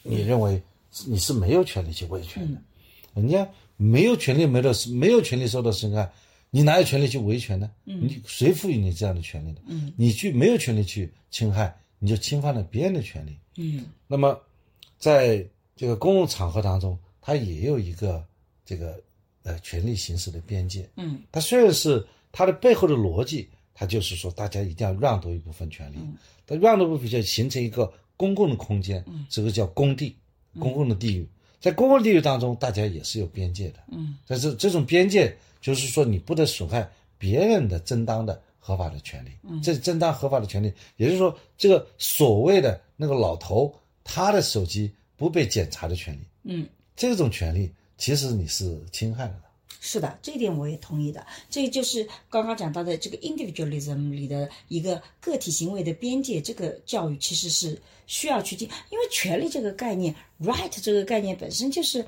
[0.02, 0.61] 你认为
[1.06, 2.61] 你是没有权利去维权的，
[3.14, 3.45] 人家
[3.76, 6.10] 没有权利没有没有权利受到侵害，
[6.49, 7.69] 你哪有权利去维权呢？
[7.84, 9.60] 嗯你谁赋予你这样的权利的？
[9.68, 13.38] 嗯你去没有权利去侵害，你就侵犯了别人的权利。
[13.57, 14.40] 嗯那么，
[14.98, 15.45] 在
[15.76, 18.26] 这个公共场合当中，它也有一个
[18.64, 19.03] 这个
[19.44, 20.90] 呃权利行使的边界。
[20.95, 25.98] 嗯它虽然是它的背后的逻辑，它就是说大家一定要让渡一部分权利，
[26.46, 30.16] 但让渡部分就形成一个公共的空间，这个叫公地，
[30.60, 31.28] 公共的地域。
[31.60, 33.80] 在公共地域当中，大家也是有边界的。
[33.92, 39.30] 嗯，但是这种边界就是说，你不得损害别人的正当的合法的权利。
[39.44, 43.74] 嗯，这正当合法的权利，也就是说，这个所谓的那个老头
[44.04, 46.68] 他的手机不被检查的权利，嗯。
[46.96, 49.49] 这种权利其实你是侵害了的。
[49.80, 51.26] 是的，这一点我也同意的。
[51.50, 62.06] 这就是刚刚讲到的这个 individualism 里的一个个体行为的边界，这个教育其实是需要去进，因为权利这个概念，right 这个概念本身就是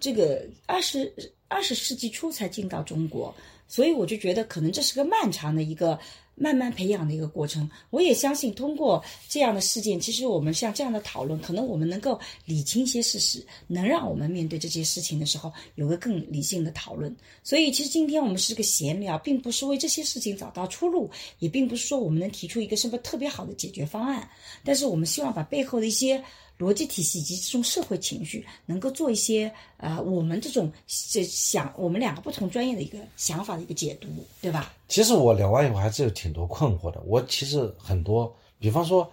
[0.00, 1.12] 这个二十
[1.48, 3.34] 二十世纪初才进到中国，
[3.68, 5.98] 所以我就觉得可能这是个漫长的一个。
[6.34, 17.14] 慢慢培养的一个过程，我也相信通过这样的事件，其实我们像这样的讨论，可能我们能够理清一些事实，能让我们面对这些事情的时候有个更理性的讨论。
[17.42, 24.28] 所以，其实今天我们是个闲聊，并不是为这些事情找到出路，也并不是说我们能提出一个什么特别好的解决方案，
[24.64, 26.22] 但是我们希望把背后的一些
[26.62, 34.06] 逻辑体系以及这种社会情绪，能够做一些呃我们这种这想我们两个不同专业的一个想法的一个解读，
[34.40, 34.72] 对吧？
[34.86, 37.00] 其实我聊完以后还是有挺多困惑的。
[37.02, 39.10] 我其实很多，比方说，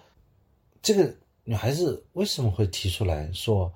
[0.83, 1.11] 这个
[1.43, 3.71] 女孩子为什么会提出来说，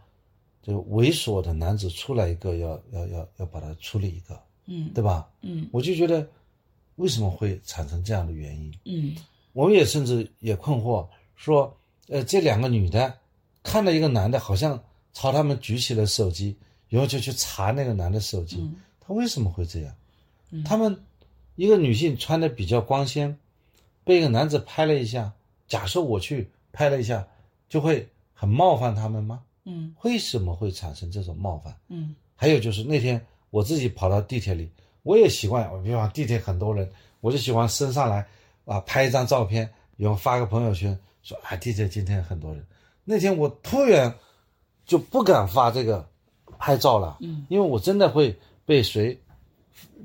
[0.61, 5.27] 这个猥琐的男子出来一个要要要要把他处理一个，嗯对吧？
[5.41, 6.27] 嗯我就觉得
[6.97, 8.71] 为什么会产生这样的原因？
[8.85, 9.15] 嗯
[9.53, 11.75] 我们也甚至也困惑，说，
[12.07, 13.17] 呃，这两个女的
[13.63, 14.83] 看到一个男的，好像
[15.13, 16.55] 朝他们举起了手机，
[16.89, 19.95] 然后就去查那个男的手机，嗯他为什么会这样？
[20.63, 21.03] 他们
[21.55, 23.37] 一个女性穿的比较光鲜，
[24.03, 25.33] 被一个男子拍了一下，
[25.67, 27.27] 假设我去拍了一下，
[27.67, 29.41] 就会很冒犯他们吗？
[29.65, 31.75] 嗯为什么会产生这种冒犯？
[31.89, 34.69] 嗯还有就是那天我自己跑到地铁里，
[35.03, 36.89] 我也习惯，我比方地铁很多人，
[37.21, 38.25] 我就喜欢升上来
[38.65, 42.65] 啊拍一张照片，然后发个朋友圈，说啊地铁今天很多人。
[43.03, 44.13] 那天我突然
[44.85, 46.07] 就不敢发这个
[46.57, 48.35] 拍照了，嗯，因为我真的会
[48.65, 49.17] 被谁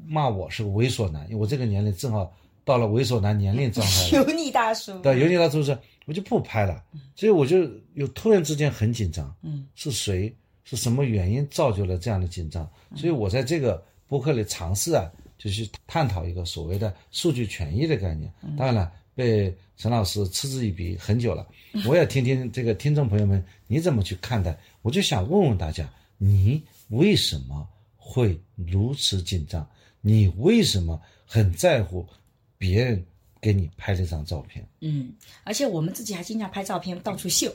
[0.07, 2.33] 骂我是个猥琐男，因为我这个年龄正好
[2.65, 4.09] 到了猥琐男年龄状态了。
[4.25, 6.83] 油腻大叔，对，油腻大叔是，我就不拍了，
[7.15, 7.59] 所以我就
[7.95, 10.35] 有突然之间很紧张，嗯是谁
[10.65, 12.69] 是什么原因造就了这样的紧张？
[12.97, 18.33] 所以我在这个博客里尝试啊，就去探讨一个所谓的数据权益的概念。
[18.57, 21.45] 当然了，被陈老师嗤之以鼻很久了，
[21.85, 24.57] 我也听听这个听众朋友们你怎么去看待？
[24.81, 29.69] 我就想问问大家，你为什么会如此紧张？
[30.03, 32.07] 你为什么很在乎
[32.57, 33.05] 别人
[33.41, 34.65] 给你拍这张照片？
[34.83, 35.13] 嗯，
[35.43, 37.53] 而且我们自己还经常拍照片到处秀，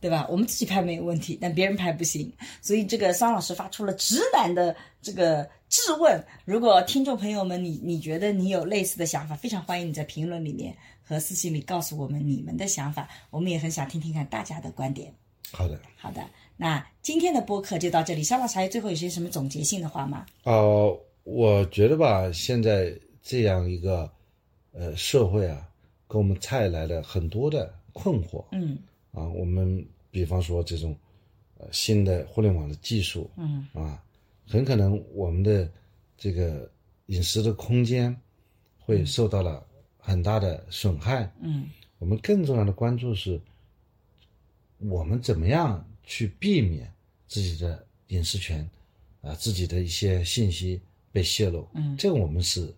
[0.00, 0.26] 对吧？
[0.28, 2.32] 我们自己拍没有问题，但别人拍不行。
[2.60, 6.20] 所以这个桑老师发出了直男的这个质问。
[6.44, 13.08] 如果听众朋友们你你觉得你有类似的想法，非常欢迎你在评论里面和私信里告诉我们你们的想法。
[13.30, 15.14] 我们也很想听听看大家的观点。
[15.52, 16.24] 好的，好的。
[16.56, 18.22] 那今天的播客就到这里。
[18.22, 20.26] 肖老师有，最后有些什么总结性的话吗？
[20.44, 24.10] 呃，我觉得吧，现在这样一个
[24.72, 25.68] 呃社会啊，
[26.08, 28.44] 给我们带来了很多的困惑。
[28.52, 28.78] 嗯
[29.12, 30.96] 啊，我们比方说这种
[31.58, 34.02] 呃新的互联网的技术，嗯啊，
[34.46, 35.70] 很可能我们的
[36.16, 36.68] 这个
[37.06, 38.14] 隐私的空间
[38.78, 39.64] 会受到了
[40.04, 41.32] 很大的损害。
[41.40, 43.40] 嗯我们更重要的关注是，
[44.78, 46.92] 我们怎么样去避免
[47.26, 48.68] 自己的隐私权
[49.22, 50.78] 啊，自己的一些信息
[51.10, 51.66] 被泄露。
[51.72, 52.74] 嗯这个我们是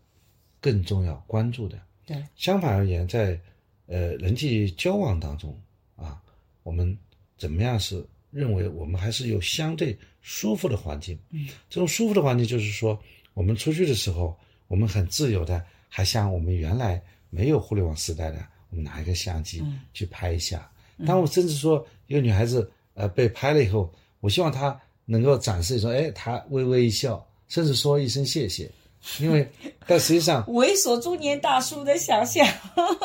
[0.61, 1.77] 更重要关注的。
[2.07, 3.41] 对，相反而言，在
[3.87, 5.59] 呃人际交往当中
[5.97, 6.23] 啊，
[6.63, 6.97] 我们
[7.37, 11.19] 怎么样是认为我们还是有相对舒服的环境？
[11.31, 12.97] 嗯，这种舒服的环境就是说，
[13.35, 14.39] 我们出去的时候，
[14.69, 18.39] 我们很自由的，还像我们原来没有互联网时代的，
[18.71, 20.71] 我们拿一个相机嗯去拍一下。
[21.07, 28.71] 当我甚至说一个女孩子呃被拍了以后，我希望她能够展示说，哎，她微微一笑，甚至说一声谢谢，
[29.21, 29.47] 因为
[29.87, 32.47] 但实际上猥琐中年大叔的想象。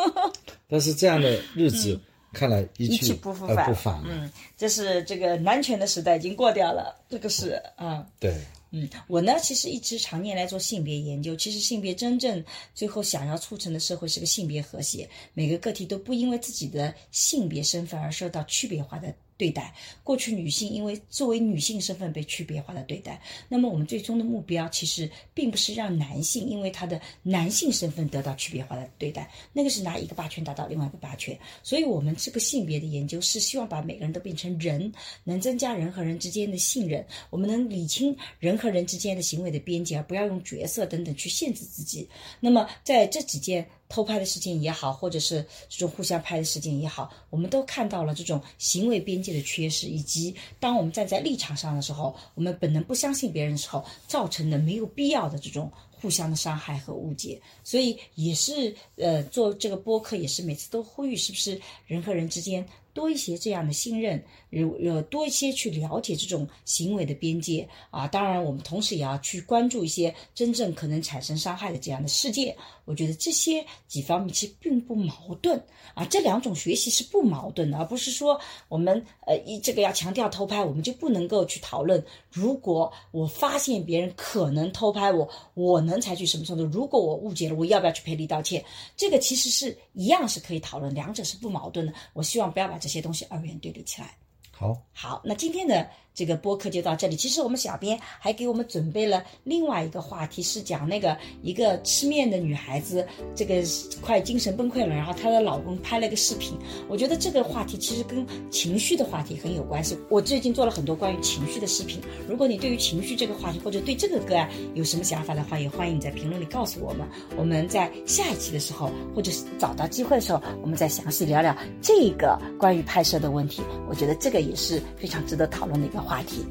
[0.67, 1.99] 但是这样的日子、
[2.31, 4.01] 看来一一去去不复返。
[4.05, 8.05] 嗯，这是这个男权的时代已经过掉了，这个是啊。
[8.21, 8.33] 对，
[8.71, 11.35] 嗯，我呢其实一直常年来做性别研究。
[11.35, 12.43] 其实性别真正
[12.73, 19.73] 最后想要促成的社会是个性别和谐，每个个体都不因为自己的性别身份而受到区别化的对待。
[20.03, 23.19] 过去女性因为作为女性身份被区别化的对待，
[23.49, 31.35] 那么我们最终的目标其实并不是让男性因为他的男性身份得到区别化的对待，那个是拿一个霸权打倒另外一个霸权。
[31.63, 34.93] 所以我们这个性别的研究是希望把每个人都变成人，
[35.23, 42.07] 能增加人和人之间的信任，我们能理清人和人之间的行为的边界，而不要用角色等等去限制自己。
[42.39, 55.69] 那么在这几件偷拍的事件也好，或者是这种互相拍的事件也好，我们都看到了这种行为边界的缺失，以及当我们站在立场上的时候，我们本能不相信别人的时候，造成的没有必要的这种
[56.01, 57.39] 互相的伤害和误解。
[57.63, 68.07] 所以也是呃，做这个播客也是每次都呼吁，是不是人和人之间多一些这样的信任，有有多一些去了解这种行为的边界啊。
[68.07, 72.55] 当然，我们同时也要去关注一些真正可能产生伤害的这样的事件。
[72.85, 75.63] 我觉得这些几方面其实并不矛盾
[75.93, 78.37] 啊，这两种学习是不矛盾的，而不是说
[78.67, 86.63] 我们呃一这个要强调偷拍，我们就不能够去讨论，如果我发现别人可能偷拍我，我能采取什么程度？
[86.63, 88.63] 如果我误解了，我要不要去赔礼道歉？
[88.95, 91.93] 这个其实是一样是可以讨论，两者是不矛盾的。
[92.13, 94.15] 我希望不要把这些东西二元对立起来。
[94.51, 97.15] 好，好，那今天的这个播客就到这里。
[97.15, 103.05] 其实我们小编还给我们准备了另外一个话题，是讲那个一个吃面的女孩子，
[103.35, 103.55] 这个
[104.01, 106.57] 快精神崩溃了，然后她的老公拍了个视频。
[106.89, 109.97] 我觉得这个话题其实跟情绪的话题很有关系。
[110.09, 111.99] 我最近做了很多关于情绪的视频。
[112.27, 117.07] 如果你对于情绪这个话题或者对这个个案有什么想法的话，也欢迎你在评论里告诉我们。
[117.37, 123.61] 我们在下一期的时候，或者是找到机会的时候，我们再详细聊聊这个关于拍摄的问题。
[123.87, 126.45] 我觉得这个也是非常值得讨论的一个话题。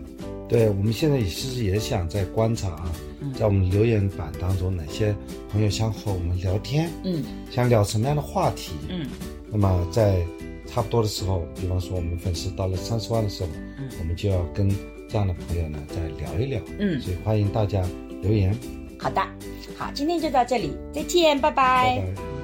[0.49, 2.93] 对我们现在其实也想在观察啊，
[3.39, 5.15] 在我们留言板当中，哪些
[5.51, 7.23] 朋友想和我们聊天，嗯。
[7.51, 9.07] 想聊什么样的话题，嗯。
[9.49, 10.25] 那么在
[10.67, 13.49] 差不多的时候，比方说我们粉丝到了三十万的时候，
[13.79, 13.89] 嗯。
[14.01, 14.69] 我们就要跟
[15.09, 17.85] 这样的朋友呢再聊一聊，嗯，所以欢迎大家
[18.21, 18.53] 留言，
[18.99, 19.23] 好的，
[19.77, 21.49] 好，今天就到这里，再见，拜。
[21.51, 22.40] 拜拜。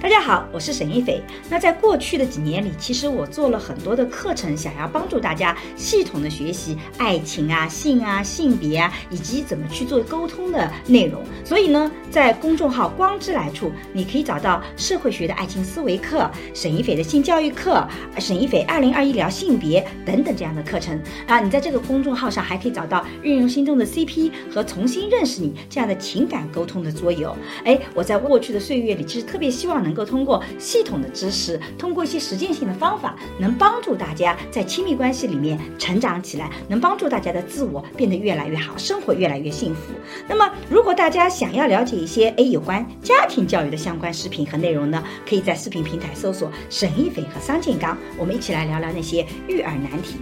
[0.00, 1.20] 大家好，我是沈一斐。
[1.50, 11.20] 那在过去的几年里，其实我做了很多的课程，想要帮助大家系统的学习爱情啊、性啊、性别啊，以及怎么去做沟通的内容。
[11.44, 17.84] 所以呢，在公众号“光之来处”，你可以找到社会学的爱情思维课、沈一斐的性教育课、
[18.20, 20.96] 沈一斐二零二一聊性别等等这样的课程
[21.26, 21.40] 啊。
[21.40, 27.36] 你在这个公众号上还可以找到运用心中的 CP 和重新认识你这样的情感沟通的桌游。
[27.64, 39.94] 哎，我在过去的岁月里，其实特别希望能能够通过系统的知识，通过一些实践性的方法，能帮助大家在亲密关系里面成长起来，能帮助大家的自我变得越来越好，生活越来越幸福。
[40.28, 50.16] 那么，如果大家想要了解一些哎有关家庭教育的相关视频和内容呢，可以在视频平台搜索沈一斐和桑建刚，我们一起来聊聊那些育儿难题。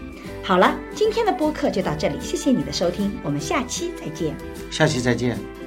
[0.45, 4.33] 好了，今天的播客就到这里，谢谢你的收听，我们下期再见。
[4.71, 5.66] 下期再见。